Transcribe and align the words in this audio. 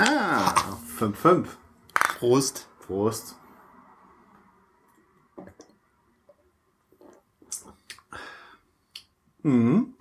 Ah, 0.00 0.54
5-5. 0.98 1.46
Prost. 2.18 2.68
Prost. 2.86 3.34
Mhm. 9.42 9.94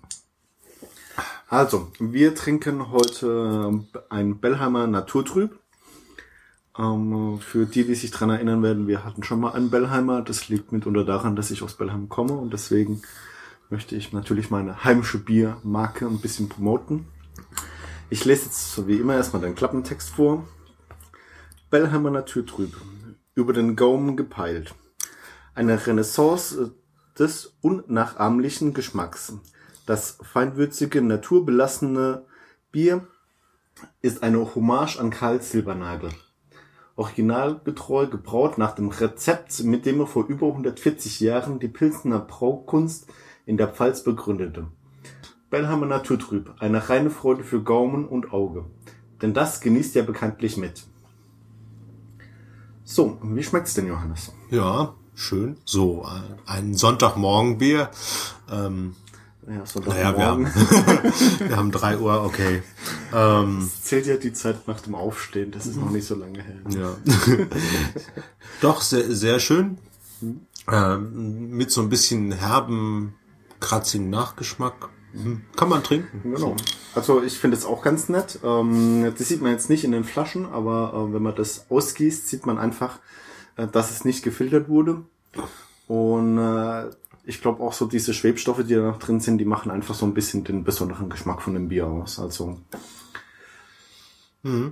Also, 1.50 1.92
wir 2.00 2.36
trinken 2.36 2.92
heute 2.92 3.86
ein 4.10 4.40
Bellheimer 4.40 4.86
Naturtrüb. 4.86 5.60
Ähm, 6.78 7.40
für 7.40 7.66
die, 7.66 7.84
die 7.84 7.96
sich 7.96 8.12
dran 8.12 8.30
erinnern 8.30 8.62
werden, 8.62 8.88
wir 8.88 9.04
hatten 9.04 9.24
schon 9.24 9.40
mal 9.40 9.54
einen 9.54 9.72
Bellheimer. 9.72 10.22
Das 10.22 10.48
liegt 10.48 10.72
mitunter 10.72 11.06
daran, 11.06 11.36
dass 11.36 11.50
ich 11.50 11.64
aus 11.64 11.74
Bellheim 11.74 12.08
komme 12.08 12.34
und 12.34 12.54
deswegen 12.54 13.02
möchte 13.72 13.96
ich 13.96 14.14
natürlich 14.14 14.52
meine 14.52 14.84
heimische 14.84 15.18
Biermarke 15.18 16.06
ein 16.06 16.20
bisschen 16.20 16.50
promoten. 16.50 17.08
Ich 18.10 18.24
lese 18.24 18.46
jetzt 18.46 18.72
so 18.72 18.88
wie 18.88 19.00
immer 19.00 19.16
erstmal 19.16 19.42
den 19.42 19.54
Klappentext 19.54 20.12
vor. 20.12 20.48
Bellheimer 21.70 22.10
Naturtrüb. 22.10 22.74
Über 23.36 23.52
den 23.52 23.76
Gaumen 23.76 24.16
gepeilt. 24.16 24.74
Eine 25.54 25.86
Renaissance 25.86 26.74
des 27.20 27.58
unnachahmlichen 27.60 28.74
Geschmacks. 28.74 29.34
Das 29.86 30.20
feinwürzige, 30.22 31.02
naturbelassene 31.02 32.26
Bier 32.72 33.06
ist 34.02 34.24
eine 34.24 34.56
Hommage 34.56 34.98
an 35.00 35.10
Karl 35.10 35.42
Silbernagel. 35.42 36.12
Originalgetreu 36.96 38.08
gebraut 38.08 38.58
nach 38.58 38.74
dem 38.74 38.88
Rezept, 38.88 39.62
mit 39.66 39.86
dem 39.86 40.00
er 40.00 40.08
vor 40.08 40.28
über 40.28 40.48
140 40.48 41.20
Jahren 41.20 41.60
die 41.60 41.68
Pilsner 41.68 42.20
Braukunst 42.20 43.08
in 43.46 43.58
der 43.58 43.68
Pfalz 43.68 44.04
begründete. 44.04 44.68
Bellheimer 45.50 45.86
Naturtrüb, 45.86 46.54
eine 46.60 46.90
reine 46.90 47.10
Freude 47.10 47.44
für 47.44 47.62
Gaumen 47.64 48.06
und 48.06 48.34
Auge. 48.34 48.66
Denn 49.22 49.34
das 49.34 49.62
genießt 49.62 49.96
ja 49.96 50.04
bekanntlich 50.04 50.58
mit. 50.58 50.84
So, 52.84 53.18
wie 53.24 53.44
schmeckt's 53.44 53.74
denn, 53.74 53.88
Johannes? 53.88 54.32
Ja, 54.50 54.94
schön. 55.16 55.58
So, 55.66 56.06
ein 56.46 56.74
Sonntagmorgenbier. 56.74 57.90
Ähm, 58.52 58.96
Ja, 59.48 59.66
so 59.66 59.80
naja, 59.80 60.16
wir 60.18 60.26
haben, 60.26 60.46
wir 61.40 61.56
haben 61.56 61.72
drei 61.72 61.98
Uhr, 61.98 62.24
okay. 62.24 62.62
Ähm, 63.14 63.70
Zählt 63.82 64.06
ja 64.06 64.18
die 64.18 64.34
Zeit 64.34 64.68
nach 64.68 64.82
dem 64.82 64.96
Aufstehen, 64.96 65.52
das 65.52 65.66
ist 65.66 65.78
noch 65.78 65.90
nicht 65.90 66.06
so 66.06 66.16
lange 66.16 66.42
her. 66.44 66.58
ja. 66.70 66.96
Doch, 68.62 68.82
sehr, 68.82 69.16
sehr 69.16 69.40
schön. 69.40 69.78
Ähm, 70.70 71.50
mit 71.52 71.72
so 71.72 71.82
ein 71.82 71.90
bisschen 71.90 72.32
herben, 72.34 73.14
kratzigen 73.62 74.10
Nachgeschmack. 74.10 74.90
Mhm. 75.18 75.42
Kann 75.56 75.70
man 75.70 75.84
trinken. 75.84 76.22
Genau. 76.24 76.56
Also 76.96 77.22
ich 77.24 77.38
finde 77.38 77.58
es 77.58 77.66
auch 77.66 77.82
ganz 77.82 78.10
nett. 78.10 78.40
Ähm, 78.44 79.14
das 79.18 79.28
sieht 79.28 79.42
man 79.42 79.52
jetzt 79.52 79.70
nicht 79.70 79.84
in 79.84 79.92
den 79.92 80.04
Flaschen, 80.04 80.46
aber 80.46 80.94
äh, 80.94 81.14
wenn 81.14 81.24
man 81.24 81.36
das 81.36 81.66
ausgießt, 81.70 82.28
sieht 82.28 82.46
man 82.46 82.58
einfach, 82.58 83.00
äh, 83.56 83.68
dass 83.68 83.92
es 83.92 84.06
nicht 84.06 84.24
gefiltert 84.24 84.70
wurde. 84.70 85.04
Und 85.88 86.38
äh, 86.38 86.90
ich 87.24 87.42
glaube 87.42 87.64
auch 87.64 87.74
so 87.74 87.86
diese 87.86 88.14
Schwebstoffe, 88.14 88.64
die 88.64 88.76
da 88.76 88.92
drin 88.92 89.20
sind, 89.20 89.38
die 89.38 89.46
machen 89.46 89.72
einfach 89.72 89.96
so 89.96 90.06
ein 90.06 90.14
bisschen 90.14 90.44
den 90.44 90.64
besonderen 90.64 91.10
Geschmack 91.10 91.42
von 91.42 91.54
dem 91.54 91.70
Bier 91.70 91.88
aus. 91.88 92.20
Also 92.20 92.60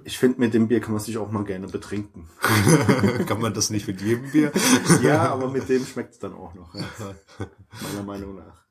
ich 0.05 0.17
finde, 0.17 0.39
mit 0.39 0.53
dem 0.53 0.69
Bier 0.69 0.79
kann 0.79 0.93
man 0.93 1.01
sich 1.01 1.17
auch 1.17 1.31
mal 1.31 1.43
gerne 1.43 1.67
betrinken. 1.67 2.29
Kann 3.27 3.41
man 3.41 3.53
das 3.53 3.71
nicht 3.71 3.87
mit 3.87 3.99
jedem 3.99 4.31
Bier? 4.31 4.53
Ja, 5.01 5.29
aber 5.33 5.49
mit 5.49 5.67
dem 5.67 5.85
schmeckt 5.85 6.13
es 6.13 6.19
dann 6.19 6.33
auch 6.33 6.53
noch. 6.53 6.73
Meiner 7.81 8.03
Meinung 8.05 8.35
nach. 8.35 8.63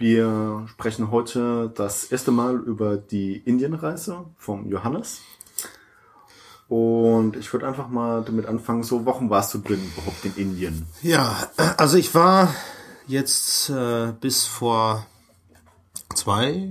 Wir 0.00 0.66
sprechen 0.66 1.10
heute 1.10 1.70
das 1.74 2.04
erste 2.04 2.30
Mal 2.30 2.56
über 2.56 2.96
die 2.96 3.36
Indienreise 3.36 4.24
vom 4.36 4.70
Johannes. 4.70 5.20
Und 6.70 7.34
ich 7.36 7.52
würde 7.52 7.66
einfach 7.66 7.88
mal 7.88 8.22
damit 8.22 8.46
anfangen, 8.46 8.84
so 8.84 9.04
Wochen 9.04 9.28
warst 9.28 9.52
du 9.54 9.58
denn 9.58 9.82
überhaupt 9.92 10.24
in 10.24 10.36
Indien? 10.36 10.86
Ja, 11.02 11.34
also 11.76 11.96
ich 11.96 12.14
war 12.14 12.54
jetzt 13.08 13.70
äh, 13.70 14.12
bis 14.20 14.46
vor 14.46 15.04
zwei 16.14 16.68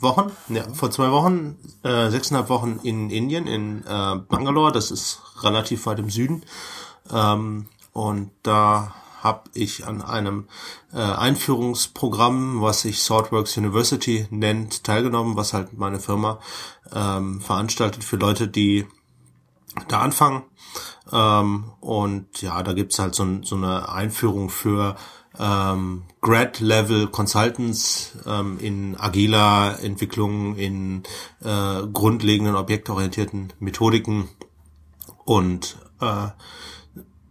Wochen, 0.00 0.32
ja, 0.48 0.64
vor 0.74 0.90
zwei 0.90 1.12
Wochen, 1.12 1.56
äh, 1.84 2.10
sechseinhalb 2.10 2.48
Wochen 2.48 2.80
in 2.82 3.10
Indien, 3.10 3.46
in 3.46 3.84
äh, 3.86 4.16
Bangalore, 4.28 4.72
das 4.72 4.90
ist 4.90 5.22
relativ 5.40 5.86
weit 5.86 6.00
im 6.00 6.10
Süden. 6.10 6.42
Ähm, 7.12 7.66
und 7.92 8.32
da 8.42 8.92
habe 9.22 9.50
ich 9.54 9.86
an 9.86 10.02
einem 10.02 10.48
äh, 10.92 10.96
Einführungsprogramm, 10.96 12.60
was 12.60 12.80
sich 12.80 13.04
Saltworks 13.04 13.56
University 13.56 14.26
nennt, 14.30 14.82
teilgenommen, 14.82 15.36
was 15.36 15.52
halt 15.52 15.78
meine 15.78 16.00
Firma 16.00 16.40
ähm, 16.92 17.40
veranstaltet 17.40 18.02
für 18.02 18.16
Leute, 18.16 18.48
die 18.48 18.86
da 19.88 20.00
anfangen. 20.00 20.42
Ähm, 21.12 21.72
und 21.80 22.42
ja, 22.42 22.62
da 22.62 22.72
gibt's 22.72 22.98
halt 22.98 23.14
so, 23.14 23.26
so 23.42 23.56
eine 23.56 23.88
Einführung 23.88 24.50
für 24.50 24.96
ähm, 25.38 26.02
Grad-Level 26.20 27.08
Consultants 27.08 28.16
ähm, 28.26 28.58
in 28.58 28.96
agiler 28.98 29.78
Entwicklung, 29.82 30.56
in 30.56 31.02
äh, 31.44 31.86
grundlegenden 31.92 32.56
objektorientierten 32.56 33.52
Methodiken 33.58 34.28
und 35.24 35.76
äh, 36.00 36.28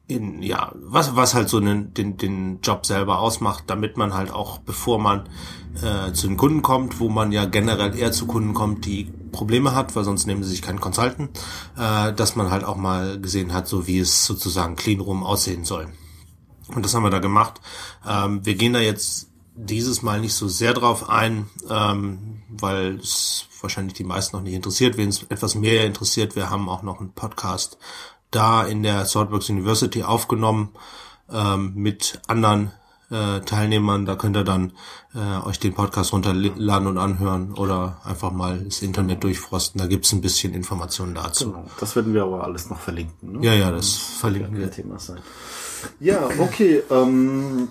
in, 0.07 0.43
ja, 0.43 0.71
was, 0.75 1.15
was 1.15 1.33
halt 1.33 1.49
so 1.49 1.59
den, 1.59 1.93
den, 1.93 2.17
den 2.17 2.59
Job 2.61 2.85
selber 2.85 3.19
ausmacht, 3.19 3.63
damit 3.67 3.97
man 3.97 4.13
halt 4.13 4.31
auch, 4.31 4.59
bevor 4.59 4.99
man 4.99 5.27
äh, 5.81 6.13
zu 6.13 6.27
den 6.27 6.37
Kunden 6.37 6.61
kommt, 6.61 6.99
wo 6.99 7.09
man 7.09 7.31
ja 7.31 7.45
generell 7.45 7.97
eher 7.97 8.11
zu 8.11 8.27
Kunden 8.27 8.53
kommt, 8.53 8.85
die 8.85 9.11
Probleme 9.35 9.75
hat, 9.75 9.95
weil 9.95 10.03
sonst 10.03 10.25
nehmen 10.25 10.43
sie 10.43 10.49
sich 10.49 10.61
keinen 10.61 10.79
Consultant, 10.79 11.37
äh, 11.77 12.13
dass 12.13 12.35
man 12.35 12.51
halt 12.51 12.63
auch 12.63 12.77
mal 12.77 13.19
gesehen 13.19 13.53
hat, 13.53 13.67
so 13.67 13.87
wie 13.87 13.99
es 13.99 14.25
sozusagen 14.25 14.75
clean 14.75 14.99
room 14.99 15.23
aussehen 15.23 15.65
soll. 15.65 15.87
Und 16.67 16.83
das 16.83 16.95
haben 16.95 17.03
wir 17.03 17.11
da 17.11 17.19
gemacht. 17.19 17.61
Ähm, 18.07 18.45
wir 18.45 18.55
gehen 18.55 18.73
da 18.73 18.79
jetzt 18.79 19.29
dieses 19.55 20.01
Mal 20.01 20.19
nicht 20.19 20.33
so 20.33 20.47
sehr 20.47 20.73
drauf 20.73 21.09
ein, 21.09 21.47
ähm, 21.69 22.41
weil 22.49 22.95
es 22.95 23.47
wahrscheinlich 23.61 23.93
die 23.93 24.03
meisten 24.03 24.35
noch 24.35 24.43
nicht 24.43 24.53
interessiert. 24.53 24.97
Wen 24.97 25.09
es 25.09 25.23
etwas 25.23 25.55
mehr 25.55 25.85
interessiert, 25.85 26.35
wir 26.35 26.49
haben 26.49 26.69
auch 26.69 26.81
noch 26.81 26.99
einen 26.99 27.13
Podcast 27.13 27.77
da 28.31 28.63
in 28.63 28.83
der 28.83 29.05
Saltworks 29.05 29.49
University 29.49 30.03
aufgenommen 30.03 30.69
ähm, 31.31 31.73
mit 31.75 32.19
anderen 32.27 32.71
äh, 33.11 33.39
Teilnehmern. 33.41 34.05
Da 34.05 34.15
könnt 34.15 34.35
ihr 34.35 34.43
dann 34.43 34.73
äh, 35.13 35.45
euch 35.47 35.59
den 35.59 35.73
Podcast 35.73 36.13
runterladen 36.13 36.87
und 36.87 36.97
anhören 36.97 37.53
oder 37.53 38.01
einfach 38.03 38.31
mal 38.31 38.59
das 38.59 38.81
Internet 38.81 39.23
durchfrosten. 39.23 39.79
Da 39.79 39.87
gibt's 39.87 40.11
ein 40.13 40.21
bisschen 40.21 40.53
Informationen 40.53 41.15
dazu. 41.15 41.51
Genau. 41.51 41.65
Das 41.79 41.95
werden 41.95 42.13
wir 42.13 42.23
aber 42.23 42.43
alles 42.43 42.69
noch 42.69 42.79
verlinken. 42.79 43.33
Ne? 43.39 43.45
Ja, 43.45 43.53
ja, 43.53 43.71
das 43.71 43.91
verlinken 43.95 44.57
wir. 44.57 44.71
Thema 44.71 44.99
sein. 44.99 45.19
Ja, 45.99 46.27
okay. 46.39 46.81
Ähm, 46.89 47.67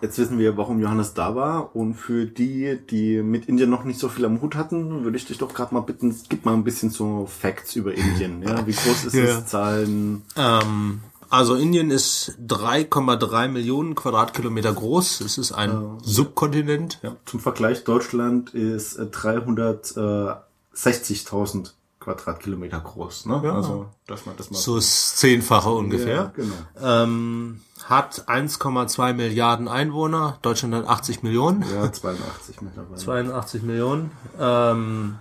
jetzt 0.00 0.16
wissen 0.18 0.38
wir, 0.38 0.56
warum 0.56 0.80
Johannes 0.80 1.12
da 1.14 1.34
war. 1.34 1.74
Und 1.74 1.94
für 1.94 2.24
die, 2.26 2.78
die 2.88 3.20
mit 3.22 3.46
Indien 3.46 3.68
noch 3.70 3.84
nicht 3.84 3.98
so 3.98 4.08
viel 4.08 4.24
am 4.24 4.40
Hut 4.40 4.54
hatten, 4.54 5.04
würde 5.04 5.16
ich 5.16 5.26
dich 5.26 5.38
doch 5.38 5.52
gerade 5.52 5.74
mal 5.74 5.80
bitten, 5.80 6.14
gib 6.28 6.44
mal 6.44 6.54
ein 6.54 6.64
bisschen 6.64 6.90
so 6.90 7.26
Facts 7.26 7.74
über 7.76 7.92
Indien. 7.94 8.42
Ja? 8.42 8.66
Wie 8.66 8.72
groß 8.72 9.04
ist 9.06 9.14
Ja. 9.14 9.24
es? 9.38 9.46
Zahlen? 9.46 10.22
Ähm, 10.36 11.00
also 11.32 11.54
Indien 11.54 11.90
ist 11.90 12.36
3,3 12.46 13.48
Millionen 13.48 13.94
Quadratkilometer 13.94 14.74
groß. 14.74 15.22
Es 15.22 15.38
ist 15.38 15.52
ein 15.52 15.96
Subkontinent. 16.02 16.98
Ja. 17.02 17.16
Zum 17.24 17.40
Vergleich, 17.40 17.84
Deutschland 17.84 18.52
ist 18.52 18.98
äh, 18.98 19.04
360.000 19.04 21.70
Quadratkilometer 22.00 22.80
groß. 22.80 23.24
Ne? 23.24 23.50
Also, 23.50 23.88
dass 24.06 24.26
man 24.26 24.36
das 24.36 24.50
mal... 24.50 24.58
So 24.58 24.76
das 24.76 25.16
Zehnfache 25.16 25.70
ungefähr. 25.70 26.14
Ja, 26.14 26.30
genau. 26.36 26.52
Ähm, 26.82 27.62
hat 27.84 28.28
1,2 28.28 29.14
Milliarden 29.14 29.68
Einwohner. 29.68 30.38
Deutschland 30.42 30.74
hat 30.74 30.86
80 30.86 31.22
Millionen. 31.22 31.64
Ja, 31.72 31.90
82 31.90 32.60
mittlerweile. 32.60 32.98
82 32.98 33.62
Millionen. 33.62 34.10
Ähm, 34.38 35.18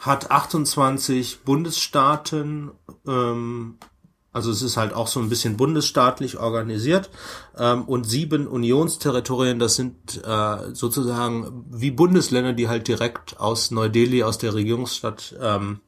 hat 0.00 0.30
28 0.30 1.44
Bundesstaaten. 1.44 2.72
Ähm, 3.06 3.78
also 4.36 4.50
es 4.50 4.60
ist 4.60 4.76
halt 4.76 4.92
auch 4.92 5.08
so 5.08 5.18
ein 5.18 5.30
bisschen 5.30 5.56
bundesstaatlich 5.56 6.36
organisiert. 6.36 7.08
Ähm, 7.56 7.84
und 7.84 8.04
sieben 8.04 8.46
Unionsterritorien, 8.46 9.58
das 9.58 9.76
sind 9.76 10.22
äh, 10.26 10.74
sozusagen 10.74 11.64
wie 11.70 11.90
Bundesländer, 11.90 12.52
die 12.52 12.68
halt 12.68 12.86
direkt 12.86 13.40
aus 13.40 13.70
Neu-Delhi, 13.70 14.24
aus 14.24 14.36
der 14.36 14.52
Regierungsstadt 14.52 15.34
ähm, 15.40 15.80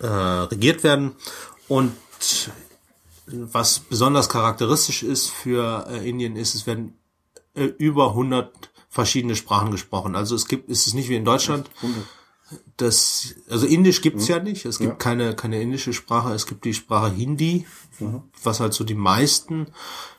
äh, 0.00 0.06
regiert 0.06 0.84
werden. 0.84 1.12
Und 1.68 1.92
was 3.26 3.78
besonders 3.78 4.28
charakteristisch 4.28 5.02
ist 5.02 5.30
für 5.30 5.86
äh, 5.88 6.06
Indien, 6.06 6.36
ist, 6.36 6.54
es 6.54 6.66
werden 6.66 6.98
äh, 7.54 7.64
über 7.64 8.10
100 8.10 8.52
verschiedene 8.90 9.36
Sprachen 9.36 9.70
gesprochen. 9.70 10.16
Also 10.16 10.34
es 10.34 10.48
gibt, 10.48 10.68
ist 10.68 10.86
es 10.86 10.92
nicht 10.92 11.08
wie 11.08 11.16
in 11.16 11.24
Deutschland. 11.24 11.70
100 11.76 12.04
das, 12.76 13.34
also 13.50 13.66
Indisch 13.66 14.00
gibt's 14.00 14.28
mhm. 14.28 14.34
ja 14.34 14.40
nicht. 14.40 14.64
Es 14.64 14.78
gibt 14.78 14.92
ja. 14.92 14.96
keine, 14.96 15.34
keine 15.34 15.60
indische 15.60 15.92
Sprache. 15.92 16.32
Es 16.32 16.46
gibt 16.46 16.64
die 16.64 16.74
Sprache 16.74 17.12
Hindi, 17.12 17.66
mhm. 17.98 18.22
was 18.42 18.60
halt 18.60 18.72
so 18.72 18.84
die 18.84 18.94
meisten 18.94 19.66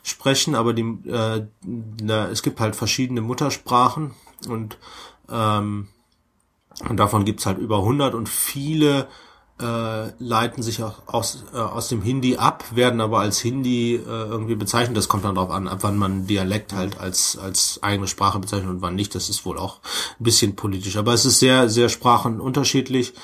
sprechen, 0.02 0.54
aber 0.54 0.72
die, 0.72 0.82
äh, 1.08 1.46
na, 1.64 2.28
es 2.28 2.42
gibt 2.42 2.60
halt 2.60 2.76
verschiedene 2.76 3.20
Muttersprachen 3.20 4.12
und, 4.48 4.78
ähm, 5.28 5.88
und 6.88 6.96
davon 6.96 7.24
gibt's 7.24 7.46
halt 7.46 7.58
über 7.58 7.78
100 7.78 8.14
und 8.14 8.28
viele 8.28 9.08
äh, 9.60 10.12
leiten 10.18 10.62
sich 10.62 10.82
auch 10.82 11.02
aus, 11.06 11.44
äh, 11.52 11.58
aus 11.58 11.88
dem 11.88 12.02
Hindi 12.02 12.36
ab, 12.36 12.64
werden 12.74 13.00
aber 13.00 13.20
als 13.20 13.40
Hindi 13.40 13.96
äh, 13.96 14.00
irgendwie 14.04 14.54
bezeichnet. 14.54 14.96
Das 14.96 15.08
kommt 15.08 15.24
dann 15.24 15.34
darauf 15.34 15.50
an, 15.50 15.68
ab 15.68 15.78
wann 15.82 15.96
man 15.96 16.26
Dialekt 16.26 16.72
halt 16.72 16.98
als, 16.98 17.38
als 17.38 17.82
eigene 17.82 18.08
Sprache 18.08 18.38
bezeichnet 18.38 18.70
und 18.70 18.82
wann 18.82 18.94
nicht. 18.94 19.14
Das 19.14 19.28
ist 19.28 19.44
wohl 19.44 19.58
auch 19.58 19.80
ein 20.18 20.24
bisschen 20.24 20.56
politisch. 20.56 20.96
Aber 20.96 21.12
es 21.12 21.24
ist 21.24 21.38
sehr, 21.38 21.68
sehr 21.68 21.88
sprachenunterschiedlich. 21.88 23.14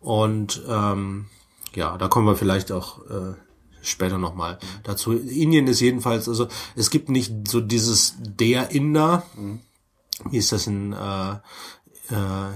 Und 0.00 0.62
ähm, 0.68 1.26
ja, 1.74 1.96
da 1.96 2.08
kommen 2.08 2.26
wir 2.26 2.36
vielleicht 2.36 2.72
auch 2.72 2.98
äh, 3.08 3.34
später 3.82 4.18
nochmal 4.18 4.58
dazu. 4.84 5.12
Indien 5.12 5.66
ist 5.66 5.80
jedenfalls, 5.80 6.28
also 6.28 6.48
es 6.76 6.90
gibt 6.90 7.08
nicht 7.08 7.48
so 7.48 7.60
dieses 7.60 8.14
der 8.18 8.70
Inder, 8.70 9.24
mhm. 9.36 9.60
wie 10.30 10.38
ist 10.38 10.52
das 10.52 10.66
in 10.66 10.92
äh, 10.92 11.32
äh, 12.10 12.50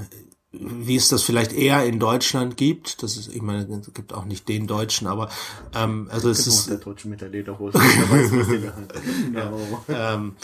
wie 0.61 0.97
es 0.97 1.09
das 1.09 1.23
vielleicht 1.23 1.53
eher 1.53 1.85
in 1.85 1.99
Deutschland 1.99 2.57
gibt. 2.57 3.03
Das 3.03 3.17
ist, 3.17 3.35
ich 3.35 3.43
meine, 3.43 3.67
es 3.81 3.93
gibt 3.95 4.13
auch 4.13 4.25
nicht 4.25 4.49
den 4.49 4.67
Deutschen, 4.67 5.07
aber 5.07 5.29
ähm, 5.75 6.09
also 6.11 6.31
es 6.31 6.47
ist 6.47 6.69
der 6.69 6.79
Deutsche 6.79 7.09
mit 7.09 7.21
der 7.21 7.29
Lederhose. 7.29 7.79
ja, 9.35 10.15
ähm, 10.15 10.37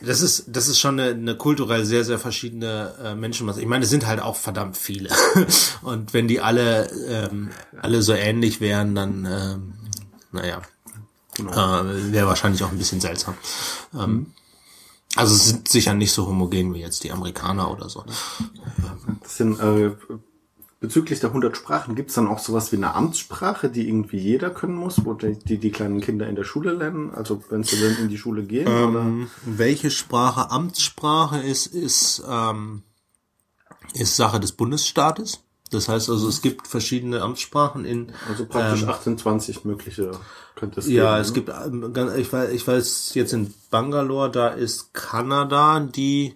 das 0.00 0.20
ist 0.20 0.44
das 0.48 0.68
ist 0.68 0.78
schon 0.78 1.00
eine, 1.00 1.10
eine 1.10 1.36
kulturell 1.36 1.84
sehr 1.84 2.04
sehr 2.04 2.18
verschiedene 2.18 2.94
äh, 3.02 3.14
Menschenmasse. 3.14 3.60
Ich 3.60 3.66
meine, 3.66 3.84
es 3.84 3.90
sind 3.90 4.06
halt 4.06 4.20
auch 4.20 4.36
verdammt 4.36 4.76
viele 4.76 5.10
und 5.82 6.12
wenn 6.12 6.28
die 6.28 6.40
alle 6.40 6.90
ähm, 7.08 7.50
alle 7.80 8.02
so 8.02 8.12
ähnlich 8.12 8.60
wären, 8.60 8.94
dann 8.94 9.24
ähm, 9.24 9.72
naja, 10.32 10.60
genau. 11.34 11.82
äh, 11.82 12.12
wäre 12.12 12.26
wahrscheinlich 12.26 12.62
auch 12.62 12.70
ein 12.70 12.78
bisschen 12.78 13.00
seltsam. 13.00 13.34
Ähm, 13.94 14.10
mhm. 14.10 14.26
Also 15.16 15.34
es 15.34 15.48
sind 15.48 15.68
sicher 15.68 15.94
nicht 15.94 16.12
so 16.12 16.26
homogen 16.26 16.74
wie 16.74 16.80
jetzt 16.80 17.02
die 17.04 17.12
Amerikaner 17.12 17.70
oder 17.70 17.88
so. 17.88 18.04
Das 19.22 19.36
sind, 19.36 19.58
äh, 19.60 19.92
bezüglich 20.80 21.20
der 21.20 21.30
100 21.30 21.56
Sprachen, 21.56 21.94
gibt's 21.94 22.14
dann 22.14 22.28
auch 22.28 22.38
sowas 22.38 22.70
wie 22.70 22.76
eine 22.76 22.94
Amtssprache, 22.94 23.70
die 23.70 23.88
irgendwie 23.88 24.18
jeder 24.18 24.50
können 24.50 24.76
muss, 24.76 25.04
wo 25.04 25.14
die 25.14 25.38
die, 25.38 25.58
die 25.58 25.70
kleinen 25.70 26.00
Kinder 26.00 26.28
in 26.28 26.36
der 26.36 26.44
Schule 26.44 26.72
lernen? 26.72 27.12
Also 27.14 27.42
wenn 27.48 27.64
sie 27.64 27.80
dann 27.80 27.96
in 27.96 28.08
die 28.08 28.18
Schule 28.18 28.44
gehen? 28.44 28.66
Ähm, 28.68 28.90
oder? 28.90 29.06
Welche 29.44 29.90
Sprache 29.90 30.50
Amtssprache 30.50 31.40
ist, 31.40 31.66
ist, 31.66 32.22
ähm, 32.28 32.82
ist 33.94 34.16
Sache 34.16 34.38
des 34.38 34.52
Bundesstaates. 34.52 35.40
Das 35.76 35.88
heißt 35.88 36.10
also, 36.10 36.28
es 36.28 36.40
gibt 36.40 36.66
verschiedene 36.66 37.20
Amtssprachen 37.20 37.84
in. 37.84 38.12
Also 38.28 38.46
praktisch 38.46 38.82
ähm, 38.82 38.88
18, 38.88 39.18
20 39.18 39.64
mögliche 39.64 40.10
könnte 40.54 40.80
es 40.80 40.88
Ja, 40.88 41.12
geben, 41.12 41.20
es 41.20 41.28
ne? 41.28 41.34
gibt, 41.34 41.48
ähm, 41.48 42.18
ich 42.18 42.32
weiß, 42.32 42.50
ich 42.50 42.66
weiß 42.66 43.12
jetzt 43.14 43.32
in 43.32 43.54
Bangalore, 43.70 44.30
da 44.30 44.48
ist 44.48 44.94
Kanada 44.94 45.80
die 45.80 46.34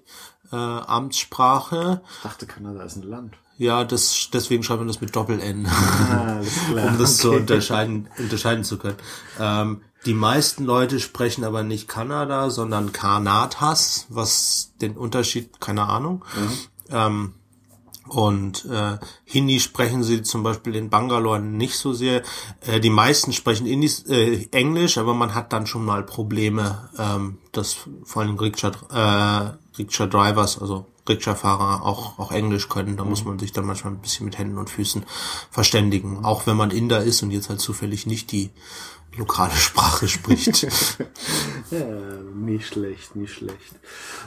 äh, 0.52 0.56
Amtssprache. 0.56 2.02
Ich 2.18 2.22
dachte, 2.22 2.46
Kanada 2.46 2.82
ist 2.82 2.96
ein 2.96 3.02
Land. 3.02 3.34
Ja, 3.56 3.84
das, 3.84 4.28
deswegen 4.32 4.62
schreibt 4.62 4.80
man 4.80 4.88
das 4.88 5.00
mit 5.00 5.14
Doppel-N. 5.16 5.66
Ah, 5.66 6.40
um 6.70 6.98
das 6.98 7.18
okay. 7.18 7.22
so 7.22 7.32
unterscheiden, 7.32 8.08
unterscheiden 8.18 8.64
zu 8.64 8.78
können. 8.78 8.96
Ähm, 9.38 9.82
die 10.06 10.14
meisten 10.14 10.64
Leute 10.64 10.98
sprechen 10.98 11.44
aber 11.44 11.62
nicht 11.62 11.88
Kanada, 11.88 12.48
sondern 12.48 12.92
Kanatas, 12.92 14.06
was 14.08 14.72
den 14.80 14.96
Unterschied, 14.96 15.60
keine 15.60 15.88
Ahnung. 15.88 16.24
Mhm. 16.34 16.58
Ähm, 16.90 17.34
und 18.10 18.64
äh, 18.66 18.98
Hindi 19.24 19.60
sprechen 19.60 20.02
sie 20.02 20.22
zum 20.22 20.42
Beispiel 20.42 20.74
in 20.74 20.90
Bangalore 20.90 21.40
nicht 21.40 21.76
so 21.76 21.92
sehr. 21.92 22.22
Äh, 22.66 22.80
die 22.80 22.90
meisten 22.90 23.32
sprechen 23.32 23.66
Indis, 23.66 24.04
äh, 24.08 24.48
Englisch, 24.50 24.98
aber 24.98 25.14
man 25.14 25.34
hat 25.34 25.52
dann 25.52 25.66
schon 25.66 25.84
mal 25.84 26.02
Probleme, 26.02 26.90
ähm, 26.98 27.38
dass 27.52 27.76
vor 28.04 28.22
allem 28.22 28.36
Rikscha, 28.36 28.72
äh, 28.92 29.78
Rikscha 29.78 30.06
Drivers, 30.06 30.60
also 30.60 30.86
Rikscha-Fahrer 31.08 31.84
auch, 31.84 32.18
auch 32.18 32.32
Englisch 32.32 32.68
können. 32.68 32.96
Da 32.96 33.04
muss 33.04 33.24
man 33.24 33.38
sich 33.38 33.52
dann 33.52 33.66
manchmal 33.66 33.92
ein 33.92 34.00
bisschen 34.00 34.24
mit 34.24 34.38
Händen 34.38 34.58
und 34.58 34.70
Füßen 34.70 35.04
verständigen. 35.50 36.24
Auch 36.24 36.46
wenn 36.46 36.56
man 36.56 36.70
Inder 36.70 37.02
ist 37.02 37.22
und 37.22 37.30
jetzt 37.30 37.48
halt 37.48 37.60
zufällig 37.60 38.06
nicht 38.06 38.32
die 38.32 38.50
lokale 39.16 39.52
Sprache 39.52 40.08
spricht. 40.08 40.62
ja, 41.70 41.78
nicht 42.34 42.66
schlecht, 42.66 43.16
nicht 43.16 43.34
schlecht. 43.34 43.74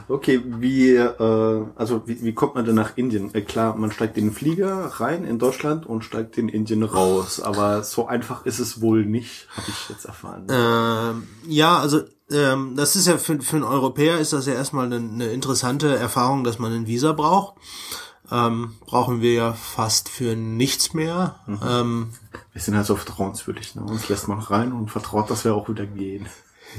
Okay, 0.08 0.42
wie, 0.46 0.96
äh, 0.96 1.66
also 1.76 2.04
wie, 2.06 2.24
wie 2.24 2.34
kommt 2.34 2.56
man 2.56 2.66
denn 2.66 2.76
nach 2.76 2.98
Indien? 2.98 3.34
Äh, 3.34 3.42
klar, 3.42 3.76
man 3.76 3.92
steigt 3.92 4.18
in 4.18 4.28
den 4.28 4.34
Flieger 4.34 4.86
rein 5.00 5.24
in 5.24 5.40
Deutschland 5.40 5.86
und 5.86 6.04
steigt 6.04 6.38
in 6.38 6.50
Indien 6.50 6.84
raus, 6.84 7.40
aber 7.40 7.84
so 7.84 8.08
einfach 8.08 8.46
ist 8.46 8.60
es 8.60 8.82
wohl 8.82 9.06
nicht, 9.06 9.48
habe 9.56 9.68
ich 9.70 9.90
jetzt 9.90 10.06
erfahren. 10.06 10.48
Ähm, 10.50 11.28
ja, 11.48 11.78
also 11.78 12.02
ähm, 12.32 12.76
das 12.76 12.96
ist 12.96 13.08
ja 13.08 13.18
für, 13.18 13.42
für 13.42 13.56
einen 13.58 13.66
Europäer 13.66 14.20
ist 14.20 14.34
das 14.34 14.46
ja 14.46 14.54
erstmal 14.54 14.86
eine, 14.86 14.98
eine 14.98 15.28
interessante 15.28 15.96
Erfahrung, 15.96 16.44
dass 16.44 16.60
man 16.60 16.74
ein 16.74 16.88
Visa 16.88 17.14
braucht 17.14 17.56
ähm, 18.34 18.76
brauchen 18.86 19.22
wir 19.22 19.34
ja 19.34 19.54
fast 19.54 20.10
für 20.10 20.36
nichts 20.36 20.94
mehr. 20.96 21.40
Mhm. 21.46 21.60
Ähm, 21.64 22.14
wir 22.52 22.62
sind 22.62 22.76
halt 22.76 22.88
so 22.88 22.96
vertrauenswürdig, 22.96 23.76
ne? 23.76 23.84
Uns 23.84 24.10
lässt 24.10 24.28
man 24.28 24.40
rein 24.40 24.74
und 24.74 24.90
vertraut, 24.90 25.30
dass 25.30 25.46
wir 25.46 25.54
auch 25.54 25.70
wieder 25.70 25.86
gehen. 25.86 26.28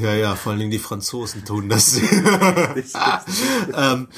Ja, 0.01 0.13
ja, 0.13 0.35
vor 0.35 0.51
allen 0.51 0.59
Dingen 0.59 0.73
die 0.73 0.81
Franzosen 0.81 1.45
tun 1.45 1.69
das. 1.69 1.97
ähm, 3.75 4.09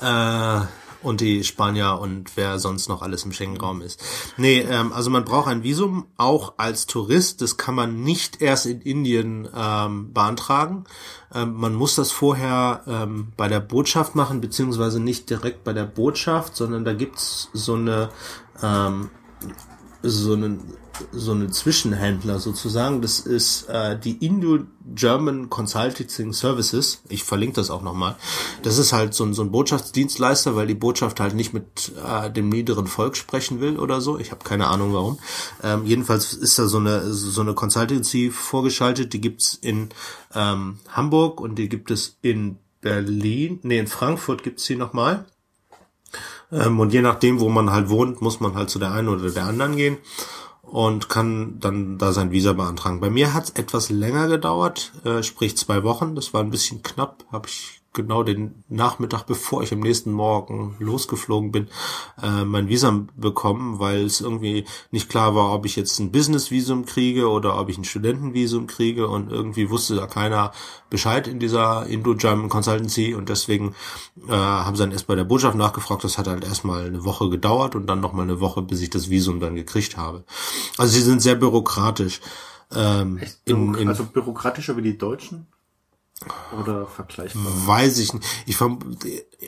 äh, 0.00 0.60
und 1.04 1.20
die 1.20 1.44
Spanier 1.44 1.98
und 2.00 2.36
wer 2.36 2.58
sonst 2.58 2.88
noch 2.88 3.02
alles 3.02 3.24
im 3.24 3.32
Schengen-Raum 3.32 3.82
ist. 3.82 4.02
Nee, 4.36 4.60
ähm, 4.60 4.92
also 4.92 5.10
man 5.10 5.24
braucht 5.24 5.48
ein 5.48 5.62
Visum 5.62 6.06
auch 6.16 6.54
als 6.56 6.86
Tourist. 6.86 7.42
Das 7.42 7.56
kann 7.56 7.74
man 7.74 8.02
nicht 8.02 8.40
erst 8.40 8.66
in 8.66 8.80
Indien 8.80 9.48
ähm, 9.54 10.12
beantragen. 10.12 10.84
Ähm, 11.32 11.54
man 11.54 11.74
muss 11.74 11.94
das 11.94 12.10
vorher 12.10 12.82
ähm, 12.86 13.32
bei 13.36 13.48
der 13.48 13.60
Botschaft 13.60 14.14
machen, 14.14 14.40
beziehungsweise 14.40 15.00
nicht 15.00 15.30
direkt 15.30 15.64
bei 15.64 15.72
der 15.72 15.84
Botschaft, 15.84 16.56
sondern 16.56 16.84
da 16.84 16.94
gibt's 16.94 17.50
so 17.52 17.74
eine 17.74 18.10
ähm, 18.62 19.10
so 20.02 20.34
einen 20.34 20.60
so 21.12 21.32
einen 21.32 21.52
Zwischenhändler 21.52 22.38
sozusagen. 22.38 23.02
Das 23.02 23.20
ist 23.20 23.68
äh, 23.68 23.98
die 23.98 24.24
Indo-German 24.24 25.50
Consulting 25.50 26.32
Services. 26.32 27.02
Ich 27.08 27.24
verlinke 27.24 27.56
das 27.56 27.70
auch 27.70 27.82
nochmal. 27.82 28.16
Das 28.62 28.78
ist 28.78 28.92
halt 28.92 29.14
so 29.14 29.24
ein, 29.24 29.34
so 29.34 29.42
ein 29.42 29.50
Botschaftsdienstleister, 29.50 30.56
weil 30.56 30.66
die 30.66 30.74
Botschaft 30.74 31.20
halt 31.20 31.34
nicht 31.34 31.52
mit 31.52 31.92
äh, 32.06 32.30
dem 32.30 32.48
niederen 32.48 32.86
Volk 32.86 33.16
sprechen 33.16 33.60
will 33.60 33.78
oder 33.78 34.00
so. 34.00 34.18
Ich 34.18 34.30
habe 34.30 34.44
keine 34.44 34.68
Ahnung 34.68 34.92
warum. 34.92 35.18
Ähm, 35.62 35.84
jedenfalls 35.86 36.32
ist 36.34 36.58
da 36.58 36.66
so 36.66 36.78
eine 36.78 37.12
so 37.12 37.40
eine 37.40 37.54
Consultancy 37.54 38.30
vorgeschaltet. 38.30 39.12
Die 39.12 39.20
gibt's 39.20 39.54
in 39.54 39.90
ähm, 40.34 40.78
Hamburg 40.88 41.40
und 41.40 41.56
die 41.56 41.68
gibt 41.68 41.90
es 41.90 42.18
in 42.22 42.58
Berlin. 42.80 43.60
Nee, 43.62 43.78
in 43.78 43.86
Frankfurt 43.86 44.42
gibt's 44.42 44.64
die 44.66 44.76
nochmal. 44.76 45.24
Ähm, 46.52 46.78
und 46.78 46.92
je 46.92 47.02
nachdem, 47.02 47.40
wo 47.40 47.48
man 47.48 47.70
halt 47.70 47.88
wohnt, 47.88 48.20
muss 48.20 48.40
man 48.40 48.54
halt 48.54 48.70
zu 48.70 48.78
der 48.78 48.92
einen 48.92 49.08
oder 49.08 49.30
der 49.30 49.44
anderen 49.44 49.76
gehen 49.76 49.98
und 50.74 51.08
kann 51.08 51.60
dann 51.60 51.98
da 51.98 52.12
sein 52.12 52.32
Visa 52.32 52.52
beantragen. 52.52 52.98
Bei 52.98 53.08
mir 53.08 53.32
hat 53.32 53.44
es 53.44 53.50
etwas 53.50 53.90
länger 53.90 54.26
gedauert, 54.26 54.90
äh, 55.04 55.22
sprich 55.22 55.56
zwei 55.56 55.84
Wochen. 55.84 56.16
Das 56.16 56.34
war 56.34 56.42
ein 56.42 56.50
bisschen 56.50 56.82
knapp, 56.82 57.24
habe 57.30 57.46
ich 57.46 57.80
genau 57.94 58.22
den 58.22 58.64
Nachmittag, 58.68 59.24
bevor 59.24 59.62
ich 59.62 59.72
am 59.72 59.80
nächsten 59.80 60.12
Morgen 60.12 60.76
losgeflogen 60.78 61.52
bin, 61.52 61.68
äh, 62.22 62.44
mein 62.44 62.68
Visum 62.68 63.08
bekommen, 63.16 63.78
weil 63.78 64.04
es 64.04 64.20
irgendwie 64.20 64.66
nicht 64.90 65.08
klar 65.08 65.34
war, 65.34 65.52
ob 65.54 65.64
ich 65.64 65.76
jetzt 65.76 65.98
ein 66.00 66.12
Business-Visum 66.12 66.84
kriege 66.84 67.28
oder 67.28 67.58
ob 67.58 67.70
ich 67.70 67.78
ein 67.78 67.84
Studentenvisum 67.84 68.66
kriege 68.66 69.08
und 69.08 69.30
irgendwie 69.30 69.70
wusste 69.70 69.94
da 69.94 70.06
keiner 70.06 70.52
Bescheid 70.90 71.26
in 71.26 71.38
dieser 71.38 71.86
Indo-German 71.86 72.48
Consultancy 72.48 73.14
und 73.14 73.28
deswegen 73.28 73.74
äh, 74.28 74.32
haben 74.32 74.76
sie 74.76 74.82
dann 74.82 74.92
erst 74.92 75.06
bei 75.06 75.14
der 75.14 75.24
Botschaft 75.24 75.56
nachgefragt. 75.56 76.04
Das 76.04 76.18
hat 76.18 76.26
halt 76.26 76.44
erstmal 76.44 76.86
eine 76.86 77.04
Woche 77.04 77.30
gedauert 77.30 77.74
und 77.74 77.86
dann 77.86 78.00
nochmal 78.00 78.24
eine 78.24 78.40
Woche, 78.40 78.62
bis 78.62 78.80
ich 78.80 78.90
das 78.90 79.08
Visum 79.08 79.40
dann 79.40 79.54
gekriegt 79.54 79.96
habe. 79.96 80.24
Also 80.76 80.92
sie 80.92 81.02
sind 81.02 81.22
sehr 81.22 81.36
bürokratisch. 81.36 82.20
Ähm, 82.74 83.20
in, 83.44 83.74
in, 83.74 83.88
also 83.88 84.04
bürokratischer 84.04 84.76
wie 84.76 84.82
die 84.82 84.98
Deutschen? 84.98 85.46
Oder 86.58 86.86
vergleichbar? 86.86 87.42
Weiß 87.66 87.98
ich 87.98 88.12
nicht. 88.12 88.24
Ich, 88.46 88.56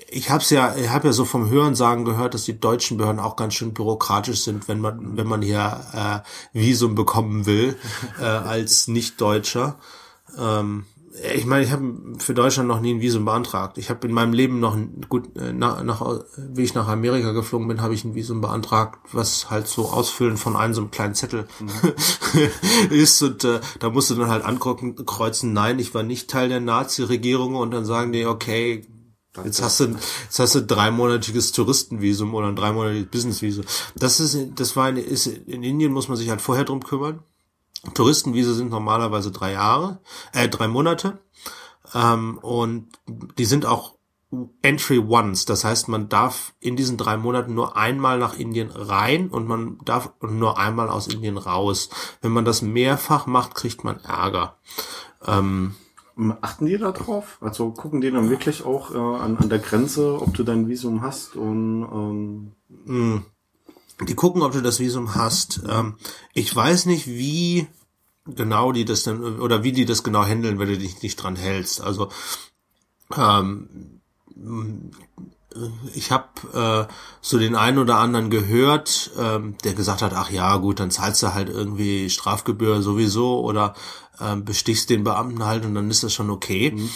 ich 0.08 0.30
habe 0.30 0.44
ja, 0.48 0.74
ich 0.76 0.88
habe 0.90 1.08
ja 1.08 1.12
so 1.12 1.24
vom 1.24 1.48
Hörensagen 1.48 2.04
gehört, 2.04 2.34
dass 2.34 2.44
die 2.44 2.58
deutschen 2.58 2.98
Behörden 2.98 3.20
auch 3.20 3.36
ganz 3.36 3.54
schön 3.54 3.72
bürokratisch 3.72 4.42
sind, 4.42 4.68
wenn 4.68 4.80
man, 4.80 5.16
wenn 5.16 5.26
man 5.26 5.42
hier 5.42 6.24
äh, 6.52 6.58
Visum 6.58 6.94
bekommen 6.94 7.46
will 7.46 7.78
äh, 8.20 8.24
als 8.24 8.88
Nicht-Deutscher. 8.88 9.78
Ähm, 10.38 10.86
ich 11.34 11.46
meine, 11.46 11.64
ich 11.64 11.72
habe 11.72 11.94
für 12.18 12.34
Deutschland 12.34 12.68
noch 12.68 12.80
nie 12.80 12.94
ein 12.94 13.00
Visum 13.00 13.24
beantragt. 13.24 13.78
Ich 13.78 13.90
habe 13.90 14.06
in 14.06 14.12
meinem 14.12 14.32
Leben 14.32 14.60
noch 14.60 14.76
gut 15.08 15.36
äh, 15.36 15.52
nach, 15.52 15.82
nach 15.82 16.02
wie 16.36 16.62
ich 16.62 16.74
nach 16.74 16.88
Amerika 16.88 17.32
geflogen 17.32 17.68
bin, 17.68 17.80
habe 17.80 17.94
ich 17.94 18.04
ein 18.04 18.14
Visum 18.14 18.40
beantragt, 18.40 18.98
was 19.12 19.50
halt 19.50 19.66
so 19.66 19.88
Ausfüllen 19.88 20.36
von 20.36 20.56
einem 20.56 20.74
so 20.74 20.82
einem 20.82 20.90
kleinen 20.90 21.14
Zettel 21.14 21.46
mhm. 21.58 21.70
ist 22.90 23.22
und 23.22 23.44
äh, 23.44 23.60
da 23.78 23.90
musst 23.90 24.10
du 24.10 24.14
dann 24.14 24.28
halt 24.28 24.44
angucken, 24.44 24.94
kreuzen, 25.06 25.52
nein, 25.52 25.78
ich 25.78 25.94
war 25.94 26.02
nicht 26.02 26.28
Teil 26.28 26.48
der 26.48 26.60
Nazi-Regierung 26.60 27.54
und 27.54 27.70
dann 27.70 27.84
sagen 27.84 28.12
die, 28.12 28.26
okay, 28.26 28.86
Jetzt 29.44 29.60
hast 29.60 29.80
du, 29.80 29.84
jetzt 29.84 30.38
hast 30.38 30.54
du 30.54 30.62
dreimonatiges 30.62 31.52
Touristenvisum 31.52 32.34
oder 32.34 32.48
ein 32.48 32.56
dreimonatiges 32.56 33.10
Businessvisum. 33.10 33.66
Das 33.94 34.18
ist, 34.18 34.38
das 34.54 34.76
war, 34.76 34.88
in, 34.88 34.96
ist, 34.96 35.26
in 35.26 35.62
Indien 35.62 35.92
muss 35.92 36.08
man 36.08 36.16
sich 36.16 36.30
halt 36.30 36.40
vorher 36.40 36.64
drum 36.64 36.82
kümmern. 36.82 37.22
Touristenvisa 37.94 38.52
sind 38.52 38.70
normalerweise 38.70 39.30
drei 39.30 39.52
Jahre, 39.52 40.00
äh, 40.32 40.48
drei 40.48 40.68
Monate. 40.68 41.18
Ähm, 41.94 42.38
und 42.38 42.88
die 43.38 43.44
sind 43.44 43.66
auch 43.66 43.96
Entry 44.62 44.98
Once. 44.98 45.44
Das 45.44 45.64
heißt, 45.64 45.88
man 45.88 46.08
darf 46.08 46.54
in 46.60 46.76
diesen 46.76 46.96
drei 46.96 47.16
Monaten 47.16 47.54
nur 47.54 47.76
einmal 47.76 48.18
nach 48.18 48.36
Indien 48.36 48.70
rein 48.70 49.28
und 49.28 49.46
man 49.46 49.78
darf 49.84 50.12
nur 50.20 50.58
einmal 50.58 50.88
aus 50.88 51.06
Indien 51.06 51.38
raus. 51.38 51.90
Wenn 52.22 52.32
man 52.32 52.44
das 52.44 52.62
mehrfach 52.62 53.26
macht, 53.26 53.54
kriegt 53.54 53.84
man 53.84 54.00
Ärger. 54.00 54.56
Ähm, 55.24 55.74
Achten 56.40 56.64
die 56.64 56.78
da 56.78 56.92
drauf? 56.92 57.36
Also 57.42 57.70
gucken 57.72 58.00
die 58.00 58.10
dann 58.10 58.30
wirklich 58.30 58.64
auch 58.64 58.94
äh, 58.94 58.96
an, 58.96 59.36
an 59.36 59.50
der 59.50 59.58
Grenze, 59.58 60.20
ob 60.20 60.32
du 60.32 60.44
dein 60.44 60.66
Visum 60.66 61.02
hast 61.02 61.36
und 61.36 61.82
ähm 61.82 62.52
hm. 62.86 63.24
die 64.08 64.14
gucken, 64.14 64.40
ob 64.40 64.52
du 64.52 64.62
das 64.62 64.80
Visum 64.80 65.14
hast. 65.14 65.60
Ähm, 65.68 65.96
ich 66.32 66.54
weiß 66.54 66.86
nicht, 66.86 67.06
wie 67.06 67.68
genau 68.26 68.72
die 68.72 68.84
das 68.84 69.02
dann 69.04 69.40
oder 69.40 69.62
wie 69.62 69.72
die 69.72 69.84
das 69.84 70.02
genau 70.02 70.24
handeln, 70.24 70.58
wenn 70.58 70.68
du 70.68 70.78
dich 70.78 71.02
nicht 71.02 71.16
dran 71.16 71.36
hältst. 71.36 71.80
Also 71.80 72.08
ähm, 73.16 73.90
ich 75.94 76.10
habe 76.10 76.88
äh, 76.88 76.92
so 77.20 77.38
den 77.38 77.54
einen 77.54 77.78
oder 77.78 77.96
anderen 77.96 78.30
gehört, 78.30 79.10
ähm, 79.18 79.56
der 79.64 79.74
gesagt 79.74 80.02
hat, 80.02 80.12
ach 80.14 80.30
ja, 80.30 80.56
gut, 80.56 80.80
dann 80.80 80.90
zahlst 80.90 81.22
du 81.22 81.34
halt 81.34 81.48
irgendwie 81.48 82.10
Strafgebühr 82.10 82.82
sowieso 82.82 83.40
oder 83.40 83.74
ähm, 84.20 84.44
bestichst 84.44 84.90
den 84.90 85.04
Beamten 85.04 85.44
halt 85.44 85.64
und 85.64 85.74
dann 85.74 85.90
ist 85.90 86.02
das 86.02 86.12
schon 86.12 86.30
okay. 86.30 86.72
Mhm. 86.72 86.90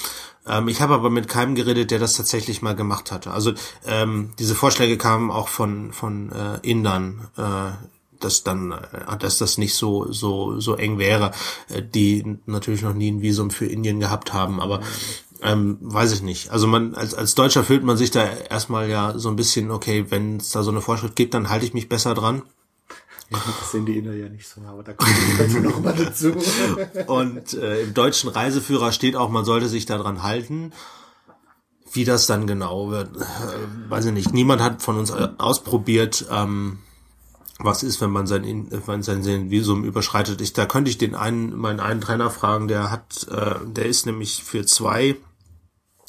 Ähm, 0.47 0.69
ich 0.69 0.81
habe 0.81 0.95
aber 0.95 1.11
mit 1.11 1.29
keinem 1.29 1.55
geredet, 1.55 1.91
der 1.91 1.99
das 1.99 2.15
tatsächlich 2.15 2.63
mal 2.63 2.75
gemacht 2.75 3.13
hatte. 3.13 3.31
Also 3.31 3.53
ähm, 3.87 4.33
diese 4.39 4.55
Vorschläge 4.55 4.97
kamen 4.97 5.31
auch 5.31 5.49
von 5.49 5.93
von 5.93 6.33
äh, 6.33 6.59
Indern. 6.63 7.29
Äh, 7.37 7.73
dass 8.21 8.45
dann, 8.45 8.73
äh, 8.73 9.17
dass 9.19 9.39
das 9.39 9.59
nicht 9.59 9.75
so 9.75 10.13
so 10.13 10.61
so 10.61 10.77
eng 10.77 10.99
wäre, 10.99 11.33
äh, 11.69 11.83
die 11.83 12.39
natürlich 12.47 12.83
noch 12.83 12.95
nie 12.95 13.11
ein 13.11 13.23
Visum 13.23 13.51
für 13.51 13.67
Indien 13.67 14.01
gehabt 14.01 14.33
haben, 14.33 14.61
aber 14.61 14.81
ähm, 15.43 15.79
weiß 15.81 16.13
ich 16.13 16.23
nicht. 16.23 16.51
Also 16.51 16.67
man 16.67 16.95
als 16.95 17.15
als 17.15 17.35
Deutscher 17.35 17.65
fühlt 17.65 17.85
man 17.85 17.97
sich 17.97 18.11
da 18.11 18.25
erstmal 18.25 18.89
ja 18.89 19.19
so 19.19 19.29
ein 19.29 19.37
bisschen 19.37 19.71
okay, 19.71 20.07
wenn 20.11 20.37
es 20.37 20.51
da 20.51 20.63
so 20.63 20.71
eine 20.71 20.81
Vorschrift 20.81 21.17
gibt, 21.17 21.35
dann 21.35 21.49
halte 21.49 21.67
ich 21.67 21.75
mich 21.75 21.89
besser 21.89 22.15
dran. 22.15 22.43
Ja, 23.31 23.39
das 23.61 23.71
sehen 23.71 23.87
die 23.87 23.97
Inder 23.97 24.13
ja 24.13 24.29
nicht 24.29 24.49
so, 24.49 24.61
aber 24.63 24.83
da 24.83 24.93
kommen 24.93 25.15
wir 25.39 25.61
noch 25.61 25.81
mal 25.81 25.95
dazu. 25.95 26.33
Und 27.07 27.55
äh, 27.55 27.83
im 27.83 27.95
deutschen 27.95 28.29
Reiseführer 28.29 28.91
steht 28.91 29.15
auch, 29.15 29.31
man 29.31 29.45
sollte 29.45 29.69
sich 29.69 29.87
daran 29.87 30.25
halten. 30.25 30.73
Wie 31.93 32.05
das 32.05 32.27
dann 32.27 32.47
genau 32.47 32.91
wird, 32.91 33.17
äh, 33.17 33.21
weiß 33.89 34.07
ich 34.07 34.13
nicht. 34.13 34.33
Niemand 34.33 34.63
hat 34.63 34.83
von 34.83 34.99
uns 34.99 35.13
ausprobiert, 35.13 36.27
ähm, 36.31 36.79
was 37.63 37.83
ist, 37.83 38.01
wenn 38.01 38.11
man 38.11 38.27
sein, 38.27 38.69
wenn 38.87 39.03
sein 39.03 39.51
Visum 39.51 39.85
überschreitet. 39.85 40.41
Ich, 40.41 40.53
da 40.53 40.67
könnte 40.67 40.91
ich 40.91 40.99
den 40.99 41.15
einen, 41.15 41.57
meinen 41.57 41.81
einen 41.81 42.01
Trainer 42.01 42.31
fragen, 42.31 42.69
der 42.69 42.91
hat, 42.91 43.27
äh, 43.31 43.57
der 43.67 43.87
ist 43.87 44.07
nämlich 44.07 44.43
für 44.43 44.65
zwei 44.65 45.17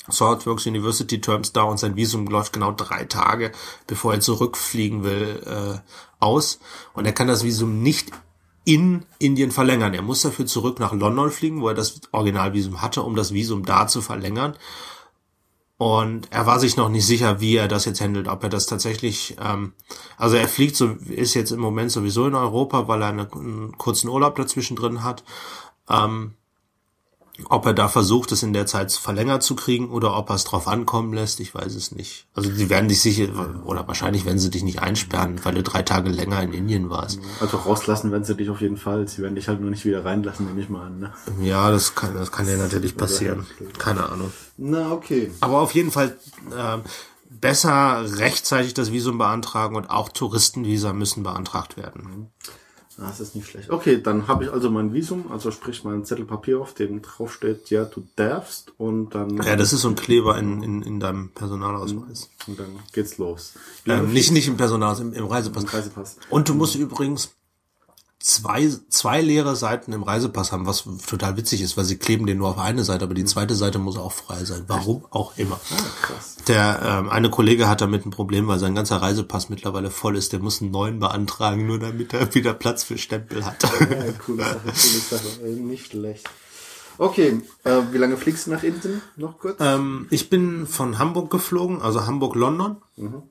Swordworks 0.09 0.65
University 0.65 1.21
Terms 1.21 1.53
da 1.53 1.63
und 1.63 1.77
sein 1.77 1.95
Visum 1.95 2.27
läuft 2.27 2.53
genau 2.53 2.71
drei 2.71 3.05
Tage, 3.05 3.51
bevor 3.87 4.13
er 4.13 4.19
zurückfliegen 4.19 5.03
will, 5.03 5.43
äh, 5.45 5.79
aus. 6.19 6.59
Und 6.93 7.05
er 7.05 7.13
kann 7.13 7.27
das 7.27 7.43
Visum 7.43 7.81
nicht 7.83 8.11
in 8.63 9.05
Indien 9.19 9.51
verlängern. 9.51 9.93
Er 9.93 10.01
muss 10.01 10.21
dafür 10.21 10.45
zurück 10.45 10.79
nach 10.79 10.93
London 10.93 11.31
fliegen, 11.31 11.61
wo 11.61 11.67
er 11.67 11.73
das 11.73 12.01
Originalvisum 12.11 12.81
hatte, 12.81 13.03
um 13.03 13.15
das 13.15 13.33
Visum 13.33 13.65
da 13.65 13.87
zu 13.87 14.01
verlängern. 14.01 14.55
Und 15.81 16.27
er 16.29 16.45
war 16.45 16.59
sich 16.59 16.77
noch 16.77 16.89
nicht 16.89 17.07
sicher, 17.07 17.41
wie 17.41 17.55
er 17.55 17.67
das 17.67 17.85
jetzt 17.85 18.01
handelt, 18.01 18.27
ob 18.27 18.43
er 18.43 18.49
das 18.49 18.67
tatsächlich, 18.67 19.35
ähm, 19.43 19.73
also 20.15 20.35
er 20.35 20.47
fliegt 20.47 20.75
so, 20.75 20.89
ist 21.07 21.33
jetzt 21.33 21.49
im 21.49 21.59
Moment 21.59 21.91
sowieso 21.91 22.27
in 22.27 22.35
Europa, 22.35 22.87
weil 22.87 23.01
er 23.01 23.07
einen 23.07 23.75
kurzen 23.79 24.07
Urlaub 24.07 24.35
dazwischen 24.35 24.75
drin 24.75 25.03
hat. 25.03 25.23
Ähm, 25.89 26.35
ob 27.49 27.65
er 27.65 27.73
da 27.73 27.87
versucht, 27.87 28.31
es 28.31 28.43
in 28.43 28.53
der 28.53 28.65
Zeit 28.65 28.91
verlängert 28.91 29.43
zu 29.43 29.55
kriegen 29.55 29.89
oder 29.89 30.15
ob 30.17 30.29
er 30.29 30.35
es 30.35 30.43
drauf 30.43 30.67
ankommen 30.67 31.13
lässt, 31.13 31.39
ich 31.39 31.53
weiß 31.53 31.75
es 31.75 31.91
nicht. 31.91 32.27
Also 32.33 32.51
sie 32.51 32.69
werden 32.69 32.89
dich 32.89 33.01
sicher, 33.01 33.27
oder 33.65 33.87
wahrscheinlich 33.87 34.25
werden 34.25 34.39
sie 34.39 34.49
dich 34.49 34.63
nicht 34.63 34.81
einsperren, 34.81 35.39
weil 35.43 35.55
du 35.55 35.63
drei 35.63 35.81
Tage 35.81 36.09
länger 36.09 36.41
in 36.41 36.53
Indien 36.53 36.89
warst. 36.89 37.19
Also 37.39 37.57
rauslassen 37.57 38.11
werden 38.11 38.23
sie 38.23 38.35
dich 38.35 38.49
auf 38.49 38.61
jeden 38.61 38.77
Fall. 38.77 39.07
Sie 39.07 39.21
werden 39.21 39.35
dich 39.35 39.47
halt 39.47 39.61
nur 39.61 39.69
nicht 39.69 39.85
wieder 39.85 40.05
reinlassen, 40.05 40.45
nehme 40.45 40.61
ich 40.61 40.69
mal 40.69 40.87
an. 40.87 40.99
Ne? 40.99 41.13
Ja, 41.41 41.71
das 41.71 41.95
kann, 41.95 42.13
das 42.13 42.31
kann 42.31 42.47
ja 42.47 42.57
natürlich 42.57 42.97
passieren. 42.97 43.45
Keine 43.77 44.09
Ahnung. 44.09 44.31
Na, 44.57 44.91
okay. 44.91 45.31
Aber 45.39 45.61
auf 45.61 45.73
jeden 45.73 45.91
Fall 45.91 46.17
äh, 46.51 46.77
besser 47.29 48.05
rechtzeitig 48.17 48.73
das 48.73 48.91
Visum 48.91 49.17
beantragen 49.17 49.75
und 49.75 49.89
auch 49.89 50.09
Touristenvisa 50.09 50.93
müssen 50.93 51.23
beantragt 51.23 51.77
werden. 51.77 52.03
Mhm. 52.03 52.27
Das 53.01 53.19
ist 53.19 53.35
nicht 53.35 53.47
schlecht. 53.47 53.69
Okay, 53.71 53.99
dann 54.01 54.27
habe 54.27 54.45
ich 54.45 54.51
also 54.51 54.69
mein 54.69 54.93
Visum, 54.93 55.31
also 55.31 55.49
sprich 55.49 55.83
meinen 55.83 56.05
Zettel 56.05 56.25
Papier 56.25 56.59
auf, 56.61 56.75
dem 56.75 57.01
drauf 57.01 57.33
steht, 57.33 57.71
ja, 57.71 57.83
du 57.83 58.07
darfst 58.15 58.73
und 58.77 59.15
dann. 59.15 59.41
Ja, 59.41 59.55
das 59.55 59.73
ist 59.73 59.81
so 59.81 59.89
ein 59.89 59.95
Kleber 59.95 60.37
in, 60.37 60.61
in, 60.61 60.81
in 60.83 60.99
deinem 60.99 61.29
Personalausweis. 61.29 62.29
Und 62.45 62.59
dann 62.59 62.67
geht's 62.93 63.17
los. 63.17 63.53
Ähm, 63.87 64.13
nicht, 64.13 64.31
nicht 64.31 64.47
im 64.47 64.55
Personalaus, 64.55 64.99
im, 64.99 65.13
im 65.13 65.25
Reisepass. 65.25 65.63
Im 65.63 65.69
Reisepass. 65.69 66.17
Und 66.29 66.47
du 66.47 66.53
musst 66.53 66.75
übrigens 66.75 67.31
zwei, 68.21 68.69
zwei 68.89 69.21
leere 69.21 69.55
Seiten 69.55 69.93
im 69.93 70.03
Reisepass 70.03 70.51
haben, 70.51 70.65
was 70.65 70.85
total 71.07 71.37
witzig 71.37 71.61
ist, 71.61 71.75
weil 71.75 71.85
sie 71.85 71.97
kleben 71.97 72.27
den 72.27 72.37
nur 72.37 72.49
auf 72.49 72.59
eine 72.59 72.83
Seite, 72.83 73.05
aber 73.05 73.13
die 73.13 73.25
zweite 73.25 73.55
Seite 73.55 73.79
muss 73.79 73.97
auch 73.97 74.11
frei 74.11 74.45
sein. 74.45 74.63
Warum 74.67 75.05
auch 75.09 75.37
immer. 75.37 75.59
Ah, 75.71 75.83
krass. 76.01 76.37
Der 76.47 76.79
ähm, 76.83 77.09
eine 77.09 77.29
Kollege 77.29 77.67
hat 77.67 77.81
damit 77.81 78.05
ein 78.05 78.11
Problem, 78.11 78.47
weil 78.47 78.59
sein 78.59 78.75
ganzer 78.75 79.01
Reisepass 79.01 79.49
mittlerweile 79.49 79.89
voll 79.89 80.15
ist. 80.15 80.33
Der 80.33 80.39
muss 80.39 80.61
einen 80.61 80.71
neuen 80.71 80.99
beantragen, 80.99 81.65
nur 81.65 81.79
damit 81.79 82.13
er 82.13 82.33
wieder 82.35 82.53
Platz 82.53 82.83
für 82.83 82.97
Stempel 82.97 83.45
hat. 83.45 83.63
Ja, 83.63 84.11
coole 84.25 84.43
Sache, 84.43 84.63
coole 84.63 85.01
Sache. 85.01 85.47
Nicht 85.47 85.87
schlecht. 85.87 86.29
Okay, 86.97 87.41
äh, 87.63 87.81
wie 87.91 87.97
lange 87.97 88.17
fliegst 88.17 88.45
du 88.45 88.51
nach 88.51 88.63
Indien? 88.63 89.01
Noch 89.15 89.39
kurz? 89.39 89.57
Ähm, 89.59 90.07
ich 90.11 90.29
bin 90.29 90.67
von 90.67 90.99
Hamburg 90.99 91.31
geflogen, 91.31 91.81
also 91.81 92.05
Hamburg-London. 92.05 92.77
Mhm 92.97 93.23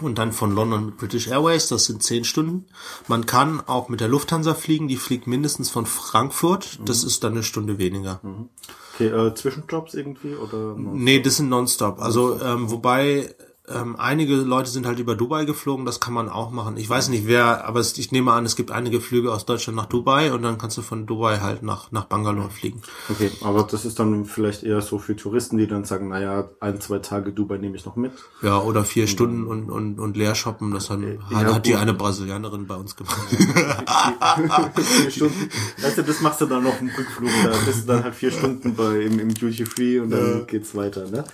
und 0.00 0.18
dann 0.18 0.32
von 0.32 0.54
London 0.54 0.86
mit 0.86 0.96
British 0.96 1.28
Airways, 1.28 1.68
das 1.68 1.86
sind 1.86 2.02
zehn 2.02 2.24
Stunden. 2.24 2.66
Man 3.08 3.26
kann 3.26 3.60
auch 3.66 3.88
mit 3.88 4.00
der 4.00 4.08
Lufthansa 4.08 4.54
fliegen, 4.54 4.88
die 4.88 4.96
fliegt 4.96 5.26
mindestens 5.26 5.70
von 5.70 5.86
Frankfurt, 5.86 6.78
das 6.84 7.02
mhm. 7.02 7.08
ist 7.08 7.24
dann 7.24 7.32
eine 7.32 7.42
Stunde 7.42 7.78
weniger. 7.78 8.20
Mhm. 8.22 8.48
Okay, 8.94 9.08
äh, 9.08 9.34
Zwischenjobs 9.34 9.94
irgendwie 9.94 10.34
oder? 10.34 10.74
Nee, 10.76 11.20
das 11.20 11.36
sind 11.36 11.50
nonstop. 11.50 12.00
Also 12.00 12.40
ähm, 12.40 12.70
wobei 12.70 13.34
ähm, 13.68 13.96
einige 13.98 14.36
Leute 14.36 14.70
sind 14.70 14.86
halt 14.86 14.98
über 14.98 15.16
Dubai 15.16 15.44
geflogen, 15.44 15.86
das 15.86 15.98
kann 15.98 16.14
man 16.14 16.28
auch 16.28 16.50
machen. 16.50 16.76
Ich 16.76 16.88
weiß 16.88 17.08
nicht 17.08 17.26
wer, 17.26 17.66
aber 17.66 17.80
es, 17.80 17.98
ich 17.98 18.12
nehme 18.12 18.32
an, 18.32 18.44
es 18.44 18.54
gibt 18.54 18.70
einige 18.70 19.00
Flüge 19.00 19.32
aus 19.32 19.44
Deutschland 19.44 19.76
nach 19.76 19.86
Dubai 19.86 20.32
und 20.32 20.42
dann 20.42 20.56
kannst 20.56 20.76
du 20.76 20.82
von 20.82 21.06
Dubai 21.06 21.38
halt 21.38 21.62
nach, 21.62 21.90
nach 21.90 22.04
Bangalore 22.04 22.50
fliegen. 22.50 22.80
Okay, 23.08 23.30
aber 23.42 23.64
das 23.64 23.84
ist 23.84 23.98
dann 23.98 24.24
vielleicht 24.24 24.62
eher 24.62 24.80
so 24.82 24.98
für 24.98 25.16
Touristen, 25.16 25.58
die 25.58 25.66
dann 25.66 25.84
sagen, 25.84 26.08
naja, 26.08 26.48
ein, 26.60 26.80
zwei 26.80 27.00
Tage 27.00 27.32
Dubai 27.32 27.58
nehme 27.58 27.76
ich 27.76 27.84
noch 27.84 27.96
mit. 27.96 28.12
Ja, 28.40 28.60
oder 28.60 28.84
vier 28.84 29.04
und 29.04 29.08
Stunden 29.08 29.46
und, 29.46 29.70
und, 29.70 29.98
und 29.98 30.16
leer 30.16 30.34
shoppen, 30.34 30.70
das 30.70 30.88
hat, 30.88 31.00
ja, 31.00 31.38
hat, 31.38 31.54
hat 31.54 31.66
die 31.66 31.74
eine 31.74 31.94
Brasilianerin 31.94 32.66
bei 32.66 32.76
uns 32.76 32.94
gemacht. 32.94 33.16
vier 34.76 35.10
Stunden, 35.10 35.48
weißt 35.82 35.98
du, 35.98 36.02
das 36.02 36.20
machst 36.20 36.40
du 36.40 36.46
dann 36.46 36.62
noch 36.62 36.80
im 36.80 36.88
Rückflug, 36.88 37.30
da 37.42 37.52
bist 37.64 37.82
du 37.82 37.92
dann 37.92 38.04
halt 38.04 38.14
vier 38.14 38.30
Stunden 38.30 38.74
bei, 38.76 39.00
im, 39.00 39.18
im 39.18 39.34
Duty 39.34 39.66
Free 39.66 39.98
und 39.98 40.10
dann 40.10 40.38
ja. 40.38 40.44
geht's 40.44 40.74
weiter, 40.74 41.10
ne? 41.10 41.24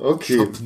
Okay. 0.00 0.48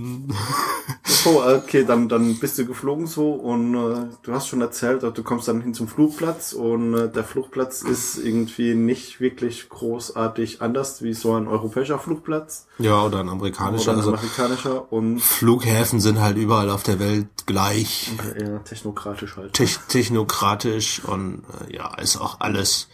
Oh, 1.27 1.41
okay, 1.43 1.85
dann, 1.87 2.11
dann 2.11 2.39
bist 2.39 2.59
du 2.59 2.67
geflogen 2.67 3.07
so 3.07 3.33
und 3.33 3.75
äh, 3.75 4.09
du 4.23 4.33
hast 4.33 4.47
schon 4.47 4.61
erzählt, 4.61 5.03
du 5.03 5.23
kommst 5.23 5.49
dann 5.49 5.63
hin 5.63 5.73
zum 5.73 5.89
Flugplatz 5.89 6.53
und 6.53 6.93
äh, 6.93 7.11
der 7.11 7.25
Flugplatz 7.25 7.81
ist 7.81 8.19
irgendwie 8.19 8.75
nicht 8.75 9.21
wirklich 9.21 9.71
großartig 9.71 10.61
anders 10.61 11.03
wie 11.03 11.15
so 11.15 11.33
ein 11.33 11.49
europäischer 11.49 11.99
Flugplatz. 11.99 12.67
Ja, 12.79 13.03
oder 13.03 13.21
ein 13.21 13.31
amerikanischer. 13.31 13.93
Oder 13.93 13.93
ein 13.93 13.97
also 13.99 14.15
amerikanischer 14.15 14.93
und 14.93 15.21
Flughäfen 15.21 15.99
sind 15.99 16.21
halt 16.21 16.37
überall 16.37 16.69
auf 16.69 16.83
der 16.83 16.99
Welt 16.99 17.29
gleich. 17.47 18.13
Ja, 18.39 18.59
technokratisch 18.59 19.37
halt. 19.39 19.55
Te 19.55 19.67
technokratisch 19.89 21.03
und 21.07 21.43
äh, 21.69 21.77
ja, 21.77 21.95
ist 21.95 22.19
auch 22.19 22.41
alles 22.41 22.89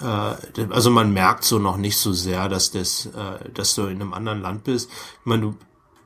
äh, 0.00 0.64
also 0.70 0.90
man 0.90 1.12
merkt 1.12 1.44
so 1.44 1.58
noch 1.58 1.76
nicht 1.76 1.98
so 1.98 2.12
sehr, 2.12 2.48
dass 2.48 2.70
das, 2.70 3.06
äh, 3.06 3.50
dass 3.52 3.74
du 3.74 3.82
in 3.82 4.00
einem 4.00 4.14
anderen 4.14 4.40
Land 4.40 4.64
bist. 4.64 4.88
Ich 4.90 5.26
meine, 5.26 5.42
du 5.42 5.54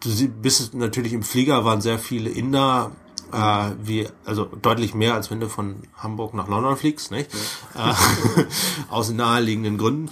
du 0.00 0.28
bist 0.28 0.74
natürlich 0.74 1.12
im 1.12 1.22
Flieger 1.22 1.64
waren 1.64 1.80
sehr 1.80 1.98
viele 1.98 2.30
Inder, 2.30 2.92
äh, 3.32 3.70
wie, 3.82 4.08
also 4.24 4.44
deutlich 4.44 4.94
mehr, 4.94 5.14
als 5.14 5.30
wenn 5.30 5.40
du 5.40 5.48
von 5.48 5.82
Hamburg 5.96 6.34
nach 6.34 6.48
London 6.48 6.76
fliegst, 6.76 7.10
nicht? 7.10 7.30
Ja. 7.74 7.90
Äh, 7.90 8.44
aus 8.90 9.10
naheliegenden 9.10 9.78
Gründen. 9.78 10.10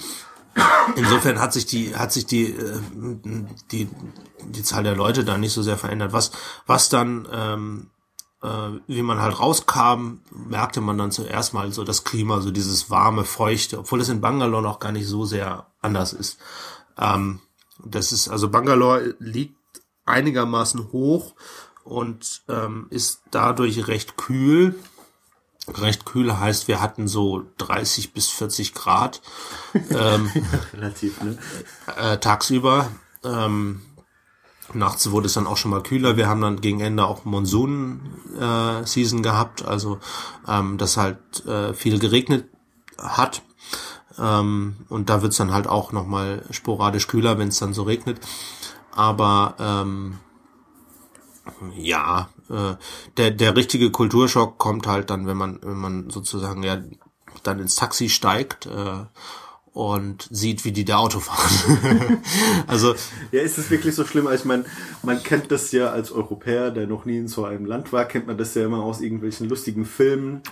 insofern 0.97 1.39
hat 1.39 1.53
sich 1.53 1.67
die, 1.67 1.97
hat 1.97 2.13
sich 2.13 2.27
die, 2.27 2.51
äh, 2.51 2.81
die, 3.71 3.89
die 4.45 4.63
Zahl 4.63 4.85
der 4.85 4.97
Leute 4.97 5.25
da 5.25 5.39
nicht 5.39 5.53
so 5.53 5.63
sehr 5.63 5.77
verändert. 5.77 6.13
Was, 6.13 6.33
was 6.67 6.89
dann, 6.89 7.29
ähm, 7.31 7.91
äh, 8.43 8.81
wie 8.87 9.03
man 9.03 9.21
halt 9.21 9.39
rauskam, 9.39 10.21
merkte 10.31 10.81
man 10.81 10.99
dann 10.99 11.11
zuerst 11.11 11.55
mal 11.55 11.73
so 11.73 11.85
das 11.85 12.05
Klima, 12.05 12.41
so 12.41 12.51
dieses 12.51 12.91
warme, 12.91 13.25
feuchte, 13.25 13.79
obwohl 13.79 14.01
es 14.01 14.09
in 14.09 14.21
Bangalore 14.21 14.63
noch 14.63 14.79
gar 14.79 14.93
nicht 14.93 15.07
so 15.07 15.25
sehr 15.25 15.67
anders 15.81 16.13
ist. 16.13 16.39
Ähm, 16.99 17.41
das 17.85 18.13
ist, 18.13 18.29
also 18.29 18.49
Bangalore 18.49 19.15
liegt 19.19 19.57
einigermaßen 20.07 20.93
hoch 20.93 21.35
und 21.85 22.43
ähm, 22.49 22.87
ist 22.91 23.23
dadurch 23.31 23.87
recht 23.89 24.17
kühl. 24.17 24.79
Recht 25.69 26.07
kühl 26.07 26.39
heißt, 26.39 26.69
wir 26.69 26.81
hatten 26.81 27.09
so 27.09 27.43
30 27.59 28.13
bis 28.13 28.29
40 28.29 28.73
Grad 28.73 29.21
ähm, 29.91 30.31
Relativ, 30.73 31.21
ne? 31.23 31.37
äh, 31.97 32.19
tagsüber. 32.19 32.91
Ähm, 33.25 33.83
nachts 34.73 35.11
wurde 35.11 35.27
es 35.27 35.35
dann 35.35 35.47
auch 35.47 35.57
schon 35.57 35.71
mal 35.71 35.83
kühler. 35.83 36.17
Wir 36.17 36.29
haben 36.29 36.41
dann 36.41 36.61
gegen 36.61 36.81
Ende 36.81 37.05
auch 37.05 37.25
Monsun-Season 37.25 39.19
äh, 39.19 39.23
gehabt, 39.23 39.65
also 39.65 39.99
ähm, 40.47 40.79
das 40.79 40.97
halt 40.97 41.45
äh, 41.47 41.75
viel 41.75 41.99
geregnet 41.99 42.49
hat. 42.99 43.43
Ähm, 44.19 44.77
und 44.89 45.11
da 45.11 45.23
wird's 45.23 45.37
dann 45.37 45.53
halt 45.53 45.67
auch 45.67 45.93
nochmal 45.93 46.45
sporadisch 46.51 47.07
kühler, 47.07 47.39
wenn 47.39 47.49
es 47.49 47.59
dann 47.59 47.75
so 47.75 47.83
regnet. 47.83 48.21
Aber 48.97 49.55
ähm, 49.61 50.19
ja, 51.77 52.31
äh, 52.49 52.75
der, 53.17 53.31
der 53.31 53.55
richtige 53.55 53.91
Kulturschock 53.91 54.59
kommt 54.59 54.87
halt 54.87 55.11
dann, 55.11 55.27
wenn 55.27 55.37
man, 55.37 55.61
wenn 55.63 55.77
man 55.77 56.11
sozusagen 56.11 56.63
ja 56.63 56.83
dann 57.43 57.61
ins 57.61 57.77
Taxi 57.77 58.09
steigt 58.09 58.67
äh, 58.67 59.05
und 59.73 60.27
sieht, 60.31 60.65
wie 60.65 60.73
die 60.73 60.87
da 60.87 60.97
Auto 60.97 61.21
fahren. 61.21 62.23
also 62.67 62.95
Ja, 63.33 63.43
ist 63.43 63.59
es 63.59 63.71
wirklich 63.71 63.95
so 63.95 64.07
schlimm? 64.07 64.29
Ich 64.33 64.47
meine, 64.47 64.65
man 65.03 65.23
kennt 65.23 65.53
das 65.53 65.71
ja 65.73 65.91
als 65.91 66.11
Europäer, 66.11 66.71
der 66.71 66.87
noch 66.87 67.05
nie 67.05 67.19
in 67.19 67.29
so 67.29 67.45
einem 67.45 67.67
Land 67.67 67.93
war, 67.93 68.07
kennt 68.07 68.27
man 68.27 68.39
das 68.39 68.55
ja 68.55 68.65
immer 68.65 68.83
aus 68.83 69.03
irgendwelchen 69.03 69.49
lustigen 69.49 69.85
Filmen, 69.85 70.43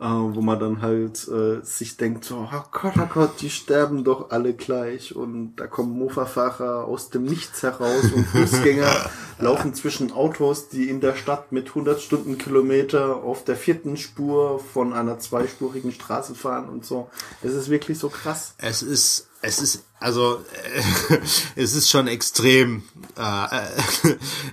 äh, 0.00 0.04
wo 0.04 0.40
man 0.40 0.58
dann 0.58 0.82
halt 0.82 1.26
äh, 1.28 1.64
sich 1.64 1.96
denkt, 1.96 2.24
so, 2.24 2.48
oh 2.52 2.62
Gott, 2.70 2.94
oh 2.98 3.06
Gott, 3.12 3.40
die 3.40 3.50
sterben 3.50 4.04
doch 4.04 4.30
alle 4.30 4.52
gleich 4.54 5.16
und 5.16 5.56
da 5.56 5.66
kommen 5.66 5.98
Mofa-Fahrer 5.98 6.84
aus 6.84 7.10
dem 7.10 7.24
Nichts 7.24 7.62
heraus 7.62 8.12
und 8.14 8.26
Fußgänger 8.26 9.10
laufen 9.38 9.74
zwischen 9.74 10.12
Autos, 10.12 10.68
die 10.68 10.88
in 10.88 11.00
der 11.00 11.14
Stadt 11.14 11.52
mit 11.52 11.68
100 11.68 12.00
Stundenkilometer 12.00 13.16
auf 13.16 13.44
der 13.44 13.56
vierten 13.56 13.96
Spur 13.96 14.58
von 14.58 14.92
einer 14.92 15.18
zweispurigen 15.18 15.92
Straße 15.92 16.34
fahren 16.34 16.68
und 16.68 16.84
so. 16.84 17.10
Es 17.42 17.54
ist 17.54 17.70
wirklich 17.70 17.98
so 17.98 18.08
krass. 18.08 18.54
es 18.58 18.82
ist, 18.82 19.28
es 19.46 19.58
ist, 19.60 19.84
also 20.00 20.44
äh, 21.08 21.18
es 21.56 21.74
ist 21.74 21.88
schon 21.88 22.06
extrem, 22.08 22.82
äh, 23.16 23.56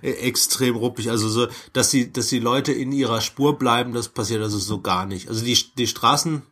äh, 0.02 0.10
extrem 0.28 0.76
ruppig. 0.76 1.10
Also 1.10 1.28
so, 1.30 1.48
dass 1.74 1.90
die, 1.90 2.12
dass 2.14 2.28
die 2.28 2.40
Leute 2.40 2.72
in 2.72 2.92
ihrer 2.92 3.22
Spur 3.22 3.58
bleiben, 3.58 3.94
das 3.94 4.10
passiert 4.10 4.42
also 4.42 4.58
so 4.58 4.80
gar 4.82 5.06
nicht. 5.06 5.28
Also 5.30 5.44
die, 5.44 5.58
die 5.78 5.88
Straßen 5.88 6.44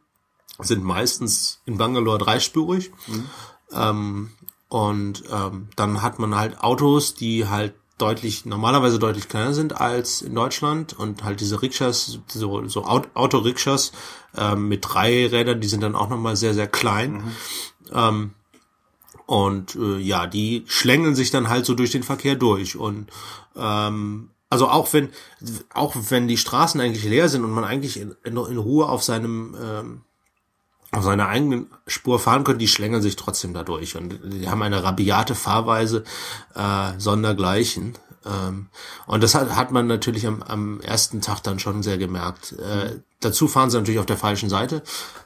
sind 0.59 0.83
meistens 0.83 1.59
in 1.65 1.77
Bangalore 1.77 2.17
dreispurig. 2.19 2.91
Ähm, 3.71 4.31
und 4.69 5.23
ähm, 5.31 5.67
dann 5.75 6.01
hat 6.01 6.19
man 6.19 6.35
halt 6.35 6.61
Autos, 6.61 7.13
die 7.15 7.47
halt 7.47 7.73
deutlich, 7.97 8.45
normalerweise 8.45 8.97
deutlich 8.99 9.27
kleiner 9.29 9.53
sind 9.53 9.79
als 9.79 10.21
in 10.21 10.33
Deutschland 10.33 10.93
und 10.97 11.23
halt 11.23 11.39
diese 11.39 11.61
Rikschas, 11.61 12.17
so, 12.27 12.67
so 12.67 12.85
Aut- 12.85 13.09
Autorikschas 13.15 13.91
ähm, 14.35 14.67
mit 14.69 14.85
drei 14.87 15.27
Rädern, 15.27 15.61
die 15.61 15.67
sind 15.67 15.81
dann 15.83 15.95
auch 15.95 16.09
nochmal 16.09 16.35
sehr, 16.35 16.53
sehr 16.53 16.67
klein. 16.67 17.35
Ähm, 17.91 18.31
und 19.25 19.75
äh, 19.75 19.97
ja, 19.97 20.27
die 20.27 20.63
schlängeln 20.67 21.15
sich 21.15 21.31
dann 21.31 21.49
halt 21.49 21.65
so 21.65 21.73
durch 21.73 21.91
den 21.91 22.03
Verkehr 22.03 22.35
durch. 22.35 22.75
Und 22.75 23.09
ähm, 23.55 24.29
also 24.49 24.67
auch 24.67 24.91
wenn 24.91 25.09
auch 25.73 25.95
wenn 26.09 26.27
die 26.27 26.37
Straßen 26.37 26.81
eigentlich 26.81 27.05
leer 27.05 27.29
sind 27.29 27.45
und 27.45 27.51
man 27.51 27.63
eigentlich 27.63 27.97
in, 27.97 28.15
in, 28.23 28.37
Ruhe 28.37 28.89
auf 28.89 29.03
seinem 29.03 29.55
ähm, 29.61 30.01
auf 30.91 31.05
seiner 31.05 31.29
eigenen 31.29 31.67
Spur 31.87 32.19
fahren 32.19 32.43
könnte, 32.43 32.59
die 32.59 32.67
schlängeln 32.67 33.01
sich 33.01 33.15
trotzdem 33.15 33.53
dadurch 33.53 33.95
und 33.95 34.19
die 34.25 34.49
haben 34.49 34.61
eine 34.61 34.83
rabiate 34.83 35.35
Fahrweise 35.35 36.03
äh, 36.53 36.91
sondergleichen. 36.97 37.97
Ähm, 38.25 38.67
und 39.07 39.23
das 39.23 39.33
hat, 39.35 39.55
hat 39.55 39.71
man 39.71 39.87
natürlich 39.87 40.27
am, 40.27 40.43
am 40.43 40.79
ersten 40.81 41.21
Tag 41.21 41.41
dann 41.43 41.59
schon 41.59 41.83
sehr 41.83 41.97
gemerkt. 41.97 42.53
Äh, 42.53 42.99
dazu 43.19 43.47
fahren 43.47 43.69
sie 43.69 43.77
natürlich 43.77 43.99
auf 43.99 44.05
der 44.05 44.17
falschen 44.17 44.49
Seite, 44.49 44.83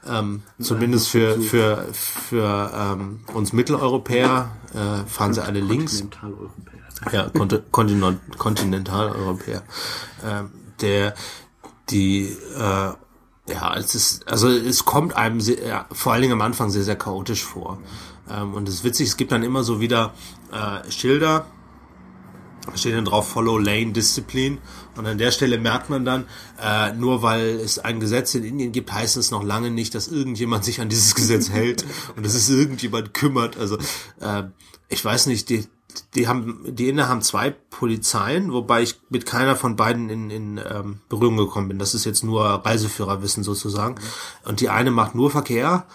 ähm, 0.08 0.44
zumindest 0.60 1.10
für 1.10 1.40
für 1.42 1.88
für 1.92 2.72
ähm, 2.74 3.22
uns 3.34 3.54
Mitteleuropäer 3.54 4.52
äh, 4.74 5.10
fahren 5.10 5.34
sie 5.34 5.44
alle 5.44 5.60
links. 5.60 6.00
Kontinentaleuropäer. 6.00 6.76
Ja, 7.12 7.28
Konti- 7.28 7.62
Kontinent, 7.72 8.38
Kontinentaleuropäer. 8.38 9.64
Ähm, 10.24 10.52
der, 10.80 11.14
die, 11.90 12.36
äh, 12.56 12.94
ja, 13.48 13.76
es 13.78 13.94
ist, 13.94 14.28
also 14.28 14.48
es 14.48 14.86
kommt 14.86 15.16
einem 15.16 15.42
sehr, 15.42 15.86
vor 15.92 16.14
allen 16.14 16.22
Dingen 16.22 16.34
am 16.34 16.42
Anfang 16.42 16.70
sehr, 16.70 16.84
sehr 16.84 16.96
chaotisch 16.96 17.44
vor. 17.44 17.80
Ähm, 18.30 18.54
und 18.54 18.70
es 18.70 18.76
ist 18.76 18.84
witzig, 18.86 19.10
es 19.10 19.18
gibt 19.18 19.34
dann 19.34 19.44
immer 19.44 19.64
so 19.64 19.82
wieder 19.82 20.14
äh, 20.54 20.90
Schilder, 20.90 21.46
steht 22.76 22.96
dann 22.96 23.06
drauf 23.06 23.30
Follow 23.30 23.58
Lane 23.58 23.92
Discipline. 23.92 24.58
Und 24.96 25.06
an 25.06 25.18
der 25.18 25.32
Stelle 25.32 25.58
merkt 25.58 25.90
man 25.90 26.06
dann, 26.06 26.26
äh, 26.62 26.94
nur 26.94 27.22
weil 27.22 27.60
es 27.60 27.80
ein 27.80 28.00
Gesetz 28.00 28.36
in 28.36 28.44
Indien 28.44 28.72
gibt, 28.72 28.92
heißt 28.92 29.18
es 29.18 29.32
noch 29.32 29.44
lange 29.44 29.72
nicht, 29.72 29.94
dass 29.96 30.08
irgendjemand 30.08 30.66
sich 30.66 30.82
an 30.82 30.90
dieses 30.90 31.16
Gesetz 31.16 31.50
hält 31.50 31.86
und 32.16 32.26
dass 32.26 32.34
es 32.34 32.50
irgendjemand 32.50 33.14
kümmert. 33.14 33.58
Also 33.58 33.78
äh, 34.20 34.44
ich 34.90 35.04
weiß 35.04 35.28
nicht, 35.28 35.50
die, 35.50 35.66
die 36.16 36.28
haben, 36.28 36.64
die 36.68 36.90
Inder 36.90 37.08
haben 37.08 37.22
zwei 37.22 37.50
Polizeien, 37.52 38.52
wobei 38.52 38.82
ich 38.84 39.00
mit 39.10 39.26
keiner 39.26 39.56
von 39.56 39.76
beiden 39.76 40.10
in, 40.10 40.30
in 40.30 40.58
ähm, 40.58 41.00
Berührung 41.10 41.38
gekommen 41.38 41.68
bin. 41.68 41.80
Das 41.80 41.94
ist 41.94 42.06
jetzt 42.06 42.24
nur 42.24 42.46
Reiseführerwissen 42.46 43.44
sozusagen. 43.44 43.96
Und 44.44 44.62
die 44.62 44.70
eine 44.70 44.92
macht 44.92 45.16
nur 45.16 45.32
Verkehr 45.32 45.88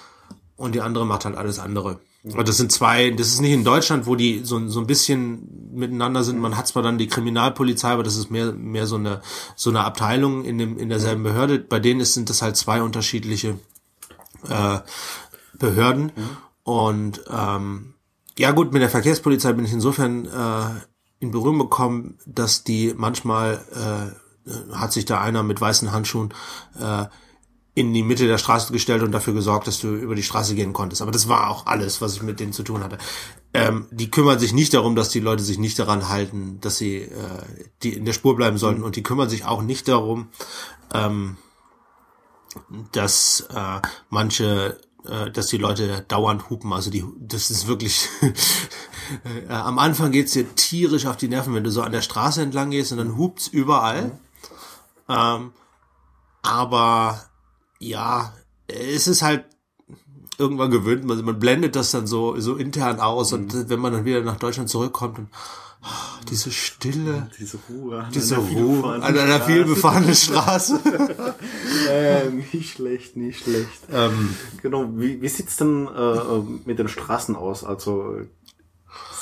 und 0.57 0.75
die 0.75 0.81
andere 0.81 1.07
macht 1.07 1.25
halt 1.25 1.37
alles 1.37 1.59
andere. 1.59 2.01
Und 2.23 2.49
das 2.49 2.59
sind 2.59 2.71
zwei, 2.71 3.11
das 3.11 3.29
ist 3.29 3.41
nicht 3.41 3.53
in 3.53 3.65
Deutschland, 3.65 4.07
wo 4.07 4.15
die 4.15 4.43
so, 4.45 4.67
so 4.69 4.81
ein 4.81 4.87
bisschen 4.87 5.71
miteinander 5.73 6.23
sind. 6.23 6.39
Man 6.39 6.57
hat 6.57 6.67
zwar 6.67 6.83
dann 6.83 6.99
die 6.99 7.07
Kriminalpolizei, 7.07 7.89
aber 7.91 8.03
das 8.03 8.17
ist 8.17 8.31
mehr, 8.31 8.53
mehr 8.53 8.87
so 8.87 8.97
eine, 8.97 9.23
so 9.57 9.71
eine 9.71 9.85
Abteilung 9.85 10.45
in 10.45 10.59
dem, 10.59 10.77
in 10.77 10.91
derselben 10.91 11.23
Behörde. 11.23 11.59
Bei 11.59 11.81
denen 11.81 12.01
ist, 12.01 12.13
sind 12.13 12.29
das 12.29 12.43
halt 12.43 12.57
zwei 12.57 12.83
unterschiedliche, 12.83 13.59
äh, 14.49 14.79
Behörden. 15.59 16.13
Und, 16.63 17.23
ähm, 17.31 17.95
ja 18.39 18.51
gut, 18.53 18.73
mit 18.73 18.83
der 18.83 18.91
Verkehrspolizei 18.91 19.53
bin 19.53 19.65
ich 19.65 19.73
insofern, 19.73 20.27
äh, 20.27 20.81
in 21.21 21.31
Berührung 21.31 21.59
gekommen, 21.59 22.19
dass 22.27 22.65
die 22.65 22.95
manchmal, 22.97 23.65
äh, 23.75 24.75
hat 24.75 24.93
sich 24.93 25.05
da 25.05 25.21
einer 25.21 25.43
mit 25.43 25.61
weißen 25.61 25.93
Handschuhen, 25.93 26.33
äh, 26.79 27.07
in 27.75 27.95
die 27.95 28.03
Mitte 28.03 28.27
der 28.27 28.39
Straße 28.39 28.73
gestellt 28.73 29.03
und 29.03 29.13
dafür 29.13 29.33
gesorgt, 29.33 29.67
dass 29.67 29.79
du 29.79 29.95
über 29.95 30.15
die 30.15 30.23
Straße 30.23 30.55
gehen 30.55 30.73
konntest. 30.73 31.03
Aber 31.03 31.13
das 31.13 31.29
war 31.29 31.51
auch 31.51 31.67
alles, 31.67 32.01
was 32.01 32.15
ich 32.15 32.23
mit 32.23 32.41
denen 32.41 32.53
zu 32.53 32.63
tun 32.63 32.83
hatte. 32.83 32.99
Ähm, 33.55 33.87
die 33.91 34.11
kümmern 34.11 34.39
sich 34.39 34.53
nicht 34.53 34.75
darum, 34.75 34.97
dass 34.97 35.09
die 35.09 35.21
Leute 35.21 35.43
sich 35.43 35.59
nicht 35.59 35.79
daran 35.79 36.09
halten, 36.09 36.59
dass 36.61 36.79
sie 36.79 36.97
äh, 36.97 37.43
die 37.83 37.95
in 37.95 38.05
der 38.05 38.13
Spur 38.13 38.37
bleiben 38.37 38.59
sollten. 38.59 38.83
Und 38.83 38.97
die 38.97 39.03
kümmern 39.03 39.29
sich 39.29 39.45
auch 39.45 39.63
nicht 39.63 39.87
darum, 39.89 40.29
ähm, 40.93 41.37
dass 42.93 43.47
äh, 43.55 43.81
manche 44.09 44.79
äh, 45.05 45.31
dass 45.31 45.47
die 45.47 45.57
Leute 45.57 46.05
dauernd 46.09 46.51
hupen. 46.51 46.73
Also 46.73 46.91
die, 46.91 47.05
das 47.19 47.51
ist 47.51 47.67
wirklich. 47.67 48.09
äh, 49.25 49.53
am 49.53 49.79
Anfang 49.79 50.13
geht's 50.13 50.33
dir 50.33 50.55
tierisch 50.55 51.07
auf 51.07 51.17
die 51.17 51.29
Nerven, 51.29 51.55
wenn 51.55 51.65
du 51.65 51.71
so 51.71 51.83
an 51.83 51.93
der 51.93 52.03
Straße 52.03 52.43
entlang 52.43 52.71
gehst 52.71 52.93
und 52.93 52.99
dann 52.99 53.17
hupt's 53.17 53.47
überall. 53.47 54.19
Ähm, 55.09 55.53
aber 56.43 57.30
ja, 57.81 58.33
es 58.69 59.09
ist 59.09 59.23
halt 59.23 59.45
irgendwann 60.39 60.71
gewöhnt 60.71 61.05
man, 61.05 61.23
man 61.25 61.39
blendet 61.39 61.75
das 61.77 61.91
dann 61.91 62.07
so 62.07 62.39
so 62.41 62.55
intern 62.57 63.01
aus 63.01 63.33
und 63.33 63.69
wenn 63.69 63.81
man 63.81 63.93
dann 63.93 64.05
wieder 64.05 64.23
nach 64.23 64.37
Deutschland 64.37 64.71
zurückkommt 64.71 65.19
und 65.19 65.29
ah, 65.83 66.19
diese 66.31 66.51
Stille, 66.51 67.29
Diese 67.39 67.59
Ruhe. 67.69 68.05
an 68.05 68.13
diese 68.13 68.37
einer 68.37 68.45
Ruhe 68.45 68.53
vielbefahrenen 68.55 69.03
an 69.03 69.19
einer 69.19 69.35
Straße. 69.37 69.53
viel 69.53 69.65
befahrenen 69.65 70.15
Straße. 70.15 70.81
Äh, 71.91 72.29
nicht 72.31 72.75
schlecht, 72.75 73.17
nicht 73.17 73.43
schlecht. 73.45 73.83
ähm, 73.93 74.35
Genau, 74.63 74.89
wie, 74.97 75.21
wie 75.23 75.29
sieht's 75.29 75.57
denn 75.57 75.87
äh, 75.89 76.39
mit 76.65 76.79
den 76.79 76.89
Straßen 76.89 77.35
aus? 77.37 77.65
Also 77.65 78.17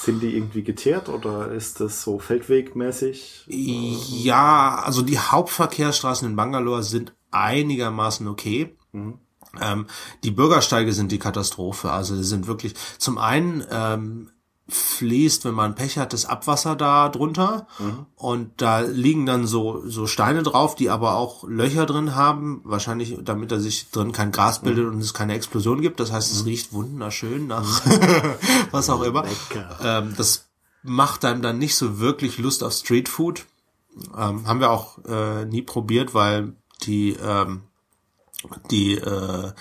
sind 0.02 0.20
die 0.22 0.36
irgendwie 0.36 0.62
geteert 0.62 1.08
oder 1.08 1.50
ist 1.52 1.80
das 1.80 2.02
so 2.02 2.18
feldwegmäßig? 2.18 3.44
Ja, 3.48 4.82
also 4.84 5.02
die 5.02 5.18
Hauptverkehrsstraßen 5.18 6.28
in 6.28 6.36
Bangalore 6.36 6.82
sind 6.82 7.12
einigermaßen 7.30 8.26
okay. 8.28 8.76
Ähm, 9.60 9.86
die 10.24 10.30
Bürgersteige 10.30 10.92
sind 10.92 11.12
die 11.12 11.18
Katastrophe. 11.18 11.90
Also 11.90 12.16
die 12.16 12.24
sind 12.24 12.46
wirklich 12.46 12.74
zum 12.98 13.18
einen 13.18 13.64
ähm, 13.70 14.30
fließt, 14.68 15.46
wenn 15.46 15.54
man 15.54 15.74
Pech 15.74 15.96
hat, 15.96 16.12
das 16.12 16.26
Abwasser 16.26 16.76
da 16.76 17.08
drunter 17.08 17.66
und 18.16 18.50
da 18.60 18.80
liegen 18.80 19.24
dann 19.24 19.46
so 19.46 19.82
so 19.86 20.06
Steine 20.06 20.42
drauf, 20.42 20.74
die 20.74 20.90
aber 20.90 21.16
auch 21.16 21.44
Löcher 21.48 21.86
drin 21.86 22.14
haben, 22.14 22.60
wahrscheinlich 22.64 23.18
damit 23.22 23.50
da 23.50 23.60
sich 23.60 23.90
drin 23.90 24.12
kein 24.12 24.30
Gas 24.30 24.60
bildet 24.60 24.86
und 24.86 25.00
es 25.00 25.14
keine 25.14 25.34
Explosion 25.34 25.80
gibt. 25.80 26.00
Das 26.00 26.12
heißt, 26.12 26.30
es 26.30 26.44
riecht 26.44 26.74
wunderschön 26.74 27.46
nach 27.46 27.64
was 28.70 28.90
auch 28.90 29.02
immer. 29.02 29.24
Ähm, 29.82 30.12
das 30.18 30.48
macht 30.82 31.24
einem 31.24 31.40
dann 31.40 31.58
nicht 31.58 31.74
so 31.74 31.98
wirklich 31.98 32.36
Lust 32.36 32.62
auf 32.62 32.74
Streetfood. 32.74 33.46
Ähm, 34.16 34.46
haben 34.46 34.60
wir 34.60 34.70
auch 34.70 34.98
äh, 35.06 35.46
nie 35.46 35.62
probiert, 35.62 36.12
weil 36.12 36.52
die 36.82 37.16
ähm, 37.20 37.62
die 38.70 38.94
äh, 38.94 39.52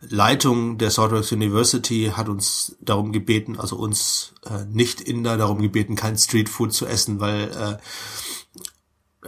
Leitung 0.00 0.78
der 0.78 0.90
Saltworks 0.90 1.32
University 1.32 2.12
hat 2.14 2.28
uns 2.28 2.76
darum 2.80 3.12
gebeten, 3.12 3.58
also 3.58 3.76
uns 3.76 4.34
äh, 4.48 4.64
nicht 4.64 5.00
Inder 5.00 5.36
darum 5.36 5.60
gebeten, 5.60 5.96
kein 5.96 6.16
Streetfood 6.16 6.72
zu 6.72 6.86
essen, 6.86 7.20
weil 7.20 7.50
äh, 7.50 7.78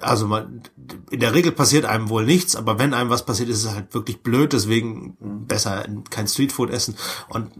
also 0.01 0.27
man, 0.27 0.62
in 1.11 1.21
der 1.21 1.35
Regel 1.35 1.53
passiert 1.53 1.85
einem 1.85 2.09
wohl 2.09 2.25
nichts, 2.25 2.55
aber 2.55 2.79
wenn 2.79 2.95
einem 2.95 3.11
was 3.11 3.27
passiert, 3.27 3.49
ist 3.49 3.64
es 3.64 3.71
halt 3.73 3.93
wirklich 3.95 4.23
blöd, 4.23 4.53
deswegen 4.53 5.16
besser 5.47 5.85
kein 6.11 6.29
Streetfood 6.29 6.71
essen. 6.71 6.97
Und 7.29 7.51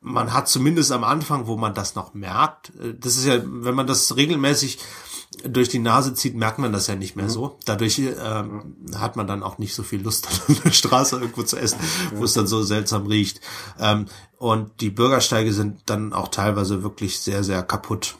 man 0.00 0.32
hat 0.32 0.48
zumindest 0.48 0.92
am 0.92 1.04
Anfang, 1.04 1.46
wo 1.46 1.56
man 1.56 1.74
das 1.74 1.94
noch 1.94 2.14
merkt, 2.14 2.72
äh, 2.78 2.94
das 2.94 3.16
ist 3.16 3.24
ja, 3.24 3.40
wenn 3.42 3.74
man 3.74 3.86
das 3.86 4.16
regelmäßig 4.16 4.78
durch 5.44 5.68
die 5.68 5.78
Nase 5.78 6.14
zieht, 6.14 6.34
merkt 6.34 6.58
man 6.58 6.72
das 6.72 6.88
ja 6.88 6.96
nicht 6.96 7.14
mehr 7.14 7.30
so. 7.30 7.58
Dadurch 7.64 7.98
ähm, 7.98 8.76
hat 8.96 9.16
man 9.16 9.26
dann 9.26 9.42
auch 9.42 9.58
nicht 9.58 9.74
so 9.74 9.82
viel 9.82 10.02
Lust, 10.02 10.28
an 10.48 10.56
der 10.64 10.72
Straße 10.72 11.16
irgendwo 11.16 11.42
zu 11.42 11.56
essen, 11.56 11.78
wo 12.14 12.24
es 12.24 12.32
dann 12.32 12.46
so 12.46 12.62
seltsam 12.62 13.06
riecht. 13.06 13.40
Ähm, 13.78 14.06
und 14.38 14.80
die 14.80 14.90
Bürgersteige 14.90 15.52
sind 15.52 15.82
dann 15.86 16.12
auch 16.12 16.28
teilweise 16.28 16.82
wirklich 16.82 17.20
sehr, 17.20 17.44
sehr 17.44 17.62
kaputt. 17.62 18.16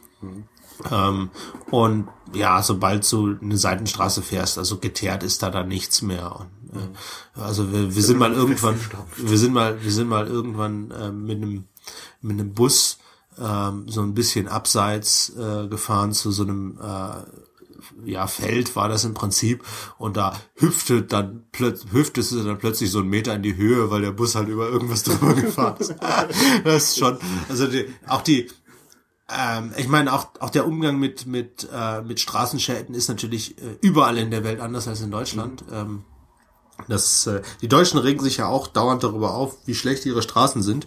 Ähm, 0.90 1.30
und 1.70 2.08
ja, 2.32 2.62
sobald 2.62 3.10
du 3.10 3.36
eine 3.40 3.56
Seitenstraße 3.56 4.22
fährst, 4.22 4.56
also 4.56 4.78
geteert 4.78 5.22
ist 5.22 5.42
da 5.42 5.50
dann 5.50 5.68
nichts 5.68 6.02
mehr. 6.02 6.36
Und, 6.36 6.78
äh, 6.78 7.40
also 7.40 7.72
wir, 7.72 7.94
wir 7.94 8.02
sind 8.02 8.18
mal 8.18 8.32
irgendwann, 8.32 8.78
wir 9.16 9.38
sind 9.38 9.52
mal, 9.52 9.82
wir 9.82 9.92
sind 9.92 10.08
mal 10.08 10.26
irgendwann 10.26 10.90
äh, 10.92 11.10
mit 11.10 11.38
einem 11.38 11.64
mit 12.22 12.38
einem 12.38 12.52
Bus 12.52 12.98
ähm, 13.38 13.88
so 13.88 14.02
ein 14.02 14.14
bisschen 14.14 14.48
abseits 14.48 15.30
äh, 15.36 15.68
gefahren 15.68 16.12
zu 16.12 16.30
so 16.30 16.42
einem 16.42 16.78
äh, 16.82 17.24
ja, 18.04 18.26
Feld 18.26 18.76
war 18.76 18.88
das 18.88 19.04
im 19.04 19.14
Prinzip 19.14 19.64
und 19.98 20.16
da 20.16 20.38
hüpfte 20.56 21.02
dann 21.02 21.44
plötzlich 21.52 21.92
hüpfte 21.92 22.20
es 22.20 22.30
dann 22.30 22.58
plötzlich 22.58 22.90
so 22.90 23.00
einen 23.00 23.08
Meter 23.08 23.34
in 23.34 23.42
die 23.42 23.56
Höhe, 23.56 23.90
weil 23.90 24.02
der 24.02 24.12
Bus 24.12 24.34
halt 24.34 24.48
über 24.48 24.68
irgendwas 24.68 25.02
drüber 25.04 25.34
gefahren 25.34 25.76
ist. 25.78 25.94
das 26.64 26.84
ist 26.84 26.98
schon, 26.98 27.18
also 27.48 27.66
die, 27.66 27.86
auch 28.06 28.22
die, 28.22 28.48
ähm, 29.28 29.72
ich 29.76 29.88
meine 29.88 30.12
auch 30.12 30.28
auch 30.40 30.50
der 30.50 30.66
Umgang 30.66 30.98
mit 30.98 31.26
mit 31.26 31.68
äh, 31.72 32.02
mit 32.02 32.20
Straßenschäden 32.20 32.94
ist 32.94 33.08
natürlich 33.08 33.58
äh, 33.58 33.78
überall 33.80 34.18
in 34.18 34.30
der 34.30 34.44
Welt 34.44 34.60
anders 34.60 34.88
als 34.88 35.00
in 35.00 35.10
Deutschland. 35.10 35.64
Ähm, 35.70 36.04
das, 36.88 37.26
äh, 37.26 37.42
die 37.60 37.68
Deutschen 37.68 37.98
regen 37.98 38.22
sich 38.22 38.38
ja 38.38 38.46
auch 38.46 38.66
dauernd 38.66 39.02
darüber 39.02 39.34
auf, 39.34 39.56
wie 39.66 39.74
schlecht 39.74 40.06
ihre 40.06 40.22
Straßen 40.22 40.62
sind. 40.62 40.86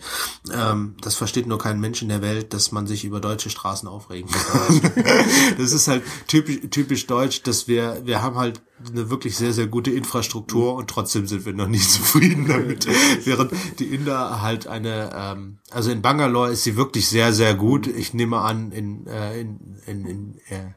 Ähm, 0.54 0.96
das 1.02 1.16
versteht 1.16 1.48
nur 1.48 1.60
kein 1.60 1.80
Mensch 1.80 2.02
in 2.02 2.10
der 2.10 2.22
Welt, 2.22 2.54
dass 2.54 2.72
man 2.72 2.88
sich 2.88 3.04
über 3.06 3.20
deutsche 3.20 3.50
Straßen 3.50 3.88
aufregen 3.88 4.30
kann. 4.30 4.92
das 5.58 5.72
ist 5.72 5.88
halt 5.88 6.04
typisch, 6.28 6.60
typisch 6.72 7.08
deutsch, 7.08 7.44
dass 7.44 7.68
wir, 7.68 8.02
wir 8.06 8.22
haben 8.22 8.38
halt 8.38 8.62
eine 8.88 9.10
wirklich 9.10 9.38
sehr, 9.38 9.54
sehr 9.54 9.68
gute 9.68 9.92
Infrastruktur 9.92 10.76
und 10.76 10.90
trotzdem 10.90 11.28
sind 11.28 11.46
wir 11.46 11.54
noch 11.54 11.68
nicht 11.68 11.90
zufrieden 11.92 12.48
damit. 12.48 12.88
Während 13.26 13.52
die 13.80 13.86
Inder 13.86 14.42
halt 14.42 14.68
eine, 14.68 15.12
ähm, 15.16 15.58
also 15.72 15.92
in 15.92 16.02
Bangalore 16.02 16.52
ist 16.52 16.64
sie 16.64 16.76
wirklich 16.76 17.08
sehr, 17.08 17.34
sehr 17.34 17.56
gut. 17.56 17.88
Ich 17.88 18.14
nehme 18.14 18.40
an, 18.40 18.72
in, 18.72 19.08
äh, 19.08 19.40
in, 19.40 19.78
in, 19.86 20.06
in, 20.06 20.36
äh, 20.50 20.74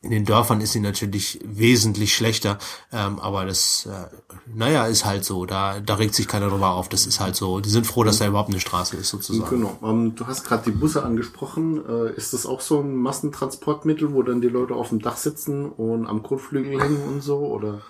in 0.00 0.10
den 0.10 0.24
Dörfern 0.24 0.60
ist 0.60 0.72
sie 0.72 0.80
natürlich 0.80 1.40
wesentlich 1.44 2.14
schlechter, 2.14 2.58
ähm, 2.92 3.18
aber 3.18 3.46
das, 3.46 3.86
äh, 3.86 4.06
naja, 4.54 4.86
ist 4.86 5.04
halt 5.04 5.24
so. 5.24 5.44
Da, 5.44 5.80
da 5.80 5.94
regt 5.94 6.14
sich 6.14 6.28
keiner 6.28 6.48
drüber 6.48 6.70
auf. 6.70 6.88
Das 6.88 7.04
ist 7.04 7.18
halt 7.18 7.34
so. 7.34 7.58
Die 7.58 7.68
sind 7.68 7.84
froh, 7.84 8.04
dass 8.04 8.18
da 8.18 8.28
überhaupt 8.28 8.50
eine 8.50 8.60
Straße 8.60 8.96
ist, 8.96 9.08
sozusagen. 9.08 9.50
Genau. 9.50 9.76
Ähm, 9.82 10.14
du 10.14 10.26
hast 10.28 10.44
gerade 10.44 10.70
die 10.70 10.76
Busse 10.76 11.02
angesprochen. 11.02 11.84
Äh, 11.84 12.14
ist 12.14 12.32
das 12.32 12.46
auch 12.46 12.60
so 12.60 12.80
ein 12.80 12.94
Massentransportmittel, 12.94 14.12
wo 14.12 14.22
dann 14.22 14.40
die 14.40 14.48
Leute 14.48 14.74
auf 14.74 14.90
dem 14.90 15.00
Dach 15.00 15.16
sitzen 15.16 15.68
und 15.68 16.06
am 16.06 16.22
Kotflügel 16.22 16.80
hängen 16.80 17.02
und 17.02 17.22
so? 17.22 17.38
Oder? 17.38 17.82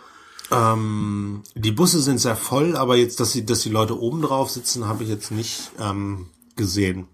Ähm, 0.50 1.42
die 1.54 1.72
Busse 1.72 2.00
sind 2.00 2.20
sehr 2.20 2.36
voll, 2.36 2.74
aber 2.76 2.96
jetzt, 2.96 3.20
dass 3.20 3.32
sie, 3.32 3.44
dass 3.44 3.60
die 3.60 3.68
Leute 3.68 4.00
oben 4.00 4.22
drauf 4.22 4.48
sitzen, 4.48 4.88
habe 4.88 5.02
ich 5.02 5.10
jetzt 5.10 5.30
nicht 5.30 5.72
ähm, 5.78 6.28
gesehen. 6.56 7.06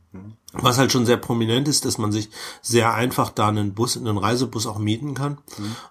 Was 0.54 0.78
halt 0.78 0.92
schon 0.92 1.06
sehr 1.06 1.16
prominent 1.16 1.68
ist, 1.68 1.84
dass 1.84 1.98
man 1.98 2.12
sich 2.12 2.30
sehr 2.62 2.94
einfach 2.94 3.30
da 3.30 3.48
einen 3.48 3.74
Bus, 3.74 3.96
einen 3.96 4.18
Reisebus 4.18 4.66
auch 4.66 4.78
mieten 4.78 5.14
kann. 5.14 5.38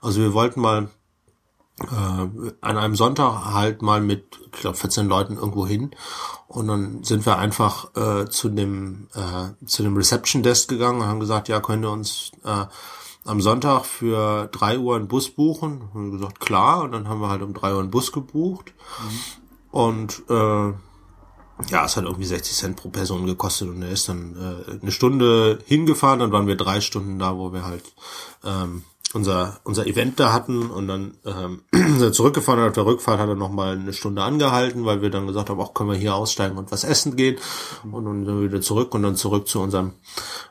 Also 0.02 0.22
wir 0.22 0.34
wollten 0.34 0.62
mal 0.62 0.90
äh, 1.80 1.86
an 2.62 2.78
einem 2.78 2.96
Sonntag 2.96 3.46
halt 3.46 3.82
mal 3.82 4.02
mit, 4.02 4.40
ich 4.54 4.62
glaube, 4.62 4.78
14 4.78 5.08
Leuten 5.08 5.38
irgendwo 5.38 5.66
hin 5.66 5.92
und 6.48 6.68
dann 6.68 7.04
sind 7.04 7.26
wir 7.26 7.38
einfach 7.38 7.96
äh, 7.96 8.30
zu 8.30 8.50
dem 8.50 9.08
äh, 9.16 9.66
zu 9.66 9.84
dem 9.84 9.98
Reception 9.98 10.44
Desk 10.44 10.70
gegangen 10.70 11.02
und 11.02 11.08
haben 11.08 11.20
gesagt, 11.20 11.50
ja, 11.50 11.60
könnt 11.60 11.84
ihr 11.84 11.92
uns 11.92 12.32
äh, 12.46 12.66
am 13.26 13.42
Sonntag 13.42 13.86
für 13.86 14.48
drei 14.52 14.78
Uhr 14.78 14.96
einen 14.96 15.08
Bus 15.08 15.30
buchen? 15.30 15.90
Und 15.94 16.12
gesagt, 16.12 16.40
klar. 16.40 16.84
Und 16.84 16.92
dann 16.92 17.08
haben 17.08 17.22
wir 17.22 17.30
halt 17.30 17.42
um 17.42 17.54
drei 17.54 17.74
Uhr 17.74 17.80
einen 17.80 17.92
Bus 17.92 18.12
gebucht. 18.12 18.74
Und 19.72 20.24
äh, 20.30 20.74
ja, 21.70 21.86
es 21.86 21.98
hat 21.98 22.06
irgendwie 22.06 22.26
60 22.26 22.56
Cent 22.56 22.76
pro 22.76 22.90
Person 22.90 23.26
gekostet 23.26 23.70
und 23.70 23.82
er 23.82 23.92
ist 23.92 24.10
dann 24.10 24.36
äh, 24.36 24.82
eine 24.82 24.92
Stunde 24.92 25.60
hingefahren, 25.66 26.20
dann 26.20 26.32
waren 26.32 26.48
wir 26.48 26.56
drei 26.56 26.82
Stunden 26.82 27.20
da, 27.20 27.38
wo 27.38 27.54
wir 27.54 27.66
halt 27.66 27.84
ähm, 28.44 28.84
unser 29.14 29.60
unser 29.64 29.86
Event 29.86 30.20
da 30.20 30.34
hatten 30.34 30.70
und 30.70 30.88
dann 30.88 31.18
ähm, 31.26 32.12
zurückgefahren 32.12 32.62
und 32.62 32.70
auf 32.70 32.74
der 32.74 32.86
Rückfahrt 32.86 33.20
hat 33.20 33.30
er 33.30 33.36
noch 33.36 33.52
mal 33.52 33.78
eine 33.78 33.94
Stunde 33.94 34.24
angehalten, 34.24 34.86
weil 34.86 35.02
wir 35.02 35.10
dann 35.10 35.28
gesagt 35.28 35.50
haben, 35.50 35.60
auch 35.60 35.74
können 35.74 35.92
wir 35.92 35.98
hier 35.98 36.16
aussteigen 36.16 36.58
und 36.58 36.72
was 36.72 36.84
essen 36.84 37.16
gehen? 37.16 37.38
Und 37.84 38.06
dann 38.06 38.26
sind 38.26 38.36
wir 38.36 38.50
wieder 38.50 38.62
zurück 38.62 38.94
und 38.96 39.04
dann 39.04 39.16
zurück 39.16 39.48
zu 39.48 39.62
unserem 39.62 39.94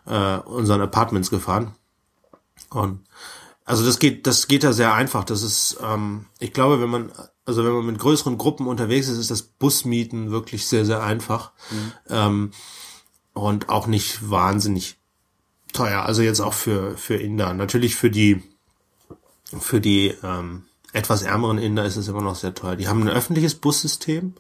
äh, 0.07 0.37
unseren 0.39 0.81
Apartments 0.81 1.31
gefahren. 1.31 1.75
Und 2.71 3.01
also 3.65 3.85
das 3.85 3.99
geht, 3.99 4.27
das 4.27 4.49
geht 4.49 4.65
da 4.65 4.73
sehr 4.73 4.93
einfach. 4.95 5.25
Das 5.25 5.43
ist, 5.43 5.79
ähm, 5.83 6.27
ich 6.39 6.53
glaube, 6.53 6.81
wenn 6.81 6.91
man, 6.91 7.13
also 7.45 7.65
wenn 7.65 7.73
man 7.73 7.87
mit 7.87 7.99
größeren 7.99 8.39
Gruppen 8.39 8.67
unterwegs 8.67 9.09
ist, 9.09 9.19
ist 9.19 9.31
das 9.31 9.43
Busmieten 9.43 10.31
wirklich 10.31 10.67
sehr, 10.67 10.85
sehr 10.85 11.03
einfach. 11.03 11.53
Ähm, 12.09 12.53
und 13.35 13.69
auch 13.69 13.87
nicht 13.87 14.31
wahnsinnig 14.31 14.97
teuer. 15.73 16.03
Also 16.03 16.23
jetzt 16.23 16.41
auch 16.41 16.55
für, 16.55 16.97
für 16.97 17.15
Inder. 17.15 17.55
Natürlich 17.55 17.97
für 17.97 18.11
die, 18.11 18.43
für 19.59 19.81
die 19.81 20.15
ähm, 20.23 20.65
etwas 20.93 21.23
ärmeren 21.23 21.59
Inder 21.59 21.85
ist 21.85 21.97
es 21.97 22.09
immer 22.09 22.21
noch 22.21 22.37
sehr 22.37 22.55
teuer. 22.55 22.77
Die 22.77 22.89
haben 22.89 23.03
ein 23.03 23.09
öffentliches 23.09 23.55
Bussystem 23.55 24.35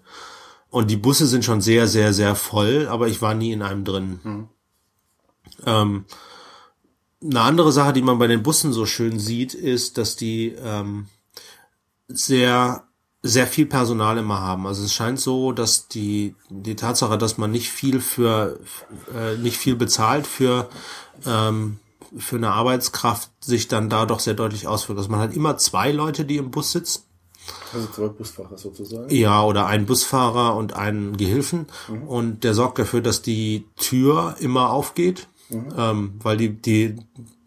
und 0.69 0.91
die 0.91 0.97
Busse 0.97 1.27
sind 1.27 1.45
schon 1.45 1.61
sehr, 1.61 1.87
sehr, 1.87 2.13
sehr 2.13 2.35
voll, 2.35 2.87
aber 2.89 3.09
ich 3.09 3.23
war 3.23 3.35
nie 3.35 3.53
in 3.53 3.63
einem 3.63 3.85
drin. 3.85 4.21
Ähm, 5.65 6.05
eine 7.23 7.41
andere 7.41 7.73
Sache, 7.73 7.93
die 7.93 8.03
man 8.03 8.19
bei 8.19 8.27
den 8.27 8.43
Bussen 8.43 8.73
so 8.73 8.87
schön 8.87 9.19
sieht, 9.19 9.55
ist, 9.55 9.99
dass 9.99 10.17
die 10.17 10.55
ähm, 10.63 11.07
sehr 12.09 12.85
sehr 13.25 13.47
viel 13.47 13.67
Personal 13.67 14.19
immer 14.19 14.41
haben. 14.41 14.67
Also 14.67 14.85
es 14.85 14.93
scheint 14.93 15.21
so, 15.21 15.53
dass 15.53 15.87
die 15.87 16.35
die 16.49 16.75
Tatsache, 16.75 17.19
dass 17.19 17.39
man 17.39 17.53
nicht 17.53 17.71
viel 17.71 18.01
für 18.01 18.59
äh, 19.15 19.37
nicht 19.37 19.57
viel 19.57 19.77
bezahlt 19.77 20.27
für 20.27 20.69
ähm, 21.25 21.79
für 22.17 22.37
eine 22.37 22.51
Arbeitskraft 22.51 23.31
sich 23.41 23.69
dann 23.69 23.89
da 23.89 24.07
doch 24.07 24.21
sehr 24.21 24.35
deutlich 24.35 24.67
auswirkt. 24.67 24.99
Also 24.99 25.11
man 25.11 25.21
hat 25.21 25.35
immer 25.35 25.57
zwei 25.57 25.93
Leute, 25.93 26.25
die 26.25 26.37
im 26.37 26.51
Bus 26.51 26.73
sitzen. 26.73 27.05
Also 27.73 27.87
zwei 27.89 28.09
Busfahrer 28.09 28.59
sozusagen. 28.59 29.15
Ja, 29.15 29.43
oder 29.45 29.67
einen 29.67 29.87
Busfahrer 29.87 30.57
und 30.57 30.75
einen 30.75 31.17
Gehilfen. 31.17 31.67
Und 32.07 32.45
der 32.45 32.55
sorgt 32.55 32.79
dafür, 32.79 33.01
dass 33.01 33.23
die 33.23 33.65
Tür 33.77 34.37
immer 34.41 34.71
aufgeht. 34.71 35.29
Ähm, 35.77 36.15
weil 36.23 36.37
die, 36.37 36.51
die, 36.61 36.97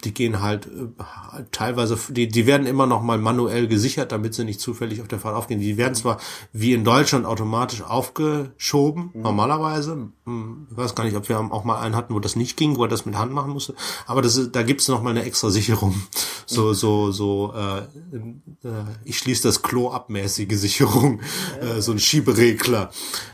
die 0.04 0.14
gehen 0.14 0.42
halt 0.42 0.68
äh, 0.68 1.44
teilweise, 1.52 1.98
die, 2.10 2.28
die 2.28 2.46
werden 2.46 2.68
immer 2.68 2.86
noch 2.86 3.02
mal 3.02 3.18
manuell 3.18 3.68
gesichert, 3.68 4.12
damit 4.12 4.36
sie 4.36 4.44
nicht 4.46 4.60
zufällig 4.62 5.02
auf 5.02 5.08
der 5.08 5.18
Fahrt 5.20 5.36
aufgehen. 5.36 5.60
Die 5.60 5.78
werden 5.78 5.96
zwar 5.96 6.20
wie 6.54 6.74
in 6.74 6.84
Deutschland 6.84 7.26
automatisch 7.26 7.82
aufgeschoben, 7.82 9.10
normalerweise. 9.16 10.10
Hm, 10.26 10.68
Ich 10.70 10.78
weiß 10.78 10.94
gar 10.96 11.04
nicht, 11.06 11.16
ob 11.18 11.28
wir 11.30 11.40
auch 11.40 11.64
mal 11.64 11.80
einen 11.80 11.96
hatten, 11.96 12.14
wo 12.14 12.20
das 12.20 12.36
nicht 12.36 12.56
ging, 12.58 12.78
wo 12.78 12.84
er 12.84 12.90
das 12.90 13.06
mit 13.06 13.16
Hand 13.18 13.32
machen 13.34 13.52
musste. 13.52 13.74
Aber 14.06 14.22
das, 14.22 14.38
ist- 14.38 14.56
da 14.56 14.62
gibt's 14.64 14.88
noch 14.88 15.02
mal 15.02 15.10
eine 15.12 15.24
extra 15.24 15.50
Sicherung. 15.50 15.96
So, 16.48 16.74
so, 16.74 17.12
so, 17.12 17.56
äh, 17.56 17.80
äh, 17.80 18.84
ich 19.04 19.18
schließe 19.18 19.42
das 19.48 19.64
Klo 19.64 19.90
abmäßige 19.90 20.56
Sicherung, 20.56 21.22
äh, 21.60 21.82
so 21.82 21.92
ein 21.92 21.98
Schieberegler. 21.98 22.92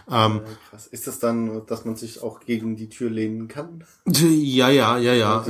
Ähm, 0.09 0.39
Krass. 0.71 0.87
Ist 0.87 1.05
das 1.05 1.19
dann, 1.19 1.65
dass 1.65 1.83
man 1.83 1.97
sich 1.97 2.23
auch 2.23 2.39
gegen 2.39 2.77
die 2.77 2.87
Tür 2.87 3.09
lehnen 3.09 3.49
kann? 3.49 3.83
ja, 4.07 4.69
ja, 4.69 4.97
ja, 4.97 5.13
ja. 5.13 5.45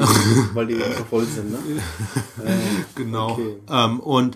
Weil 0.55 0.65
die 0.65 0.73
eben 0.73 0.95
so 0.97 1.03
voll 1.03 1.25
sind, 1.25 1.51
ne? 1.51 1.59
Genau. 2.95 3.33
Okay. 3.33 3.57
Ähm, 3.69 3.99
und 3.99 4.35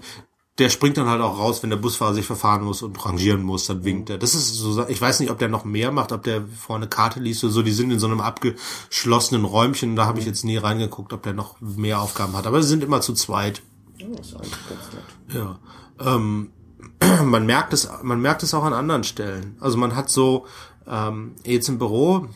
der 0.60 0.70
springt 0.70 0.98
dann 0.98 1.10
halt 1.10 1.22
auch 1.22 1.40
raus, 1.40 1.64
wenn 1.64 1.72
der 1.72 1.78
Busfahrer 1.78 2.14
sich 2.14 2.28
verfahren 2.28 2.64
muss 2.64 2.84
und 2.84 3.04
rangieren 3.04 3.42
muss, 3.42 3.66
dann 3.66 3.84
winkt 3.84 4.12
er. 4.12 4.20
Das 4.20 4.36
ist 4.36 4.54
so, 4.54 4.88
ich 4.88 5.02
weiß 5.02 5.22
nicht, 5.22 5.32
ob 5.32 5.40
der 5.40 5.50
noch 5.50 5.66
mehr 5.66 5.92
macht, 5.92 6.12
ob 6.12 6.22
der 6.22 6.44
vorne 6.46 6.88
Karte 6.88 7.20
liest 7.20 7.44
oder 7.44 7.52
so, 7.52 7.64
die 7.64 7.72
sind 7.72 7.90
in 7.90 7.98
so 7.98 8.06
einem 8.06 8.22
abgeschlossenen 8.22 9.44
Räumchen, 9.44 9.96
da 9.96 10.06
habe 10.06 10.20
ich 10.20 10.26
jetzt 10.28 10.46
nie 10.46 10.58
reingeguckt, 10.58 11.14
ob 11.14 11.24
der 11.24 11.34
noch 11.34 11.60
mehr 11.62 12.00
Aufgaben 12.00 12.38
hat, 12.38 12.46
aber 12.46 12.62
sie 12.62 12.70
sind 12.70 12.84
immer 12.84 13.02
zu 13.02 13.14
zweit. 13.14 13.64
Oh, 14.00 14.14
ist 14.22 14.36
eigentlich 14.36 14.52
ganz 14.70 14.94
nett. 14.94 15.36
Ja. 15.36 15.60
Ähm, 16.00 16.52
man 17.24 17.46
merkt 17.46 17.74
es, 17.74 17.90
man 18.04 18.22
merkt 18.22 18.44
es 18.44 18.54
auch 18.54 18.64
an 18.64 18.74
anderen 18.74 19.04
Stellen. 19.04 19.58
Also 19.60 19.78
man 19.78 19.96
hat 19.96 20.10
so, 20.10 20.46
ähm, 20.88 21.36
jetzt 21.44 21.70
im 21.70 21.78
Büro, 21.78 22.28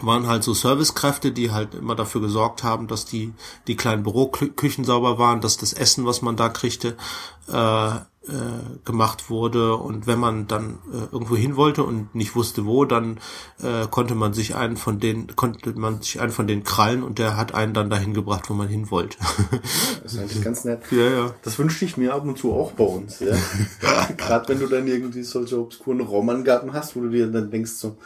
waren 0.00 0.26
halt 0.26 0.42
so 0.42 0.54
Servicekräfte, 0.54 1.32
die 1.32 1.50
halt 1.50 1.74
immer 1.74 1.94
dafür 1.94 2.22
gesorgt 2.22 2.62
haben, 2.62 2.88
dass 2.88 3.04
die, 3.04 3.34
die 3.66 3.76
kleinen 3.76 4.02
Büroküchen 4.04 4.84
sauber 4.84 5.18
waren, 5.18 5.40
dass 5.40 5.58
das 5.58 5.72
Essen, 5.72 6.06
was 6.06 6.22
man 6.22 6.36
da 6.36 6.48
kriegte, 6.48 6.96
äh, 7.48 7.90
äh, 8.28 8.78
gemacht 8.84 9.30
wurde. 9.30 9.76
Und 9.76 10.06
wenn 10.06 10.18
man 10.18 10.46
dann 10.46 10.78
äh, 10.92 11.12
irgendwo 11.12 11.36
hin 11.36 11.56
wollte 11.56 11.82
und 11.82 12.14
nicht 12.14 12.36
wusste 12.36 12.66
wo, 12.66 12.84
dann 12.84 13.18
äh, 13.62 13.86
konnte 13.90 14.14
man 14.14 14.32
sich 14.32 14.54
einen 14.54 14.76
von 14.76 15.00
denen, 15.00 15.34
konnte 15.34 15.72
man 15.72 16.02
sich 16.02 16.20
einen 16.20 16.32
von 16.32 16.46
denen 16.46 16.64
krallen 16.64 17.02
und 17.02 17.18
der 17.18 17.36
hat 17.36 17.54
einen 17.54 17.74
dann 17.74 17.90
dahin 17.90 18.14
gebracht, 18.14 18.48
wo 18.48 18.54
man 18.54 18.68
hin 18.68 18.90
wollte. 18.90 19.16
Das 20.02 20.14
ist 20.14 20.18
eigentlich 20.18 20.42
ganz 20.42 20.64
nett. 20.64 20.82
ja, 20.90 21.08
ja. 21.08 21.34
Das 21.42 21.58
wünsche 21.58 21.84
ich 21.84 21.96
mir 21.96 22.14
ab 22.14 22.24
und 22.24 22.38
zu 22.38 22.52
auch 22.52 22.72
bei 22.72 22.84
uns, 22.84 23.20
ja. 23.20 23.34
Gerade 24.16 24.48
wenn 24.48 24.60
du 24.60 24.66
dann 24.66 24.86
irgendwie 24.86 25.22
solche 25.22 25.58
obskuren 25.58 26.00
Raumangaben 26.00 26.72
hast, 26.72 26.96
wo 26.96 27.00
du 27.00 27.08
dir 27.10 27.26
dann 27.28 27.50
denkst 27.50 27.72
so, 27.72 27.96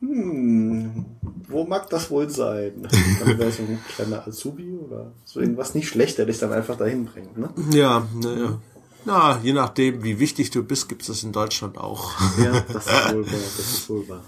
hm, 0.00 1.04
wo 1.46 1.64
mag 1.64 1.90
das 1.90 2.10
wohl 2.10 2.30
sein? 2.30 2.72
Dann 3.20 3.38
wäre 3.38 3.52
so 3.52 3.62
ein 3.62 3.78
kleiner 3.94 4.26
Azubi 4.26 4.78
oder 4.78 5.12
so 5.24 5.40
irgendwas 5.40 5.74
nicht 5.74 5.88
schlecht, 5.88 6.16
der 6.16 6.24
dich 6.24 6.38
dann 6.38 6.52
einfach 6.52 6.76
dahin 6.76 7.04
bringt, 7.04 7.36
ne? 7.36 7.50
Ja, 7.70 8.06
naja. 8.14 8.58
Na, 9.04 9.40
je 9.42 9.52
nachdem, 9.52 10.02
wie 10.02 10.18
wichtig 10.18 10.50
du 10.50 10.62
bist, 10.62 10.88
gibt's 10.88 11.06
das 11.06 11.22
in 11.22 11.32
Deutschland 11.32 11.78
auch. 11.78 12.12
Ja, 12.38 12.60
das 12.72 12.86
ist 12.86 13.14
wohl 13.14 13.26
wahr, 13.26 13.40
das 13.56 13.72
ist 13.72 13.90
wohl 13.90 14.08
wahr. 14.08 14.24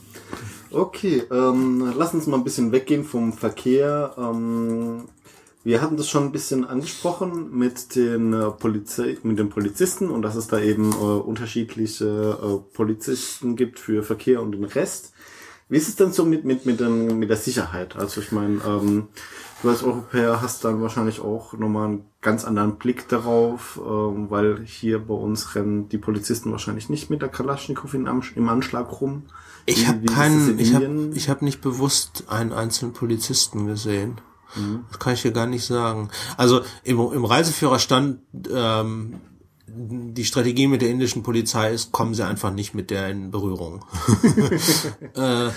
Okay, 0.70 1.22
ähm, 1.30 1.92
lass 1.96 2.14
uns 2.14 2.26
mal 2.26 2.38
ein 2.38 2.44
bisschen 2.44 2.72
weggehen 2.72 3.04
vom 3.04 3.34
Verkehr. 3.34 4.14
Ähm, 4.16 5.04
wir 5.64 5.80
hatten 5.80 5.96
das 5.96 6.08
schon 6.08 6.24
ein 6.24 6.32
bisschen 6.32 6.64
angesprochen 6.64 7.56
mit 7.56 7.94
den 7.94 8.32
äh, 8.32 8.50
Polizei 8.50 9.18
mit 9.22 9.38
den 9.38 9.50
Polizisten 9.50 10.10
und 10.10 10.22
dass 10.22 10.34
es 10.34 10.48
da 10.48 10.58
eben 10.58 10.90
äh, 10.92 10.94
unterschiedliche 10.96 12.38
äh, 12.42 12.74
Polizisten 12.74 13.54
gibt 13.54 13.78
für 13.78 14.02
Verkehr 14.02 14.42
und 14.42 14.52
den 14.52 14.64
Rest. 14.64 15.12
Wie 15.68 15.76
ist 15.76 15.88
es 15.88 15.96
denn 15.96 16.12
so 16.12 16.24
mit, 16.24 16.44
mit, 16.44 16.66
mit, 16.66 16.80
den, 16.80 17.18
mit 17.18 17.30
der 17.30 17.36
Sicherheit? 17.36 17.96
Also 17.96 18.20
ich 18.20 18.32
meine, 18.32 18.60
ähm, 18.66 19.08
du 19.62 19.68
als 19.68 19.82
Europäer 19.82 20.42
hast 20.42 20.64
dann 20.64 20.82
wahrscheinlich 20.82 21.20
auch 21.20 21.52
nochmal 21.52 21.88
einen 21.88 22.04
ganz 22.22 22.44
anderen 22.44 22.76
Blick 22.76 23.08
darauf, 23.08 23.78
ähm, 23.84 24.30
weil 24.30 24.64
hier 24.64 25.00
bei 25.00 25.14
uns 25.14 25.54
rennen 25.54 25.88
die 25.88 25.98
Polizisten 25.98 26.52
wahrscheinlich 26.52 26.88
nicht 26.88 27.10
mit 27.10 27.20
der 27.20 27.28
Kalaschnikow 27.28 27.92
in, 27.94 28.06
im 28.36 28.48
Anschlag 28.48 29.00
rum. 29.00 29.24
Ich 29.66 29.86
habe 29.86 30.04
keinen, 30.06 30.50
in 30.50 30.58
ich 30.58 30.74
habe 30.74 31.10
ich 31.14 31.28
hab 31.28 31.42
nicht 31.42 31.60
bewusst 31.60 32.24
einen 32.28 32.52
einzelnen 32.52 32.92
Polizisten 32.92 33.66
gesehen. 33.66 34.20
Das 34.90 34.98
kann 34.98 35.14
ich 35.14 35.22
dir 35.22 35.32
gar 35.32 35.46
nicht 35.46 35.64
sagen. 35.64 36.10
Also 36.36 36.60
im, 36.84 36.98
im 36.98 37.24
Reiseführer 37.24 37.78
stand 37.78 38.20
ähm, 38.52 39.14
die 39.66 40.24
Strategie 40.24 40.66
mit 40.66 40.82
der 40.82 40.90
indischen 40.90 41.22
Polizei 41.22 41.72
ist, 41.72 41.92
kommen 41.92 42.14
sie 42.14 42.26
einfach 42.26 42.52
nicht 42.52 42.74
mit 42.74 42.90
der 42.90 43.08
in 43.08 43.30
Berührung. 43.30 43.84
äh, 45.14 45.48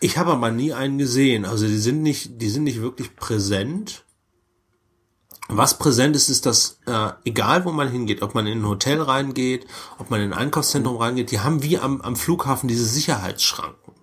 ich 0.00 0.18
habe 0.18 0.32
aber 0.32 0.50
nie 0.50 0.72
einen 0.72 0.98
gesehen. 0.98 1.44
Also 1.44 1.66
die 1.66 1.78
sind 1.78 2.02
nicht, 2.02 2.40
die 2.40 2.48
sind 2.48 2.64
nicht 2.64 2.80
wirklich 2.80 3.16
präsent. 3.16 4.04
Was 5.56 5.78
präsent 5.78 6.16
ist, 6.16 6.28
ist, 6.28 6.44
dass 6.46 6.80
äh, 6.86 7.10
egal 7.24 7.64
wo 7.64 7.72
man 7.72 7.88
hingeht, 7.88 8.22
ob 8.22 8.34
man 8.34 8.46
in 8.46 8.60
ein 8.60 8.68
Hotel 8.68 9.00
reingeht, 9.00 9.66
ob 9.98 10.10
man 10.10 10.20
in 10.20 10.32
ein 10.32 10.38
Einkaufszentrum 10.38 10.96
reingeht, 10.96 11.30
die 11.30 11.40
haben 11.40 11.62
wie 11.62 11.78
am, 11.78 12.00
am 12.02 12.16
Flughafen 12.16 12.68
diese 12.68 12.84
Sicherheitsschranken. 12.84 13.94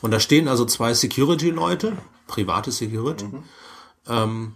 Und 0.00 0.10
da 0.10 0.20
stehen 0.20 0.46
also 0.46 0.64
zwei 0.64 0.94
Security-Leute, 0.94 1.96
private 2.26 2.70
Security. 2.70 3.26
Ähm, 4.06 4.54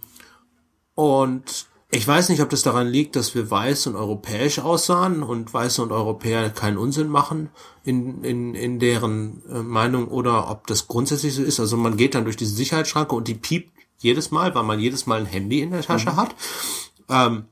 und 0.95 1.65
ich 1.91 2.07
weiß 2.07 2.29
nicht, 2.29 2.41
ob 2.41 2.49
das 2.51 2.61
daran 2.61 2.87
liegt, 2.87 3.15
dass 3.15 3.33
wir 3.33 3.49
weiß 3.49 3.87
und 3.87 3.95
europäisch 3.95 4.59
aussahen 4.59 5.23
und 5.23 5.51
Weiße 5.51 5.81
und 5.81 5.91
Europäer 5.91 6.51
keinen 6.51 6.77
Unsinn 6.77 7.07
machen 7.07 7.49
in, 7.83 8.23
in, 8.23 8.53
in 8.53 8.77
deren 8.77 9.41
äh, 9.49 9.63
Meinung 9.63 10.07
oder 10.07 10.51
ob 10.51 10.67
das 10.67 10.87
grundsätzlich 10.87 11.33
so 11.33 11.41
ist. 11.41 11.59
Also 11.59 11.77
man 11.77 11.97
geht 11.97 12.13
dann 12.13 12.25
durch 12.25 12.37
diese 12.37 12.53
Sicherheitsschranke 12.53 13.15
und 13.15 13.27
die 13.27 13.33
piept 13.33 13.78
jedes 13.99 14.31
Mal, 14.31 14.55
weil 14.55 14.63
man 14.63 14.79
jedes 14.79 15.05
Mal 15.05 15.19
ein 15.19 15.25
Handy 15.25 15.61
in 15.61 15.71
der 15.71 15.81
Tasche 15.81 16.15
hat. 16.15 16.35
Ähm, 17.09 17.45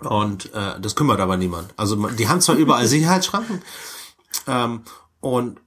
und 0.00 0.52
äh, 0.54 0.80
das 0.80 0.96
kümmert 0.96 1.20
aber 1.20 1.36
niemand. 1.36 1.74
Also 1.76 1.96
man, 1.96 2.16
die 2.16 2.28
haben 2.28 2.40
zwar 2.40 2.56
überall 2.56 2.86
Sicherheitsschranken 2.88 3.62
ähm, 4.46 4.82
und 5.20 5.60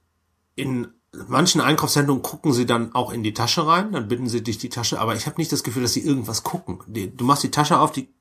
in 0.56 0.88
manchen 1.28 1.60
Einkaufszentren 1.60 2.22
gucken 2.22 2.52
sie 2.52 2.66
dann 2.66 2.94
auch 2.94 3.12
in 3.12 3.22
die 3.22 3.34
Tasche 3.34 3.66
rein, 3.66 3.92
dann 3.92 4.08
bitten 4.08 4.28
sie 4.28 4.42
dich 4.42 4.58
die 4.58 4.68
Tasche, 4.68 5.00
aber 5.00 5.14
ich 5.14 5.26
habe 5.26 5.36
nicht 5.38 5.52
das 5.52 5.62
Gefühl, 5.62 5.82
dass 5.82 5.92
sie 5.92 6.04
irgendwas 6.04 6.42
gucken. 6.42 6.80
Die, 6.86 7.14
du 7.14 7.24
machst 7.24 7.44
die 7.44 7.50
Tasche 7.50 7.78
auf, 7.78 7.92
die 7.92 8.12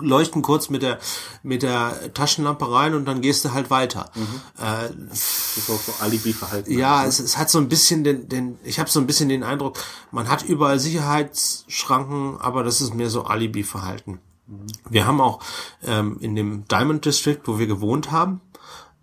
leuchten 0.00 0.42
kurz 0.42 0.68
mit 0.68 0.82
der 0.82 0.98
mit 1.42 1.62
der 1.62 2.12
Taschenlampe 2.12 2.70
rein 2.70 2.94
und 2.94 3.04
dann 3.06 3.20
gehst 3.22 3.44
du 3.44 3.52
halt 3.52 3.70
weiter. 3.70 4.10
Äh, 4.58 4.90
Das 5.08 5.56
ist 5.56 5.70
auch 5.70 5.80
so 5.80 5.92
Alibi-Verhalten. 6.00 6.70
ja, 6.78 7.04
es, 7.04 7.18
es 7.18 7.36
hat 7.38 7.48
so 7.50 7.58
ein 7.58 7.68
bisschen 7.68 8.04
den, 8.04 8.28
den 8.28 8.58
ich 8.64 8.78
habe 8.78 8.90
so 8.90 9.00
ein 9.00 9.06
bisschen 9.06 9.28
den 9.28 9.42
Eindruck, 9.42 9.78
man 10.10 10.28
hat 10.28 10.42
überall 10.44 10.78
Sicherheitsschranken, 10.78 12.38
aber 12.40 12.62
das 12.62 12.80
ist 12.80 12.94
mehr 12.94 13.10
so 13.10 13.24
Alibi-Verhalten. 13.24 14.20
Wir 14.88 15.06
haben 15.06 15.20
auch 15.20 15.40
ähm, 15.84 16.18
in 16.20 16.36
dem 16.36 16.68
Diamond 16.68 17.04
District, 17.04 17.40
wo 17.46 17.58
wir 17.58 17.66
gewohnt 17.66 18.12
haben, 18.12 18.40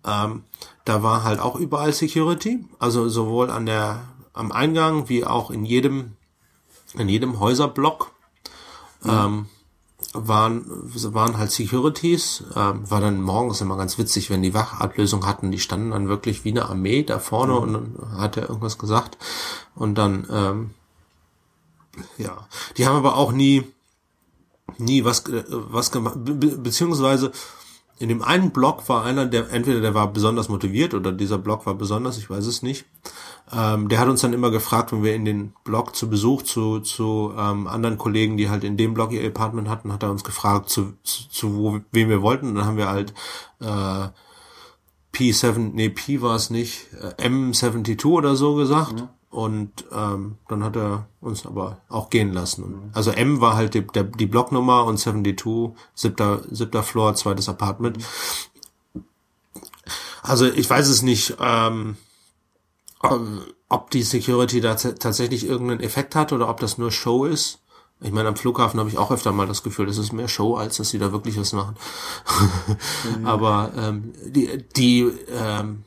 ähm, 0.06 0.44
da 0.84 1.02
war 1.02 1.22
halt 1.24 1.40
auch 1.40 1.56
überall 1.56 1.92
Security, 1.92 2.64
also 2.78 3.08
sowohl 3.08 3.50
an 3.50 3.66
der 3.66 4.00
am 4.32 4.52
Eingang 4.52 5.08
wie 5.08 5.24
auch 5.24 5.50
in 5.50 5.64
jedem 5.64 6.16
in 6.94 7.08
jedem 7.08 7.40
Häuserblock 7.40 8.10
ähm, 9.04 9.46
waren 10.14 10.64
waren 11.12 11.36
halt 11.38 11.50
Securities. 11.50 12.44
Ähm, 12.56 12.88
war 12.90 13.00
dann 13.00 13.20
morgens 13.20 13.60
immer 13.60 13.76
ganz 13.76 13.98
witzig, 13.98 14.30
wenn 14.30 14.42
die 14.42 14.54
Wachablösung 14.54 15.26
hatten, 15.26 15.50
die 15.50 15.58
standen 15.58 15.90
dann 15.90 16.08
wirklich 16.08 16.44
wie 16.44 16.50
eine 16.50 16.68
Armee 16.68 17.02
da 17.02 17.18
vorne 17.18 17.54
und 17.58 17.72
dann 17.72 18.18
hat 18.18 18.36
er 18.36 18.48
irgendwas 18.48 18.78
gesagt 18.78 19.18
und 19.74 19.96
dann 19.96 20.26
ähm, 20.30 20.70
ja, 22.18 22.46
die 22.76 22.86
haben 22.86 22.96
aber 22.96 23.16
auch 23.16 23.32
nie 23.32 23.64
nie 24.78 25.04
was 25.04 25.24
ge- 25.24 25.44
was 25.48 25.90
gemacht 25.90 26.16
be- 26.24 26.58
beziehungsweise 26.58 27.32
in 27.98 28.08
dem 28.08 28.22
einen 28.22 28.50
Block 28.50 28.88
war 28.88 29.04
einer, 29.04 29.26
der 29.26 29.50
entweder 29.52 29.80
der 29.80 29.94
war 29.94 30.12
besonders 30.12 30.48
motiviert 30.48 30.94
oder 30.94 31.12
dieser 31.12 31.38
Block 31.38 31.64
war 31.66 31.74
besonders, 31.74 32.18
ich 32.18 32.28
weiß 32.28 32.46
es 32.46 32.62
nicht. 32.62 32.86
Ähm, 33.52 33.88
der 33.88 34.00
hat 34.00 34.08
uns 34.08 34.22
dann 34.22 34.32
immer 34.32 34.50
gefragt, 34.50 34.90
wenn 34.92 35.04
wir 35.04 35.14
in 35.14 35.24
den 35.24 35.52
Block 35.64 35.94
zu 35.94 36.08
Besuch 36.08 36.42
zu 36.42 36.80
zu 36.80 37.32
ähm, 37.36 37.66
anderen 37.68 37.98
Kollegen, 37.98 38.36
die 38.36 38.50
halt 38.50 38.64
in 38.64 38.76
dem 38.76 38.94
Block 38.94 39.12
ihr 39.12 39.26
Apartment 39.26 39.68
hatten, 39.68 39.92
hat 39.92 40.02
er 40.02 40.10
uns 40.10 40.24
gefragt, 40.24 40.70
zu, 40.70 40.94
zu, 41.04 41.28
zu 41.28 41.56
wo, 41.56 41.80
wem 41.92 42.08
wir 42.08 42.22
wollten. 42.22 42.48
Und 42.48 42.54
dann 42.56 42.66
haben 42.66 42.76
wir 42.78 42.88
halt 42.88 43.14
äh, 43.60 44.08
P7, 45.14 45.70
nee, 45.74 45.90
P 45.90 46.20
war 46.20 46.34
es 46.34 46.50
nicht, 46.50 46.88
äh, 47.00 47.28
M72 47.28 48.06
oder 48.06 48.34
so 48.34 48.56
gesagt. 48.56 49.04
Und 49.34 49.84
ähm, 49.90 50.36
dann 50.48 50.62
hat 50.62 50.76
er 50.76 51.06
uns 51.20 51.44
aber 51.44 51.78
auch 51.88 52.08
gehen 52.08 52.32
lassen. 52.32 52.90
Also 52.94 53.10
M 53.10 53.40
war 53.40 53.56
halt 53.56 53.74
die, 53.74 53.80
der, 53.84 54.04
die 54.04 54.26
Blocknummer 54.26 54.84
und 54.84 54.98
72, 54.98 55.70
siebter, 55.94 56.40
siebter 56.50 56.84
Floor, 56.84 57.14
zweites 57.16 57.48
Apartment. 57.48 57.98
Also 60.22 60.46
ich 60.46 60.70
weiß 60.70 60.88
es 60.88 61.02
nicht, 61.02 61.36
ähm, 61.40 61.96
ob- 63.68 63.90
die 63.90 64.02
Security 64.02 64.60
da 64.60 64.74
tatsächlich 64.76 65.46
irgendeinen 65.46 65.80
Effekt 65.80 66.14
hat 66.14 66.32
oder 66.32 66.48
ob 66.48 66.60
das 66.60 66.78
nur 66.78 66.90
Show 66.92 67.24
ist. 67.24 67.58
Ich 68.00 68.12
meine, 68.12 68.28
am 68.28 68.36
Flughafen 68.36 68.78
habe 68.80 68.88
ich 68.88 68.98
auch 68.98 69.10
öfter 69.10 69.32
mal 69.32 69.46
das 69.46 69.62
Gefühl, 69.62 69.86
das 69.86 69.98
ist 69.98 70.12
mehr 70.12 70.28
Show, 70.28 70.54
als 70.54 70.76
dass 70.76 70.90
sie 70.90 70.98
da 70.98 71.12
wirklich 71.12 71.38
was 71.38 71.52
machen. 71.52 71.74
Aber 73.24 73.72
ähm, 73.76 74.12
die, 74.26 74.64
die 74.76 75.00
ähm, 75.30 75.84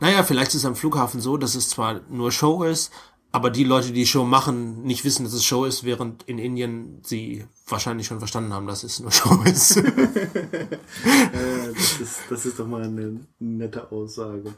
naja, 0.00 0.22
vielleicht 0.22 0.50
ist 0.50 0.56
es 0.56 0.64
am 0.64 0.76
Flughafen 0.76 1.20
so, 1.20 1.36
dass 1.36 1.54
es 1.54 1.68
zwar 1.68 2.00
nur 2.08 2.32
Show 2.32 2.64
ist, 2.64 2.92
aber 3.32 3.48
die 3.50 3.64
Leute, 3.64 3.92
die 3.92 4.06
Show 4.06 4.24
machen, 4.24 4.82
nicht 4.82 5.04
wissen, 5.04 5.24
dass 5.24 5.32
es 5.32 5.44
Show 5.44 5.64
ist, 5.64 5.84
während 5.84 6.22
in 6.24 6.38
Indien 6.38 7.00
sie 7.02 7.46
wahrscheinlich 7.66 8.06
schon 8.06 8.18
verstanden 8.18 8.52
haben, 8.52 8.66
dass 8.66 8.84
es 8.84 9.00
nur 9.00 9.10
Show 9.12 9.42
ist. 9.44 9.82
Äh, 11.32 11.72
das, 11.74 12.00
ist, 12.00 12.20
das 12.28 12.46
ist 12.46 12.58
doch 12.58 12.66
mal 12.66 12.82
eine 12.82 13.20
nette 13.38 13.90
Aussage. 13.90 14.54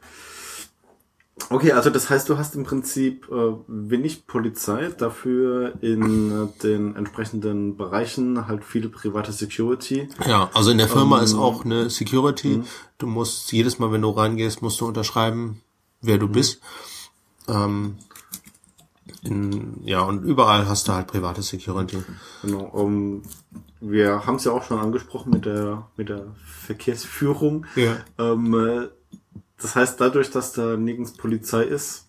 Okay, 1.50 1.72
also 1.72 1.90
das 1.90 2.10
heißt, 2.10 2.28
du 2.28 2.38
hast 2.38 2.54
im 2.54 2.62
Prinzip 2.64 3.28
äh, 3.30 3.52
wenig 3.66 4.26
Polizei, 4.26 4.90
dafür 4.96 5.74
in 5.80 6.30
äh, 6.30 6.62
den 6.62 6.94
entsprechenden 6.94 7.76
Bereichen 7.76 8.46
halt 8.46 8.64
viele 8.64 8.88
private 8.88 9.32
Security. 9.32 10.08
ja, 10.26 10.48
also 10.54 10.70
in 10.70 10.78
der 10.78 10.88
Firma 10.88 11.20
ist 11.20 11.34
auch 11.34 11.64
eine 11.64 11.90
Security. 11.90 12.62
Du 12.98 13.06
musst 13.06 13.50
jedes 13.52 13.78
Mal, 13.80 13.90
wenn 13.90 14.02
du 14.02 14.10
reingehst, 14.10 14.62
musst 14.62 14.80
du 14.80 14.86
unterschreiben, 14.86 15.60
wer 16.00 16.18
du 16.18 16.28
bist. 16.28 16.60
Ähm, 17.48 17.96
In, 19.22 19.80
ja, 19.84 20.02
und 20.02 20.22
überall 20.24 20.68
hast 20.68 20.86
du 20.86 20.92
halt 20.92 21.06
private 21.08 21.42
Security. 21.42 21.98
Genau. 22.42 22.64
Um, 22.66 23.22
wir 23.80 24.26
haben 24.26 24.36
es 24.36 24.44
ja 24.44 24.52
auch 24.52 24.62
schon 24.62 24.78
angesprochen 24.78 25.30
mit 25.30 25.46
der 25.46 25.88
mit 25.96 26.08
der 26.08 26.26
Verkehrsführung. 26.44 27.66
Ja. 27.74 27.96
Ähm, 28.18 28.54
äh, 28.54 28.88
das 29.60 29.76
heißt, 29.76 30.00
dadurch, 30.00 30.30
dass 30.30 30.52
da 30.52 30.76
nirgends 30.76 31.12
Polizei 31.12 31.62
ist, 31.64 32.08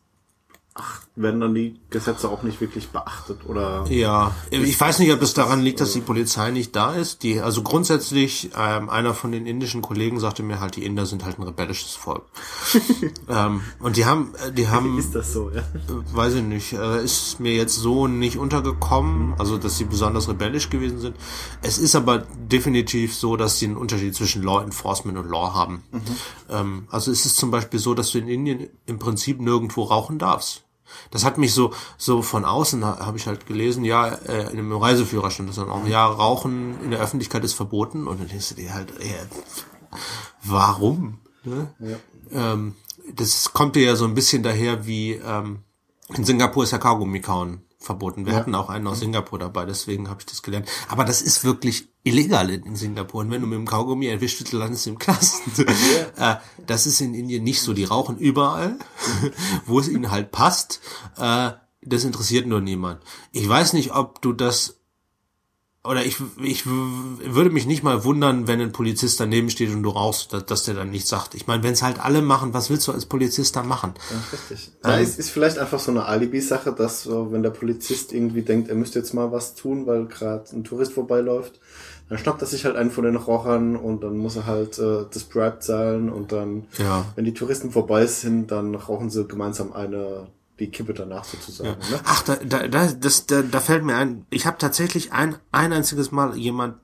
ach, 0.74 1.05
werden 1.16 1.40
dann 1.40 1.56
die 1.56 1.80
Gesetze 1.90 2.30
auch 2.30 2.44
nicht 2.44 2.60
wirklich 2.60 2.90
beachtet 2.90 3.40
oder 3.48 3.86
Ja, 3.90 4.36
ich 4.50 4.80
weiß 4.80 5.00
nicht, 5.00 5.14
ob 5.14 5.22
es 5.22 5.34
daran 5.34 5.62
liegt, 5.62 5.80
dass 5.80 5.94
die 5.94 6.02
Polizei 6.02 6.52
nicht 6.52 6.76
da 6.76 6.94
ist. 6.94 7.24
Die, 7.24 7.40
also 7.40 7.62
grundsätzlich, 7.62 8.52
ähm, 8.58 8.90
einer 8.90 9.14
von 9.14 9.32
den 9.32 9.46
indischen 9.46 9.82
Kollegen 9.82 10.20
sagte 10.20 10.44
mir 10.44 10.60
halt, 10.60 10.76
die 10.76 10.84
Inder 10.84 11.06
sind 11.06 11.24
halt 11.24 11.40
ein 11.40 11.44
rebellisches 11.44 11.94
Volk. 11.94 12.24
ähm, 13.30 13.62
und 13.80 13.96
die 13.96 14.06
haben, 14.06 14.34
äh, 14.46 14.52
die 14.52 14.68
haben, 14.68 15.00
ist 15.00 15.16
das 15.16 15.32
so, 15.32 15.50
ja? 15.52 15.62
äh, 15.62 16.16
weiß 16.16 16.36
ich 16.36 16.44
nicht, 16.44 16.74
äh, 16.74 17.04
ist 17.04 17.40
mir 17.40 17.56
jetzt 17.56 17.76
so 17.76 18.08
nicht 18.08 18.38
untergekommen, 18.38 19.36
also 19.38 19.58
dass 19.58 19.78
sie 19.78 19.86
besonders 19.86 20.28
rebellisch 20.28 20.70
gewesen 20.70 21.00
sind. 21.00 21.16
Es 21.62 21.78
ist 21.78 21.96
aber 21.96 22.26
definitiv 22.50 23.16
so, 23.16 23.38
dass 23.38 23.58
sie 23.58 23.68
einen 23.68 23.78
Unterschied 23.78 24.16
zwischen 24.16 24.44
Law 24.44 24.62
Enforcement 24.62 25.18
und 25.18 25.30
Law 25.30 25.54
haben. 25.54 25.84
Ähm, 26.50 26.88
also 26.92 27.10
es 27.10 27.26
ist 27.26 27.38
zum 27.38 27.52
Beispiel 27.52 27.80
so, 27.80 27.94
dass 27.94 28.12
du 28.12 28.18
in 28.18 28.28
Indien 28.28 28.68
im 28.86 29.00
Prinzip 29.00 29.40
nirgendwo 29.40 29.84
rauchen 29.84 30.20
darfst. 30.20 30.65
Das 31.12 31.24
hat 31.26 31.38
mich 31.38 31.54
so 31.54 31.74
so 31.98 32.22
von 32.22 32.46
außen 32.46 32.86
ha- 32.86 33.00
habe 33.06 33.18
ich 33.18 33.28
halt 33.28 33.46
gelesen, 33.48 33.84
ja, 33.86 34.08
äh, 34.08 34.44
in 34.52 34.60
einem 34.60 34.74
Reiseführer 34.74 35.32
stand 35.32 35.50
das 35.50 35.56
dann 35.58 35.70
auch, 35.70 35.86
ja, 35.88 36.06
Rauchen 36.06 36.82
in 36.84 36.92
der 36.92 37.00
Öffentlichkeit 37.00 37.44
ist 37.44 37.54
verboten 37.54 38.08
und 38.08 38.20
dann 38.20 38.28
denkst 38.28 38.50
du 38.50 38.56
dir 38.56 38.74
halt, 38.74 38.94
ey, 39.00 39.14
warum? 40.44 41.20
Ne? 41.44 41.74
Ähm, 42.32 42.76
das 43.14 43.54
kommt 43.54 43.76
dir 43.76 43.84
ja 43.84 43.96
so 43.96 44.06
ein 44.06 44.16
bisschen 44.16 44.44
daher 44.44 44.86
wie 44.88 45.14
ähm, 45.14 45.60
in 46.16 46.24
Singapur 46.24 46.64
ist 46.64 46.72
ja 46.72 46.78
Kaugummi 46.78 47.22
kauen 47.22 47.62
verboten. 47.86 48.26
Wir 48.26 48.36
hatten 48.36 48.56
auch 48.56 48.70
einen 48.70 48.88
aus 48.88 49.00
Singapur 49.00 49.40
dabei, 49.40 49.66
deswegen 49.66 50.10
habe 50.10 50.22
ich 50.22 50.26
das 50.26 50.42
gelernt. 50.42 50.68
Aber 50.90 51.06
das 51.06 51.22
ist 51.22 51.44
wirklich 51.44 51.88
illegal 52.04 52.50
in, 52.50 52.64
in 52.64 52.76
Singapur. 52.76 53.22
Und 53.22 53.32
wenn 53.32 53.42
du 53.42 53.48
mit 53.48 53.58
dem 53.58 53.66
Kaugummi 53.66 54.08
erwischt 54.08 54.42
wirst, 54.42 54.54
landest 54.54 54.86
du 54.86 54.92
im 54.92 55.00
Knast. 55.00 55.42
äh, 56.18 56.36
das 56.66 56.88
ist 56.88 57.02
in 57.02 57.14
Indien 57.14 57.44
nicht 57.44 57.62
so. 57.62 57.74
Die 57.74 57.86
rauchen 57.86 58.18
überall, 58.18 58.78
wo 59.66 59.80
es 59.80 59.88
ihnen 59.88 60.12
halt 60.12 60.32
passt. 60.32 60.82
Äh, 61.18 61.52
das 61.82 62.04
interessiert 62.04 62.48
nur 62.48 62.62
niemand. 62.62 63.02
Ich 63.32 63.48
weiß 63.48 63.74
nicht, 63.74 63.94
ob 63.94 64.22
du 64.22 64.34
das 64.34 64.80
oder 65.86 66.06
ich, 66.06 66.18
ich 66.42 66.66
würde 66.66 67.50
mich 67.50 67.66
nicht 67.66 67.84
mal 67.84 68.04
wundern, 68.04 68.48
wenn 68.48 68.60
ein 68.62 68.72
Polizist 68.72 69.20
daneben 69.20 69.50
steht 69.50 69.70
und 69.74 69.84
du 69.84 69.90
rauchst, 69.90 70.34
dass, 70.34 70.46
dass 70.46 70.64
der 70.64 70.76
dann 70.76 70.90
nicht 70.90 71.08
sagt. 71.08 71.36
Ich 71.36 71.48
meine, 71.48 71.64
wenn 71.64 71.74
es 71.74 71.82
halt 71.84 72.00
alle 72.04 72.22
machen, 72.22 72.54
was 72.54 72.70
willst 72.70 72.88
du 72.88 72.92
als 72.92 73.06
Polizist 73.06 73.56
da 73.56 73.64
machen? 73.64 73.94
Richtig. 74.32 74.72
Ja, 74.84 75.00
es 75.00 75.18
ist 75.18 75.30
vielleicht 75.30 75.58
einfach 75.60 75.80
so 75.80 75.92
eine 75.92 76.06
Alibi-Sache, 76.06 76.72
dass 76.74 77.04
so, 77.04 77.32
wenn 77.32 77.44
der 77.44 77.50
Polizist 77.52 78.14
irgendwie 78.14 78.42
denkt, 78.42 78.70
er 78.70 78.76
müsste 78.76 79.00
jetzt 79.00 79.14
mal 79.14 79.32
was 79.32 79.56
tun, 79.56 79.86
weil 79.88 80.06
gerade 80.06 80.46
ein 80.54 80.64
Tourist 80.64 80.94
vorbeiläuft, 80.94 81.60
dann 82.10 82.18
schnappt 82.20 82.42
er 82.42 82.48
sich 82.48 82.66
halt 82.66 82.76
einen 82.76 82.92
von 82.92 83.04
den 83.04 83.16
Rauchern 83.16 83.76
und 83.76 84.04
dann 84.04 84.18
muss 84.18 84.36
er 84.36 84.46
halt 84.46 84.78
äh, 84.78 85.06
das 85.12 85.24
Bribe 85.24 85.58
zahlen 85.60 86.10
und 86.12 86.32
dann, 86.32 86.66
Ja. 86.78 87.06
wenn 87.16 87.26
die 87.26 87.34
Touristen 87.34 87.72
vorbei 87.72 88.06
sind, 88.06 88.52
dann 88.52 88.76
rauchen 88.76 89.10
sie 89.10 89.26
gemeinsam 89.26 89.74
eine, 89.74 90.28
die 90.60 90.70
Kippe 90.70 90.94
danach 90.94 91.26
sozusagen. 91.26 91.80
Ne? 91.92 92.00
Ach, 92.06 92.24
da, 92.24 92.36
da, 92.36 92.68
da, 92.68 92.92
das, 92.92 93.26
da, 93.26 93.42
da 93.42 93.60
fällt 93.60 93.84
mir 93.84 93.96
ein, 93.96 94.26
ich 94.30 94.46
habe 94.46 94.58
tatsächlich 94.58 95.12
ein, 95.12 95.38
ein 95.52 95.74
einziges 95.74 96.12
Mal 96.12 96.38
jemand 96.38 96.78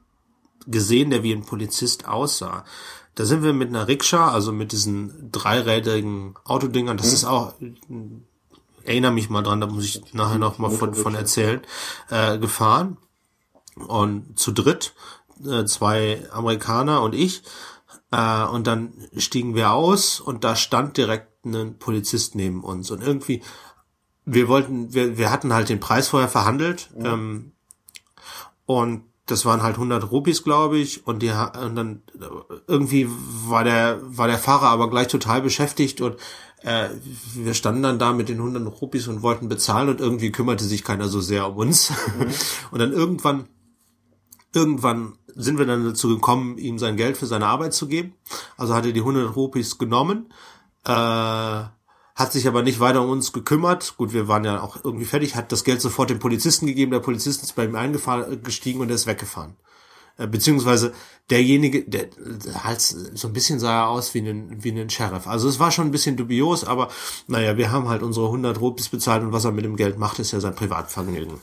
gesehen, 0.67 1.09
der 1.09 1.23
wie 1.23 1.33
ein 1.33 1.45
Polizist 1.45 2.07
aussah. 2.07 2.65
Da 3.15 3.25
sind 3.25 3.43
wir 3.43 3.53
mit 3.53 3.69
einer 3.69 3.87
Rikscha, 3.87 4.31
also 4.31 4.51
mit 4.51 4.71
diesen 4.71 5.31
dreirädrigen 5.31 6.35
Autodingern, 6.45 6.97
das 6.97 7.11
ist 7.11 7.25
auch, 7.25 7.53
erinnere 8.83 9.11
mich 9.11 9.29
mal 9.29 9.41
dran, 9.41 9.61
da 9.61 9.67
muss 9.67 9.85
ich 9.85 10.13
nachher 10.13 10.39
noch 10.39 10.57
mal 10.57 10.71
von, 10.71 10.93
von 10.93 11.15
erzählen, 11.15 11.61
äh, 12.09 12.37
gefahren 12.37 12.97
und 13.75 14.39
zu 14.39 14.51
dritt, 14.51 14.93
äh, 15.45 15.65
zwei 15.65 16.27
Amerikaner 16.31 17.01
und 17.01 17.13
ich, 17.13 17.43
äh, 18.11 18.45
und 18.45 18.67
dann 18.67 18.93
stiegen 19.17 19.55
wir 19.55 19.71
aus 19.71 20.19
und 20.19 20.43
da 20.43 20.55
stand 20.55 20.97
direkt 20.97 21.30
ein 21.43 21.77
Polizist 21.77 22.35
neben 22.35 22.63
uns 22.63 22.91
und 22.91 23.01
irgendwie, 23.01 23.41
wir 24.25 24.47
wollten, 24.47 24.93
wir, 24.93 25.17
wir 25.17 25.31
hatten 25.31 25.53
halt 25.53 25.69
den 25.69 25.79
Preis 25.79 26.07
vorher 26.07 26.29
verhandelt 26.29 26.89
ähm, 26.97 27.53
und 28.65 29.03
das 29.25 29.45
waren 29.45 29.63
halt 29.63 29.75
100 29.75 30.11
Rupees, 30.11 30.43
glaube 30.43 30.77
ich, 30.77 31.07
und 31.07 31.21
die 31.21 31.29
und 31.29 31.75
dann 31.75 32.03
irgendwie 32.67 33.07
war 33.09 33.63
der 33.63 33.99
war 34.03 34.27
der 34.27 34.37
Fahrer 34.37 34.67
aber 34.67 34.89
gleich 34.89 35.07
total 35.07 35.41
beschäftigt 35.41 36.01
und 36.01 36.17
äh, 36.63 36.89
wir 37.35 37.53
standen 37.53 37.83
dann 37.83 37.99
da 37.99 38.13
mit 38.13 38.29
den 38.29 38.37
100 38.37 38.81
Rupees 38.81 39.07
und 39.07 39.21
wollten 39.21 39.47
bezahlen 39.47 39.89
und 39.89 40.01
irgendwie 40.01 40.31
kümmerte 40.31 40.65
sich 40.65 40.83
keiner 40.83 41.07
so 41.07 41.19
sehr 41.19 41.47
um 41.47 41.57
uns. 41.57 41.91
Und 42.71 42.79
dann 42.79 42.93
irgendwann 42.93 43.47
irgendwann 44.53 45.13
sind 45.35 45.57
wir 45.57 45.65
dann 45.65 45.85
dazu 45.85 46.09
gekommen, 46.09 46.57
ihm 46.57 46.77
sein 46.77 46.97
Geld 46.97 47.17
für 47.17 47.25
seine 47.25 47.47
Arbeit 47.47 47.73
zu 47.73 47.87
geben. 47.87 48.13
Also 48.57 48.73
hat 48.73 48.85
er 48.85 48.91
die 48.91 48.99
100 48.99 49.35
Rupees 49.35 49.77
genommen, 49.77 50.31
äh, 50.85 51.63
hat 52.15 52.33
sich 52.33 52.47
aber 52.47 52.61
nicht 52.61 52.79
weiter 52.79 53.01
um 53.01 53.09
uns 53.09 53.33
gekümmert. 53.33 53.95
Gut, 53.97 54.13
wir 54.13 54.27
waren 54.27 54.45
ja 54.45 54.61
auch 54.61 54.83
irgendwie 54.83 55.05
fertig, 55.05 55.35
hat 55.35 55.51
das 55.51 55.63
Geld 55.63 55.81
sofort 55.81 56.09
dem 56.09 56.19
Polizisten 56.19 56.67
gegeben. 56.67 56.91
Der 56.91 56.99
Polizist 56.99 57.43
ist 57.43 57.55
bei 57.55 57.65
ihm 57.65 57.75
eingestiegen 57.75 58.81
und 58.81 58.89
er 58.89 58.95
ist 58.95 59.07
weggefahren. 59.07 59.55
Äh, 60.17 60.27
Beziehungsweise 60.27 60.93
derjenige, 61.29 61.83
der, 61.83 62.07
der 62.17 62.63
halt 62.63 62.81
so 62.81 63.27
ein 63.27 63.33
bisschen 63.33 63.59
sah 63.59 63.83
er 63.83 63.87
aus 63.87 64.13
wie 64.13 64.19
ein, 64.19 64.63
wie 64.63 64.71
ein 64.71 64.89
Sheriff. 64.89 65.27
Also 65.27 65.47
es 65.47 65.59
war 65.59 65.71
schon 65.71 65.87
ein 65.87 65.91
bisschen 65.91 66.17
dubios, 66.17 66.63
aber 66.63 66.89
naja, 67.27 67.57
wir 67.57 67.71
haben 67.71 67.87
halt 67.87 68.03
unsere 68.03 68.27
100 68.27 68.59
Rupees 68.59 68.89
bezahlt 68.89 69.23
und 69.23 69.31
was 69.31 69.45
er 69.45 69.51
mit 69.51 69.65
dem 69.65 69.77
Geld 69.77 69.97
macht, 69.97 70.19
ist 70.19 70.31
ja 70.31 70.39
sein 70.39 70.55
Privatvergnügen. 70.55 71.39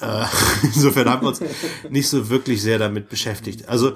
Äh, 0.00 0.26
insofern 0.62 1.08
haben 1.08 1.22
wir 1.22 1.28
uns 1.28 1.40
nicht 1.90 2.08
so 2.08 2.28
wirklich 2.28 2.62
sehr 2.62 2.78
damit 2.78 3.08
beschäftigt. 3.08 3.68
Also 3.68 3.94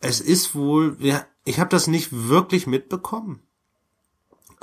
es 0.00 0.20
ist 0.20 0.54
wohl, 0.54 0.96
ja, 0.98 1.24
ich 1.44 1.60
habe 1.60 1.70
das 1.70 1.86
nicht 1.86 2.08
wirklich 2.12 2.66
mitbekommen. 2.66 3.42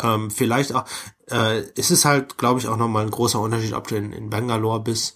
Ähm, 0.01 0.29
vielleicht 0.29 0.73
auch, 0.73 0.85
äh, 1.29 1.63
es 1.75 1.91
ist 1.91 2.05
halt, 2.05 2.37
glaube 2.37 2.59
ich, 2.59 2.67
auch 2.67 2.77
nochmal 2.77 3.03
ein 3.03 3.11
großer 3.11 3.39
Unterschied, 3.39 3.73
ob 3.73 3.87
du 3.87 3.95
in, 3.95 4.11
in 4.13 4.29
Bangalore 4.29 4.79
bist 4.79 5.15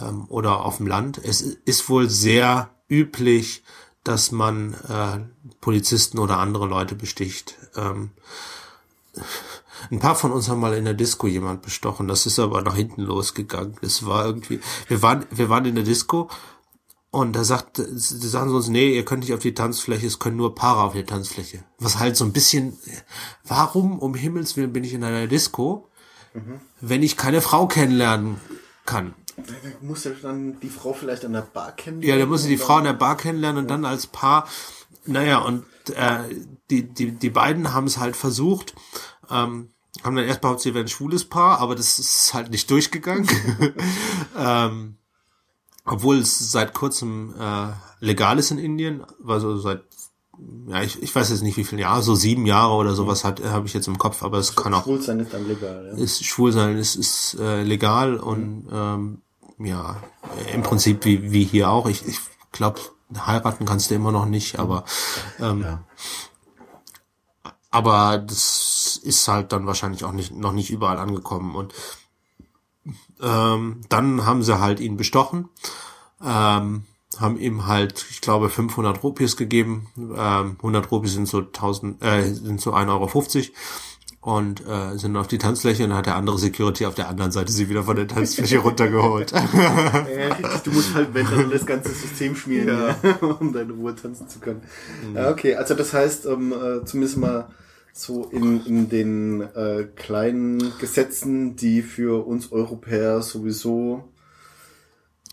ähm, 0.00 0.26
oder 0.28 0.64
auf 0.64 0.78
dem 0.78 0.86
Land. 0.86 1.20
Es 1.22 1.40
ist 1.40 1.88
wohl 1.88 2.08
sehr 2.08 2.70
üblich, 2.88 3.62
dass 4.04 4.32
man 4.32 4.74
äh, 4.88 5.18
Polizisten 5.60 6.18
oder 6.18 6.38
andere 6.38 6.66
Leute 6.66 6.94
besticht. 6.94 7.56
Ähm, 7.76 8.10
ein 9.90 9.98
paar 9.98 10.14
von 10.14 10.32
uns 10.32 10.48
haben 10.48 10.60
mal 10.60 10.74
in 10.74 10.84
der 10.84 10.94
Disco 10.94 11.26
jemand 11.26 11.62
bestochen. 11.62 12.08
Das 12.08 12.26
ist 12.26 12.38
aber 12.38 12.62
nach 12.62 12.76
hinten 12.76 13.02
losgegangen. 13.02 13.76
Das 13.82 14.06
war 14.06 14.24
irgendwie, 14.24 14.60
wir 14.88 15.02
waren, 15.02 15.26
wir 15.30 15.48
waren 15.48 15.64
in 15.64 15.74
der 15.74 15.84
Disco 15.84 16.30
und 17.12 17.34
da 17.34 17.44
sagt, 17.44 17.76
sagen 17.76 18.48
sie 18.48 18.56
uns, 18.56 18.68
nee, 18.68 18.96
ihr 18.96 19.04
könnt 19.04 19.20
nicht 19.20 19.34
auf 19.34 19.40
die 19.40 19.52
Tanzfläche, 19.52 20.06
es 20.06 20.18
können 20.18 20.38
nur 20.38 20.54
Paare 20.54 20.82
auf 20.82 20.94
die 20.94 21.04
Tanzfläche. 21.04 21.62
Was 21.78 21.98
halt 21.98 22.16
so 22.16 22.24
ein 22.24 22.32
bisschen, 22.32 22.78
warum 23.44 23.98
um 23.98 24.14
Himmels 24.14 24.56
Willen 24.56 24.72
bin 24.72 24.82
ich 24.82 24.94
in 24.94 25.04
einer 25.04 25.26
Disco, 25.26 25.90
wenn 26.80 27.02
ich 27.02 27.18
keine 27.18 27.42
Frau 27.42 27.66
kennenlernen 27.66 28.40
kann? 28.86 29.12
Muss 29.82 30.06
er 30.06 30.12
dann 30.12 30.58
die 30.60 30.70
Frau 30.70 30.94
vielleicht 30.94 31.26
an 31.26 31.34
der 31.34 31.42
Bar 31.42 31.72
kennenlernen? 31.72 32.18
Ja, 32.18 32.24
da 32.24 32.30
muss 32.30 32.44
ich 32.44 32.48
die 32.48 32.56
Frau 32.56 32.78
in 32.78 32.84
der 32.84 32.94
Bar 32.94 33.18
kennenlernen 33.18 33.64
und 33.64 33.70
dann 33.70 33.84
als 33.84 34.06
Paar. 34.06 34.48
Naja, 35.04 35.40
und 35.40 35.66
äh, 35.94 36.34
die, 36.70 36.84
die, 36.84 37.12
die 37.12 37.30
beiden 37.30 37.74
haben 37.74 37.86
es 37.86 37.98
halt 37.98 38.16
versucht, 38.16 38.74
ähm, 39.30 39.68
haben 40.02 40.16
dann 40.16 40.24
erst 40.24 40.40
behauptet, 40.40 40.62
sie 40.62 40.74
wären 40.74 40.86
ein 40.86 40.88
schwules 40.88 41.26
Paar, 41.26 41.58
aber 41.58 41.74
das 41.74 41.98
ist 41.98 42.32
halt 42.32 42.50
nicht 42.50 42.70
durchgegangen. 42.70 43.28
ähm, 44.38 44.96
obwohl 45.84 46.18
es 46.18 46.52
seit 46.52 46.74
kurzem 46.74 47.34
äh, 47.38 47.68
legal 48.00 48.38
ist 48.38 48.50
in 48.50 48.58
Indien, 48.58 49.04
also 49.26 49.56
seit 49.56 49.82
ja, 50.66 50.82
ich, 50.82 51.02
ich 51.02 51.14
weiß 51.14 51.30
jetzt 51.30 51.42
nicht 51.42 51.56
wie 51.56 51.64
viele 51.64 51.82
Jahre, 51.82 52.02
so 52.02 52.14
sieben 52.14 52.46
Jahre 52.46 52.72
oder 52.72 52.94
sowas 52.94 53.22
hat 53.24 53.42
habe 53.44 53.66
ich 53.66 53.74
jetzt 53.74 53.86
im 53.86 53.98
Kopf, 53.98 54.22
aber 54.22 54.38
es 54.38 54.56
kann 54.56 54.74
auch 54.74 54.84
Schwul 54.84 55.00
sein 55.00 55.20
ist 55.20 55.32
dann 55.32 55.46
legal, 55.46 55.92
ja. 55.94 56.02
ist 56.02 56.24
schwul 56.24 56.52
sein 56.52 56.76
ist, 56.78 56.96
ist 56.96 57.34
äh, 57.38 57.62
legal 57.62 58.16
und 58.16 58.66
ähm, 58.72 59.22
ja, 59.58 59.96
im 60.52 60.62
Prinzip 60.62 61.04
wie, 61.04 61.30
wie 61.30 61.44
hier 61.44 61.70
auch. 61.70 61.86
Ich, 61.86 62.06
ich 62.06 62.18
glaube, 62.50 62.80
heiraten 63.16 63.66
kannst 63.66 63.90
du 63.90 63.94
immer 63.94 64.12
noch 64.12 64.26
nicht, 64.26 64.58
aber 64.58 64.84
ähm, 65.38 65.78
aber 67.70 68.18
das 68.18 69.00
ist 69.02 69.26
halt 69.28 69.52
dann 69.52 69.66
wahrscheinlich 69.66 70.04
auch 70.04 70.12
nicht 70.12 70.34
noch 70.34 70.52
nicht 70.52 70.70
überall 70.70 70.98
angekommen 70.98 71.54
und 71.54 71.72
ähm, 73.22 73.80
dann 73.88 74.26
haben 74.26 74.42
sie 74.42 74.58
halt 74.58 74.80
ihn 74.80 74.96
bestochen, 74.96 75.48
ähm, 76.22 76.84
haben 77.18 77.38
ihm 77.38 77.66
halt, 77.66 78.06
ich 78.10 78.20
glaube, 78.20 78.48
500 78.48 79.02
Rupies 79.02 79.36
gegeben. 79.36 79.88
Ähm, 79.96 80.56
100 80.58 80.90
Rupies 80.90 81.12
sind 81.12 81.28
so 81.28 81.38
1000, 81.38 82.02
äh, 82.02 82.22
sind 82.32 82.60
so 82.60 82.72
1,50 82.72 82.88
Euro 82.88 83.10
und 84.22 84.64
äh, 84.66 84.96
sind 84.96 85.16
auf 85.16 85.26
die 85.26 85.38
Tanzfläche 85.38 85.82
und 85.82 85.90
dann 85.90 85.98
hat 85.98 86.06
der 86.06 86.16
andere 86.16 86.38
Security 86.38 86.86
auf 86.86 86.94
der 86.94 87.08
anderen 87.08 87.32
Seite 87.32 87.50
sie 87.52 87.68
wieder 87.68 87.82
von 87.82 87.96
der 87.96 88.06
Tanzfläche 88.06 88.58
runtergeholt. 88.60 89.32
Ja, 89.32 90.60
du 90.62 90.70
musst 90.70 90.94
halt, 90.94 91.12
wenn 91.12 91.26
dann 91.26 91.50
das 91.50 91.66
ganze 91.66 91.90
System 91.90 92.36
schmieren, 92.36 92.68
ja. 92.68 93.16
um 93.40 93.52
deine 93.52 93.72
Ruhe 93.72 93.94
tanzen 93.94 94.28
zu 94.28 94.38
können. 94.38 94.62
Ja, 95.14 95.30
okay, 95.30 95.56
also 95.56 95.74
das 95.74 95.92
heißt, 95.92 96.26
ähm, 96.26 96.52
äh, 96.52 96.84
zumindest 96.84 97.18
mal 97.18 97.48
so 97.92 98.24
in, 98.30 98.64
in 98.66 98.88
den 98.88 99.40
äh, 99.54 99.86
kleinen 99.96 100.72
Gesetzen, 100.78 101.56
die 101.56 101.82
für 101.82 102.26
uns 102.26 102.50
Europäer 102.52 103.22
sowieso 103.22 104.04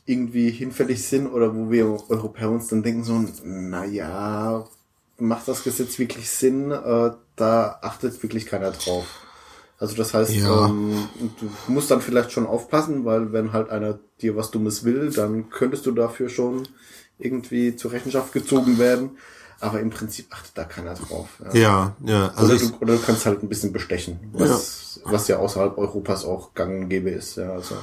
irgendwie 0.05 0.49
hinfällig 0.49 1.03
sind 1.07 1.28
oder 1.28 1.55
wo 1.55 1.70
wir 1.72 1.86
Europäer 2.10 2.49
uns 2.49 2.68
dann 2.68 2.84
denken 2.84 3.03
so, 3.03 3.24
naja, 3.43 4.68
macht 5.20 5.47
das 5.47 5.64
Gesetz 5.64 5.99
wirklich 5.99 6.30
Sinn? 6.30 6.72
Äh, 6.72 7.12
da 7.36 7.80
achtet 7.82 8.22
wirklich 8.24 8.45
keiner 8.45 8.72
drauf. 8.72 9.05
Also 9.78 9.95
das 9.95 10.14
heißt, 10.14 10.36
Ja. 10.36 10.68
ähm, 10.68 11.07
du 11.39 11.49
musst 11.72 11.89
dann 11.89 12.01
vielleicht 12.01 12.32
schon 12.32 12.45
aufpassen, 12.45 13.05
weil 13.05 13.32
wenn 13.32 13.53
halt 13.53 13.70
einer 13.70 13.99
dir 14.22 14.36
was 14.36 14.51
Dummes 14.51 14.84
will, 14.84 15.12
dann 15.12 15.49
könntest 15.49 15.86
du 15.86 15.91
dafür 15.91 16.28
schon 16.28 16.68
irgendwie 17.18 17.76
zur 17.76 17.91
Rechenschaft 17.93 18.34
gezogen 18.34 18.78
werden. 18.78 19.12
Aber 19.62 19.80
im 19.80 19.89
Prinzip 19.89 20.28
achtet 20.32 20.57
da 20.57 20.64
keiner 20.64 20.93
drauf. 20.93 21.28
Ja. 21.53 21.60
Ja, 21.60 21.95
ja. 22.05 22.28
Also 22.36 22.53
oder, 22.53 22.57
du, 22.60 22.78
oder 22.82 22.93
du 22.95 23.01
kannst 23.01 23.26
halt 23.26 23.43
ein 23.43 23.49
bisschen 23.49 23.74
bestechen, 23.74 24.20
was, 24.34 25.01
was 25.03 25.28
ja 25.28 25.38
außerhalb 25.38 25.78
Europas 25.78 26.24
auch 26.26 26.53
gang 26.53 26.84
und 26.84 26.89
gäbe 26.89 27.10
ist. 27.10 27.36
Ja, 27.36 27.51
also 27.51 27.76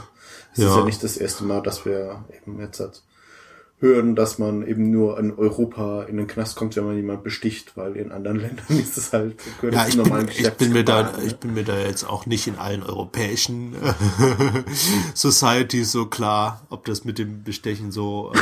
es 0.53 0.59
ist 0.59 0.65
Ja. 0.65 0.79
ja 0.79 0.85
nicht 0.85 1.03
das 1.03 1.17
erste 1.17 1.45
Mal, 1.45 1.63
dass 1.63 1.85
wir 1.85 2.25
eben 2.35 2.59
jetzt 2.61 2.81
halt 2.81 3.03
hören, 3.79 4.17
dass 4.17 4.39
man 4.39 4.67
eben 4.67 4.91
nur 4.91 5.19
in 5.19 5.35
Europa 5.37 6.05
in 6.05 6.17
den 6.17 6.27
Knast 6.27 6.57
kommt, 6.57 6.77
wenn 6.77 6.87
man 6.87 6.97
jemand 6.97 7.23
besticht, 7.23 7.77
weil 7.77 7.95
in 7.97 8.11
anderen 8.11 8.39
Ländern 8.41 8.79
ist 8.79 8.97
es 8.97 9.13
halt 9.13 9.37
gehört 9.61 9.75
ja, 9.75 9.87
ich 9.87 10.03
bin, 10.03 10.29
ich 10.29 10.53
bin 10.55 10.73
mir 10.73 10.83
da, 10.85 11.13
ich 11.19 11.37
bin 11.37 11.53
mir 11.53 11.65
da 11.65 11.79
jetzt 11.79 12.05
auch 12.05 12.25
nicht 12.25 12.47
in 12.47 12.57
allen 12.57 12.83
europäischen 12.83 13.75
äh, 13.75 13.93
Societies 15.15 15.93
so 15.93 16.07
klar, 16.07 16.63
ob 16.71 16.87
das 16.87 17.05
mit 17.05 17.19
dem 17.19 17.45
Bestechen 17.45 17.93
so, 17.93 18.33
äh, 18.35 18.39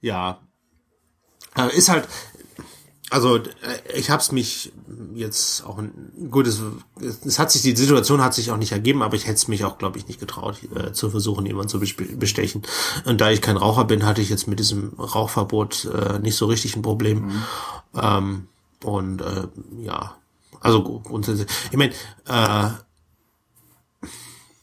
ja, 0.00 0.38
ist 1.74 1.88
halt, 1.88 2.08
also 3.12 3.36
äh, 3.36 3.42
ich 3.94 4.10
habe 4.10 4.22
es 4.22 4.32
mich 4.32 4.72
jetzt 5.14 5.64
auch 5.66 5.82
gut, 6.30 6.46
es, 6.46 6.62
es 7.24 7.38
hat 7.38 7.52
sich 7.52 7.60
die 7.60 7.76
Situation 7.76 8.22
hat 8.22 8.32
sich 8.32 8.50
auch 8.50 8.56
nicht 8.56 8.72
ergeben, 8.72 9.02
aber 9.02 9.16
ich 9.16 9.24
hätte 9.24 9.34
es 9.34 9.48
mich 9.48 9.64
auch 9.64 9.76
glaube 9.76 9.98
ich 9.98 10.08
nicht 10.08 10.18
getraut 10.18 10.60
äh, 10.74 10.92
zu 10.92 11.10
versuchen 11.10 11.44
jemanden 11.44 11.68
zu 11.68 11.78
bestechen. 11.78 12.62
Und 13.04 13.20
da 13.20 13.30
ich 13.30 13.42
kein 13.42 13.58
Raucher 13.58 13.84
bin, 13.84 14.06
hatte 14.06 14.22
ich 14.22 14.30
jetzt 14.30 14.48
mit 14.48 14.58
diesem 14.58 14.94
Rauchverbot 14.98 15.84
äh, 15.84 16.18
nicht 16.20 16.36
so 16.36 16.46
richtig 16.46 16.74
ein 16.74 16.82
Problem. 16.82 17.42
Ähm, 17.94 18.48
und 18.82 19.20
äh, 19.20 19.46
ja, 19.82 20.16
also 20.60 20.82
grundsätzlich, 20.82 21.48
ich 21.70 21.76
meine, 21.76 21.92
äh, 22.26 22.70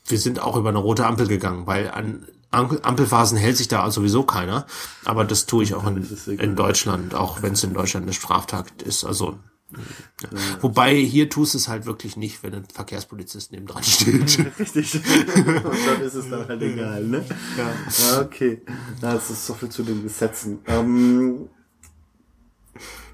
wir 0.08 0.18
sind 0.18 0.42
auch 0.42 0.56
über 0.56 0.70
eine 0.70 0.80
rote 0.80 1.06
Ampel 1.06 1.28
gegangen, 1.28 1.68
weil 1.68 1.92
an 1.92 2.26
Ampelphasen 2.52 3.38
hält 3.38 3.58
sich 3.58 3.68
da 3.68 3.89
sowieso 3.91 4.24
keiner. 4.24 4.66
Aber 5.06 5.26
das 5.26 5.45
tue 5.45 5.64
ich 5.64 5.76
auch 5.76 5.86
in, 5.88 6.08
in 6.28 6.56
Deutschland, 6.56 7.14
auch 7.14 7.41
wenn 7.41 7.54
es 7.54 7.64
in 7.64 7.74
Deutschland 7.74 8.06
eine 8.06 8.14
Straftat 8.14 8.82
ist. 8.82 9.04
Also 9.06 9.38
ja. 9.72 10.30
Wobei 10.62 10.95
hier 10.95 11.30
tust 11.30 11.54
es 11.54 11.68
halt 11.68 11.86
wirklich 11.86 12.18
nicht, 12.18 12.41
wenn 12.41 12.56
ein 12.56 12.66
Verkehrspolizist 12.66 13.52
neben 13.52 13.68
dran 13.68 13.84
steht. 13.84 14.39
Richtig. 14.60 14.95
und 15.36 15.45
dann 15.45 16.02
ist 16.02 16.16
es 16.16 16.30
dann 16.30 16.47
halt 16.47 16.62
egal, 16.62 17.04
ne? 17.04 17.24
Ja. 17.56 18.22
Okay. 18.22 18.62
Na, 19.02 19.14
das 19.14 19.30
ist 19.30 19.45
so 19.45 19.54
viel 19.54 19.70
zu 19.70 19.84
den 19.84 20.02
Gesetzen. 20.02 20.60
Ähm, 20.66 21.50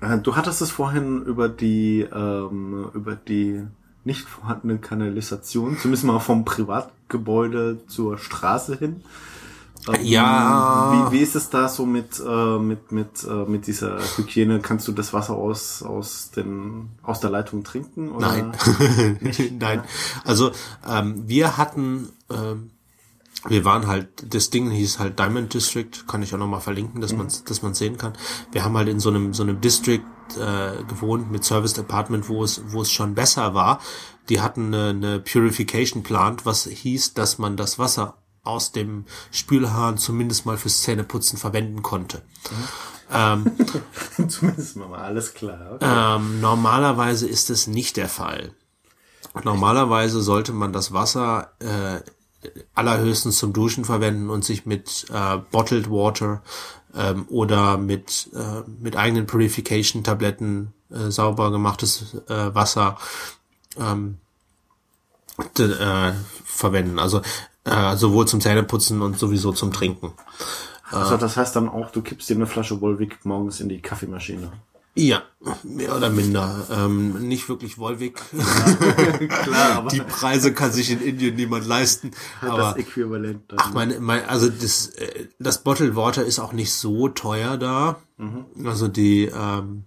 äh, 0.02 0.18
du 0.18 0.36
hattest 0.36 0.62
es 0.62 0.72
vorhin 0.72 1.24
über 1.24 1.50
die, 1.50 2.02
ähm, 2.02 2.90
über 2.94 3.16
die 3.16 3.62
nicht 4.06 4.22
vorhandene 4.22 4.78
Kanalisation, 4.78 5.78
zumindest 5.78 6.04
mal 6.06 6.20
vom 6.20 6.46
Privatgebäude 6.46 7.80
zur 7.88 8.18
Straße 8.18 8.78
hin. 8.78 9.04
Ähm, 9.88 10.04
Ja. 10.04 11.10
Wie, 11.10 11.18
wie 11.18 11.22
ist 11.22 11.36
es 11.36 11.50
da 11.50 11.68
so 11.68 11.86
mit, 11.86 12.22
äh, 12.26 12.60
mit, 12.60 12.92
mit, 12.92 13.24
äh, 13.24 13.50
mit 13.50 13.68
dieser 13.68 14.00
Hygiene? 14.18 14.60
Kannst 14.60 14.88
du 14.88 14.92
das 14.92 15.14
Wasser 15.14 15.36
aus, 15.36 15.84
aus, 15.84 16.32
den, 16.32 16.90
aus 17.04 17.20
der 17.20 17.30
Leitung 17.32 17.64
trinken? 17.64 18.12
Oder? 18.12 18.28
Nein. 18.28 18.52
Nein. 19.60 19.84
Also 20.24 20.52
ähm, 20.88 21.24
wir 21.28 21.58
hatten, 21.58 22.10
ähm, 22.32 22.72
wir 23.48 23.66
waren 23.66 23.88
halt, 23.88 24.34
das 24.34 24.50
Ding 24.50 24.72
hieß 24.72 25.00
halt 25.00 25.20
Diamond 25.20 25.54
District, 25.54 26.08
kann 26.08 26.24
ich 26.24 26.34
auch 26.34 26.40
nochmal 26.40 26.62
verlinken, 26.62 27.02
dass 27.02 27.14
man 27.14 27.28
dass 27.46 27.62
man 27.62 27.74
sehen 27.76 27.98
kann. 27.98 28.14
Wir 28.52 28.64
haben 28.64 28.76
halt 28.76 28.88
in 28.88 29.00
so 29.00 29.10
einem 29.10 29.34
so 29.36 29.44
einem 29.44 29.62
District 29.62 30.02
äh, 30.38 30.84
gewohnt 30.84 31.32
mit 31.32 31.44
Serviced 31.44 31.80
Apartment, 31.80 32.30
wo 32.30 32.44
es 32.44 32.62
wo 32.68 32.82
es 32.82 32.92
schon 32.92 33.16
besser 33.16 33.54
war. 33.54 33.80
Die 34.30 34.42
hatten 34.42 34.74
eine, 34.74 34.90
eine 34.90 35.20
Purification 35.20 36.04
Plant, 36.04 36.46
was 36.46 36.66
hieß, 36.66 37.14
dass 37.14 37.38
man 37.38 37.58
das 37.58 37.78
Wasser 37.78 38.18
aus 38.44 38.72
dem 38.72 39.06
Spülhahn 39.32 39.98
zumindest 39.98 40.46
mal 40.46 40.58
fürs 40.58 40.82
Zähneputzen 40.82 41.38
verwenden 41.38 41.82
konnte. 41.82 42.22
Ähm, 43.12 43.46
Zumindest 44.28 44.76
mal 44.78 45.00
alles 45.00 45.34
klar. 45.34 45.74
Okay. 45.76 45.86
ähm, 45.88 46.42
normalerweise 46.42 47.28
ist 47.28 47.50
es 47.50 47.68
nicht 47.68 47.98
der 47.98 48.10
Fall. 48.10 48.54
Normalerweise 49.44 50.22
sollte 50.22 50.54
man 50.54 50.72
das 50.72 50.94
Wasser 50.94 51.52
äh, 51.60 52.00
allerhöchstens 52.74 53.38
zum 53.38 53.54
Duschen 53.54 53.86
verwenden 53.86 54.30
und 54.30 54.46
sich 54.46 54.66
mit 54.66 55.08
äh, 55.12 55.38
Bottled 55.52 55.90
Water 55.90 56.42
ähm, 56.96 57.26
oder 57.30 57.78
mit, 57.78 58.30
äh, 58.34 58.68
mit 58.80 58.96
eigenen 58.96 59.26
Purification-Tabletten 59.26 60.74
äh, 60.92 61.12
sauber 61.12 61.52
gemachtes 61.52 62.16
äh, 62.30 62.54
Wasser 62.54 62.98
ähm, 63.78 64.18
äh, 65.58 66.14
verwenden. 66.46 67.00
Also 67.00 67.22
äh, 67.66 67.96
sowohl 67.96 68.28
zum 68.28 68.42
Zähneputzen 68.42 69.02
und 69.02 69.18
sowieso 69.18 69.52
zum 69.52 69.74
Trinken. 69.74 70.14
Also 70.92 71.18
das 71.18 71.36
heißt 71.36 71.56
dann 71.56 71.68
auch, 71.68 71.90
du 71.92 72.02
kippst 72.02 72.30
dir 72.30 72.36
eine 72.36 72.46
Flasche 72.46 72.80
Wolwig 72.80 73.26
morgens 73.26 73.60
in 73.60 73.70
die 73.70 73.82
Kaffeemaschine. 73.82 74.52
Ja, 74.98 75.24
mehr 75.64 75.94
oder 75.96 76.10
minder. 76.10 76.68
Ähm, 76.72 77.28
nicht 77.28 77.50
wirklich 77.50 77.78
Wolwig. 77.78 78.16
Klar, 79.44 79.72
aber 79.78 79.90
Die 79.90 80.00
Preise 80.00 80.54
kann 80.54 80.72
sich 80.72 80.90
in 80.90 81.02
Indien 81.02 81.36
niemand 81.36 81.68
leisten. 81.68 82.12
das 82.42 82.50
Aber 82.50 82.80
Äquivalent. 82.80 83.44
Dann. 83.50 83.60
ach, 83.60 83.74
mein, 83.74 84.02
mein, 84.02 84.24
also 84.26 84.50
das, 84.50 84.88
äh, 84.96 85.28
das 85.38 85.64
Bottled 85.64 85.96
Water 85.98 86.24
ist 86.24 86.40
auch 86.40 86.54
nicht 86.54 86.72
so 86.74 87.10
teuer 87.10 87.58
da. 87.58 87.98
Also 88.64 88.88
die, 88.88 89.26
ähm, 89.26 89.84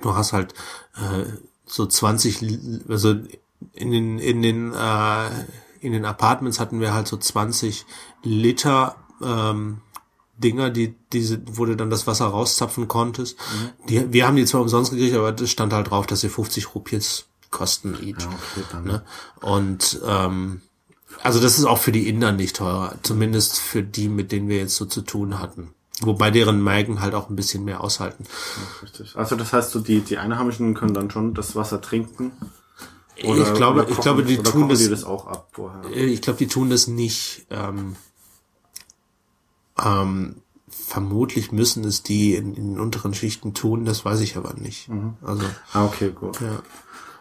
du 0.00 0.14
hast 0.14 0.32
halt 0.32 0.54
äh, 0.96 1.24
so 1.66 1.84
20, 1.84 2.40
Li- 2.40 2.80
also 2.88 3.14
in 3.74 3.90
den 3.90 4.18
in 4.18 4.40
den 4.40 4.72
äh, 4.72 5.28
in 5.80 5.92
den 5.92 6.06
Apartments 6.06 6.58
hatten 6.58 6.80
wir 6.80 6.94
halt 6.94 7.06
so 7.08 7.18
20 7.18 7.84
Liter 8.22 8.96
ähm, 9.22 9.82
Dinger, 10.42 10.68
die 10.70 10.94
diese, 11.12 11.40
wo 11.46 11.64
du 11.64 11.74
dann 11.76 11.88
das 11.88 12.06
Wasser 12.06 12.26
rauszapfen 12.26 12.88
konntest. 12.88 13.38
Die, 13.88 14.12
wir 14.12 14.26
haben 14.26 14.36
die 14.36 14.44
zwar 14.44 14.60
umsonst 14.60 14.90
gekriegt, 14.92 15.16
aber 15.16 15.32
das 15.32 15.50
stand 15.50 15.72
halt 15.72 15.90
drauf, 15.90 16.06
dass 16.06 16.20
sie 16.20 16.28
50 16.28 16.74
Rupies 16.74 17.24
kosten 17.50 17.94
each. 18.02 18.16
okay, 18.26 18.64
dann. 18.72 18.84
Ne? 18.84 19.02
Und 19.40 20.00
ähm, 20.06 20.60
also 21.22 21.40
das 21.40 21.58
ist 21.58 21.64
auch 21.66 21.78
für 21.78 21.92
die 21.92 22.08
Inder 22.08 22.32
nicht 22.32 22.56
teurer, 22.56 22.96
zumindest 23.02 23.58
für 23.60 23.82
die, 23.82 24.08
mit 24.08 24.32
denen 24.32 24.48
wir 24.48 24.56
jetzt 24.58 24.76
so 24.76 24.84
zu 24.86 25.02
tun 25.02 25.38
hatten. 25.38 25.72
Wobei 26.00 26.30
deren 26.30 26.64
Mägen 26.64 27.00
halt 27.00 27.14
auch 27.14 27.28
ein 27.30 27.36
bisschen 27.36 27.64
mehr 27.64 27.80
aushalten. 27.84 28.24
Richtig. 28.82 29.14
Also 29.16 29.36
das 29.36 29.52
heißt, 29.52 29.70
so 29.70 29.78
die, 29.80 30.00
die 30.00 30.18
Einheimischen 30.18 30.74
können 30.74 30.94
dann 30.94 31.10
schon 31.10 31.32
das 31.34 31.54
Wasser 31.54 31.80
trinken. 31.80 32.32
ich 33.14 33.24
glaube, 33.54 33.82
ich 33.88 33.96
kochen- 33.96 34.02
glaube, 34.02 34.24
die 34.24 34.38
oder 34.38 34.50
tun 34.50 34.68
das, 34.68 34.78
die 34.80 34.88
das 34.88 35.04
auch 35.04 35.26
ab 35.26 35.48
vorher. 35.52 35.84
ich 35.94 36.22
glaube, 36.22 36.38
die 36.38 36.48
tun 36.48 36.70
das 36.70 36.88
nicht. 36.88 37.46
Ähm, 37.50 37.94
ähm, 39.84 40.36
vermutlich 40.68 41.52
müssen 41.52 41.84
es 41.84 42.02
die 42.02 42.34
in, 42.34 42.54
in 42.54 42.74
den 42.74 42.80
unteren 42.80 43.14
Schichten 43.14 43.54
tun, 43.54 43.84
das 43.84 44.04
weiß 44.04 44.20
ich 44.20 44.36
aber 44.36 44.54
nicht. 44.54 44.88
Also 45.22 45.44
Ah, 45.72 45.84
okay, 45.84 46.10
gut. 46.10 46.40
ja. 46.40 46.62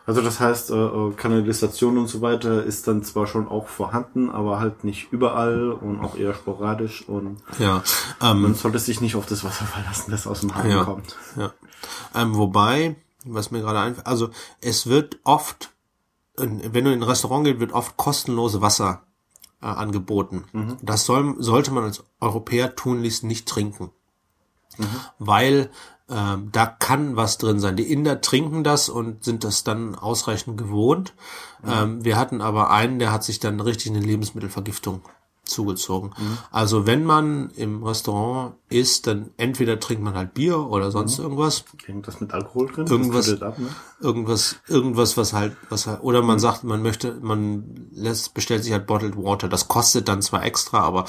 Also 0.07 0.21
das 0.21 0.39
heißt, 0.39 0.71
äh, 0.71 0.75
äh, 0.75 1.11
Kanalisation 1.13 1.97
und 1.97 2.07
so 2.07 2.21
weiter 2.21 2.63
ist 2.63 2.87
dann 2.87 3.03
zwar 3.03 3.27
schon 3.27 3.47
auch 3.47 3.67
vorhanden, 3.67 4.29
aber 4.31 4.59
halt 4.59 4.83
nicht 4.83 5.11
überall 5.11 5.71
und 5.71 5.99
auch 6.01 6.17
eher 6.17 6.33
sporadisch 6.33 7.07
und 7.07 7.37
Ja, 7.59 7.83
ähm, 8.19 8.41
man 8.41 8.55
sollte 8.55 8.79
sich 8.79 8.99
nicht 8.99 9.15
auf 9.15 9.27
das 9.27 9.43
Wasser 9.43 9.65
verlassen, 9.65 10.09
das 10.11 10.25
aus 10.27 10.41
dem 10.41 10.55
Hahn 10.55 10.69
Ja. 10.71 10.83
kommt. 10.85 11.15
Ja. 11.37 11.53
Ähm, 12.15 12.35
wobei, 12.35 12.95
was 13.25 13.51
mir 13.51 13.61
gerade 13.61 13.79
einfällt, 13.79 14.07
also 14.07 14.31
es 14.59 14.87
wird 14.87 15.19
oft, 15.23 15.69
wenn 16.35 16.59
du 16.83 16.91
in 16.91 16.99
ein 16.99 17.03
Restaurant 17.03 17.45
gehst, 17.45 17.59
wird 17.59 17.71
oft 17.73 17.95
kostenlose 17.95 18.59
Wasser 18.61 19.03
äh, 19.61 19.65
angeboten. 19.65 20.45
Das 20.81 21.05
soll, 21.05 21.35
sollte 21.39 21.71
man 21.71 21.83
als 21.83 22.03
Europäer 22.19 22.75
tunlichst 22.75 23.23
nicht 23.23 23.47
trinken. 23.47 23.91
Weil 25.19 25.69
ähm, 26.09 26.49
da 26.51 26.65
kann 26.65 27.15
was 27.15 27.37
drin 27.37 27.59
sein. 27.59 27.75
Die 27.75 27.91
Inder 27.91 28.21
trinken 28.21 28.63
das 28.63 28.89
und 28.89 29.23
sind 29.23 29.43
das 29.43 29.63
dann 29.63 29.95
ausreichend 29.95 30.57
gewohnt. 30.57 31.13
Ähm, 31.65 32.03
wir 32.03 32.17
hatten 32.17 32.41
aber 32.41 32.69
einen, 32.69 32.99
der 32.99 33.11
hat 33.11 33.23
sich 33.23 33.39
dann 33.39 33.59
richtig 33.59 33.91
eine 33.91 33.99
Lebensmittelvergiftung 33.99 35.01
zugezogen. 35.43 36.11
Also 36.51 36.85
wenn 36.87 37.03
man 37.03 37.49
im 37.55 37.83
Restaurant 37.83 38.53
isst, 38.69 39.07
dann 39.07 39.31
entweder 39.37 39.79
trinkt 39.79 40.01
man 40.03 40.13
halt 40.15 40.33
Bier 40.33 40.57
oder 40.59 40.91
sonst 40.91 41.19
irgendwas. 41.19 41.65
Irgendwas 41.87 42.21
mit 42.21 42.33
Alkohol 42.33 42.67
drin? 42.71 42.87
Irgendwas- 42.87 43.41
ab, 43.41 43.59
ne? 43.59 43.67
Irgendwas, 43.99 44.55
irgendwas, 44.67 45.15
was 45.17 45.33
halt, 45.33 45.55
was 45.69 45.85
halt, 45.85 46.01
oder 46.01 46.23
man 46.23 46.39
sagt, 46.39 46.63
man 46.63 46.81
möchte, 46.81 47.19
man 47.21 47.87
lässt, 47.93 48.33
bestellt 48.33 48.63
sich 48.63 48.73
halt 48.73 48.87
Bottled 48.87 49.15
Water. 49.15 49.47
Das 49.47 49.67
kostet 49.67 50.07
dann 50.07 50.23
zwar 50.23 50.43
extra, 50.43 50.79
aber 50.79 51.05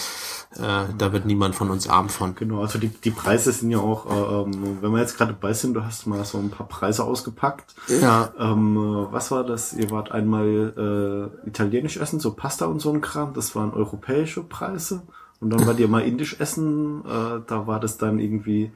äh, 0.57 0.93
da 0.99 1.12
wird 1.12 1.24
niemand 1.24 1.55
von 1.55 1.70
uns 1.70 1.89
arm 1.89 2.11
von. 2.11 2.35
Genau, 2.35 2.61
also 2.61 2.78
die, 2.78 2.89
die 2.89 3.11
Preise 3.11 3.51
sind 3.53 3.70
ja 3.70 3.78
auch, 3.78 4.05
äh, 4.11 4.43
ähm, 4.43 4.78
wenn 4.83 4.91
wir 4.93 4.99
jetzt 5.01 5.16
gerade 5.16 5.33
dabei 5.33 5.55
sind, 5.55 5.72
du 5.72 5.85
hast 5.85 6.07
mal 6.07 6.22
so 6.26 6.37
ein 6.37 6.51
paar 6.51 6.68
Preise 6.68 7.05
ausgepackt. 7.05 7.74
Ja, 7.89 8.30
Ähm, 8.39 8.76
äh, 8.76 9.12
was 9.12 9.30
war 9.30 9.45
das? 9.45 9.72
Ihr 9.72 9.91
wart 9.91 10.12
einmal 10.12 11.30
äh, 11.45 11.49
italienisch 11.49 11.97
essen, 11.97 12.20
so 12.20 12.33
Pasta 12.33 12.66
und 12.66 12.80
so 12.80 12.93
ein 12.93 13.01
Kram, 13.01 13.33
das 13.33 13.55
waren 13.57 13.72
europäische 14.23 14.43
Preise. 14.43 15.03
Und 15.41 15.51
dann 15.51 15.66
wart 15.66 15.81
ihr 15.81 15.89
mal 15.89 16.03
indisch 16.03 16.37
essen, 16.39 17.05
äh, 17.05 17.41
da 17.47 17.66
war 17.66 17.81
das 17.81 17.99
dann 17.99 18.20
irgendwie 18.20 18.70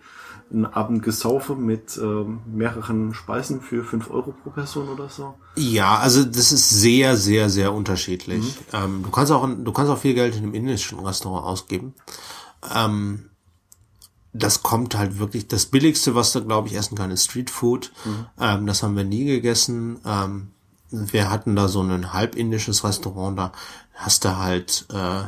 ein 0.53 0.67
Abend 0.67 1.03
Gesaufe 1.03 1.55
mit 1.55 1.97
ähm, 1.97 2.41
mehreren 2.47 3.15
Speisen 3.15 3.61
für 3.61 3.85
5 3.85 4.11
Euro 4.11 4.33
pro 4.33 4.51
Person 4.51 4.89
oder 4.89 5.09
so. 5.09 5.35
Ja, 5.57 5.99
also 5.99 6.25
das 6.25 6.53
ist 6.53 6.71
sehr, 6.71 7.17
sehr, 7.17 7.51
sehr 7.51 7.73
unterschiedlich. 7.73 8.57
Ähm, 8.73 9.03
du 9.05 9.11
kannst 9.11 9.33
auch, 9.33 9.49
du 9.49 9.73
kannst 9.73 9.91
auch 9.91 9.99
viel 9.99 10.15
Geld 10.15 10.37
in 10.37 10.43
einem 10.43 10.55
indischen 10.55 10.99
Restaurant 11.01 11.47
ausgeben. 11.47 11.95
Ähm, 12.75 13.31
das 14.33 14.63
kommt 14.63 14.97
halt 14.97 15.19
wirklich, 15.19 15.49
das 15.49 15.67
billigste, 15.67 16.15
was 16.15 16.33
du, 16.33 16.45
glaube 16.45 16.69
ich, 16.69 16.75
essen 16.75 16.97
kann, 16.97 17.11
ist 17.11 17.25
Street 17.25 17.51
Food. 17.51 17.93
Ähm, 18.41 18.67
das 18.67 18.83
haben 18.83 18.97
wir 18.97 19.05
nie 19.05 19.25
gegessen. 19.25 19.99
Ähm, 20.05 20.49
wir 20.91 21.31
hatten 21.31 21.57
da 21.57 21.69
so 21.69 21.81
ein 21.81 22.13
halb 22.13 22.37
indisches 22.37 22.85
Restaurant, 22.85 23.39
da 23.39 23.53
hast 23.95 24.25
du 24.25 24.37
halt, 24.37 24.87
äh, 24.93 25.23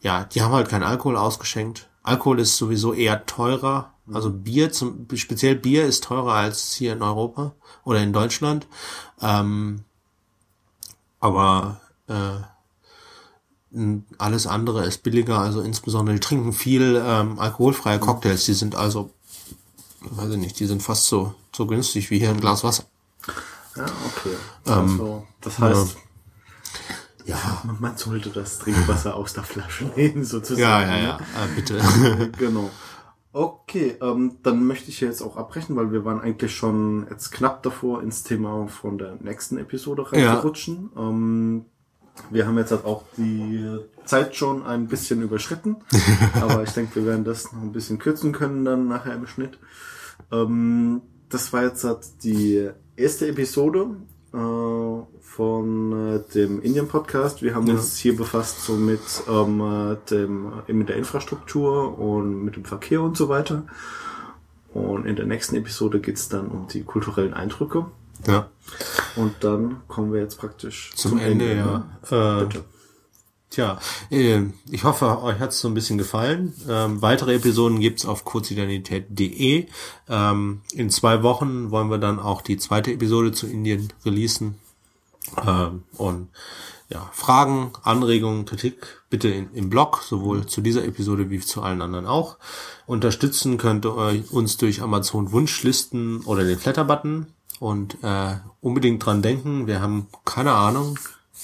ja, 0.00 0.24
die 0.24 0.42
haben 0.42 0.52
halt 0.52 0.68
keinen 0.68 0.82
Alkohol 0.82 1.16
ausgeschenkt. 1.16 1.88
Alkohol 2.02 2.40
ist 2.40 2.56
sowieso 2.56 2.92
eher 2.92 3.26
teurer. 3.26 3.92
Also 4.12 4.30
Bier, 4.30 4.72
zum, 4.72 5.06
speziell 5.14 5.54
Bier 5.54 5.84
ist 5.84 6.04
teurer 6.04 6.32
als 6.32 6.72
hier 6.72 6.94
in 6.94 7.02
Europa 7.02 7.52
oder 7.84 8.02
in 8.02 8.12
Deutschland. 8.12 8.66
Ähm, 9.20 9.84
aber 11.20 11.80
äh, 12.06 12.40
alles 14.16 14.46
andere 14.46 14.86
ist 14.86 15.02
billiger, 15.02 15.38
also 15.38 15.60
insbesondere 15.60 16.14
die 16.14 16.20
trinken 16.20 16.52
viel 16.52 17.00
ähm, 17.04 17.38
alkoholfreie 17.38 17.98
Cocktails, 17.98 18.46
die 18.46 18.54
sind 18.54 18.74
also, 18.74 19.10
weiß 20.00 20.30
ich 20.30 20.38
nicht, 20.38 20.58
die 20.58 20.66
sind 20.66 20.82
fast 20.82 21.06
so, 21.06 21.34
so 21.54 21.66
günstig 21.66 22.10
wie 22.10 22.18
hier 22.18 22.30
ein 22.30 22.40
Glas 22.40 22.64
Wasser. 22.64 22.84
Ja, 23.76 23.84
okay. 23.84 24.36
also, 24.64 25.26
das 25.42 25.58
heißt, 25.58 25.96
Ja, 25.96 26.07
man, 27.64 27.76
man 27.80 27.96
sollte 27.96 28.30
das 28.30 28.58
Trinkwasser 28.58 29.14
aus 29.14 29.32
der 29.32 29.44
Flasche 29.44 29.84
nehmen, 29.96 30.24
sozusagen. 30.24 30.90
ja, 30.90 30.96
ja, 30.96 31.02
ja, 31.02 31.16
äh, 31.16 31.54
bitte. 31.56 31.80
genau. 32.38 32.70
Okay, 33.32 33.96
ähm, 34.00 34.38
dann 34.42 34.64
möchte 34.64 34.90
ich 34.90 35.00
jetzt 35.00 35.22
auch 35.22 35.36
abbrechen, 35.36 35.76
weil 35.76 35.92
wir 35.92 36.04
waren 36.04 36.20
eigentlich 36.20 36.56
schon 36.56 37.06
jetzt 37.10 37.30
knapp 37.30 37.62
davor, 37.62 38.02
ins 38.02 38.22
Thema 38.22 38.66
von 38.68 38.98
der 38.98 39.16
nächsten 39.20 39.58
Episode 39.58 40.10
reinzurutschen. 40.10 40.90
Ähm, 40.96 41.64
wir 42.30 42.46
haben 42.46 42.58
jetzt 42.58 42.72
halt 42.72 42.84
auch 42.84 43.04
die 43.16 43.78
Zeit 44.04 44.34
schon 44.34 44.66
ein 44.66 44.88
bisschen 44.88 45.22
überschritten, 45.22 45.76
aber 46.40 46.62
ich 46.62 46.70
denke, 46.70 46.96
wir 46.96 47.06
werden 47.06 47.24
das 47.24 47.52
noch 47.52 47.62
ein 47.62 47.72
bisschen 47.72 47.98
kürzen 47.98 48.32
können 48.32 48.64
dann 48.64 48.88
nachher 48.88 49.14
im 49.14 49.26
Schnitt. 49.26 49.58
Ähm, 50.32 51.02
das 51.28 51.52
war 51.52 51.62
jetzt 51.62 51.84
halt 51.84 52.24
die 52.24 52.70
erste 52.96 53.28
Episode 53.28 53.96
von 54.30 56.16
äh, 56.16 56.32
dem 56.34 56.60
Indien 56.62 56.88
Podcast. 56.88 57.42
Wir 57.42 57.54
haben 57.54 57.68
uns 57.68 57.96
hier 57.96 58.16
befasst 58.16 58.64
so 58.64 58.74
mit 58.74 59.00
ähm, 59.28 59.60
äh, 59.60 59.96
dem 60.10 60.52
äh, 60.66 60.72
mit 60.72 60.88
der 60.88 60.96
Infrastruktur 60.96 61.98
und 61.98 62.44
mit 62.44 62.56
dem 62.56 62.64
Verkehr 62.64 63.00
und 63.00 63.16
so 63.16 63.28
weiter. 63.28 63.64
Und 64.74 65.06
in 65.06 65.16
der 65.16 65.26
nächsten 65.26 65.56
Episode 65.56 66.00
geht's 66.00 66.28
dann 66.28 66.48
um 66.48 66.66
die 66.68 66.82
kulturellen 66.82 67.34
Eindrücke. 67.34 67.86
ja. 68.26 68.48
Und 69.16 69.34
dann 69.40 69.80
kommen 69.88 70.12
wir 70.12 70.20
jetzt 70.20 70.38
praktisch 70.38 70.92
Zum, 70.94 71.18
Ende, 71.18 71.54
ja. 71.56 71.84
Äh, 72.10 72.44
Bitte. 72.44 72.64
Tja, 73.50 73.78
äh, 74.10 74.42
ich 74.70 74.84
hoffe, 74.84 75.22
euch 75.22 75.38
hat 75.38 75.50
es 75.50 75.60
so 75.60 75.68
ein 75.68 75.74
bisschen 75.74 75.96
gefallen. 75.96 76.52
Ähm, 76.68 77.00
weitere 77.00 77.34
Episoden 77.34 77.80
gibt's 77.80 78.04
auf 78.04 78.24
kurzidentität.de. 78.24 79.66
Ähm, 80.08 80.60
in 80.72 80.90
zwei 80.90 81.22
Wochen 81.22 81.70
wollen 81.70 81.90
wir 81.90 81.98
dann 81.98 82.18
auch 82.18 82.42
die 82.42 82.58
zweite 82.58 82.92
Episode 82.92 83.32
zu 83.32 83.46
Indien 83.46 83.90
releasen. 84.04 84.56
Ähm, 85.46 85.84
und 85.96 86.28
ja, 86.90 87.08
Fragen, 87.12 87.72
Anregungen, 87.82 88.44
Kritik 88.44 89.02
bitte 89.10 89.28
in, 89.28 89.52
im 89.54 89.70
Blog, 89.70 90.02
sowohl 90.02 90.46
zu 90.46 90.60
dieser 90.60 90.84
Episode 90.84 91.30
wie 91.30 91.40
zu 91.40 91.62
allen 91.62 91.82
anderen 91.82 92.06
auch. 92.06 92.36
Unterstützen 92.86 93.56
könnt 93.56 93.86
ihr 93.86 94.24
uns 94.30 94.58
durch 94.58 94.82
Amazon 94.82 95.32
Wunschlisten 95.32 96.22
oder 96.22 96.44
den 96.44 96.58
Flatter-Button. 96.58 97.26
Und 97.60 97.98
äh, 98.02 98.36
unbedingt 98.60 99.04
dran 99.04 99.20
denken, 99.20 99.66
wir 99.66 99.80
haben 99.80 100.06
keine 100.24 100.52
Ahnung, 100.52 100.98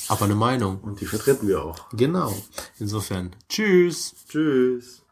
aber 0.09 0.25
eine 0.25 0.35
Meinung. 0.35 0.81
Und 0.81 1.01
die 1.01 1.07
vertreten 1.07 1.49
wir 1.49 1.63
auch. 1.63 1.89
Genau. 1.91 2.35
Insofern, 2.79 3.35
tschüss. 3.49 4.15
Tschüss. 4.29 5.03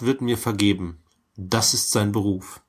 Gott 0.00 0.06
wird 0.06 0.22
mir 0.22 0.38
vergeben. 0.38 1.02
Das 1.36 1.74
ist 1.74 1.90
sein 1.90 2.10
Beruf. 2.10 2.62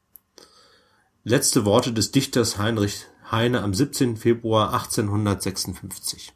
Letzte 1.24 1.64
Worte 1.64 1.94
des 1.94 2.12
Dichters 2.12 2.58
Heinrich 2.58 3.06
Heine 3.32 3.62
am 3.62 3.74
17. 3.74 4.18
Februar 4.18 4.74
1856. 4.74 6.34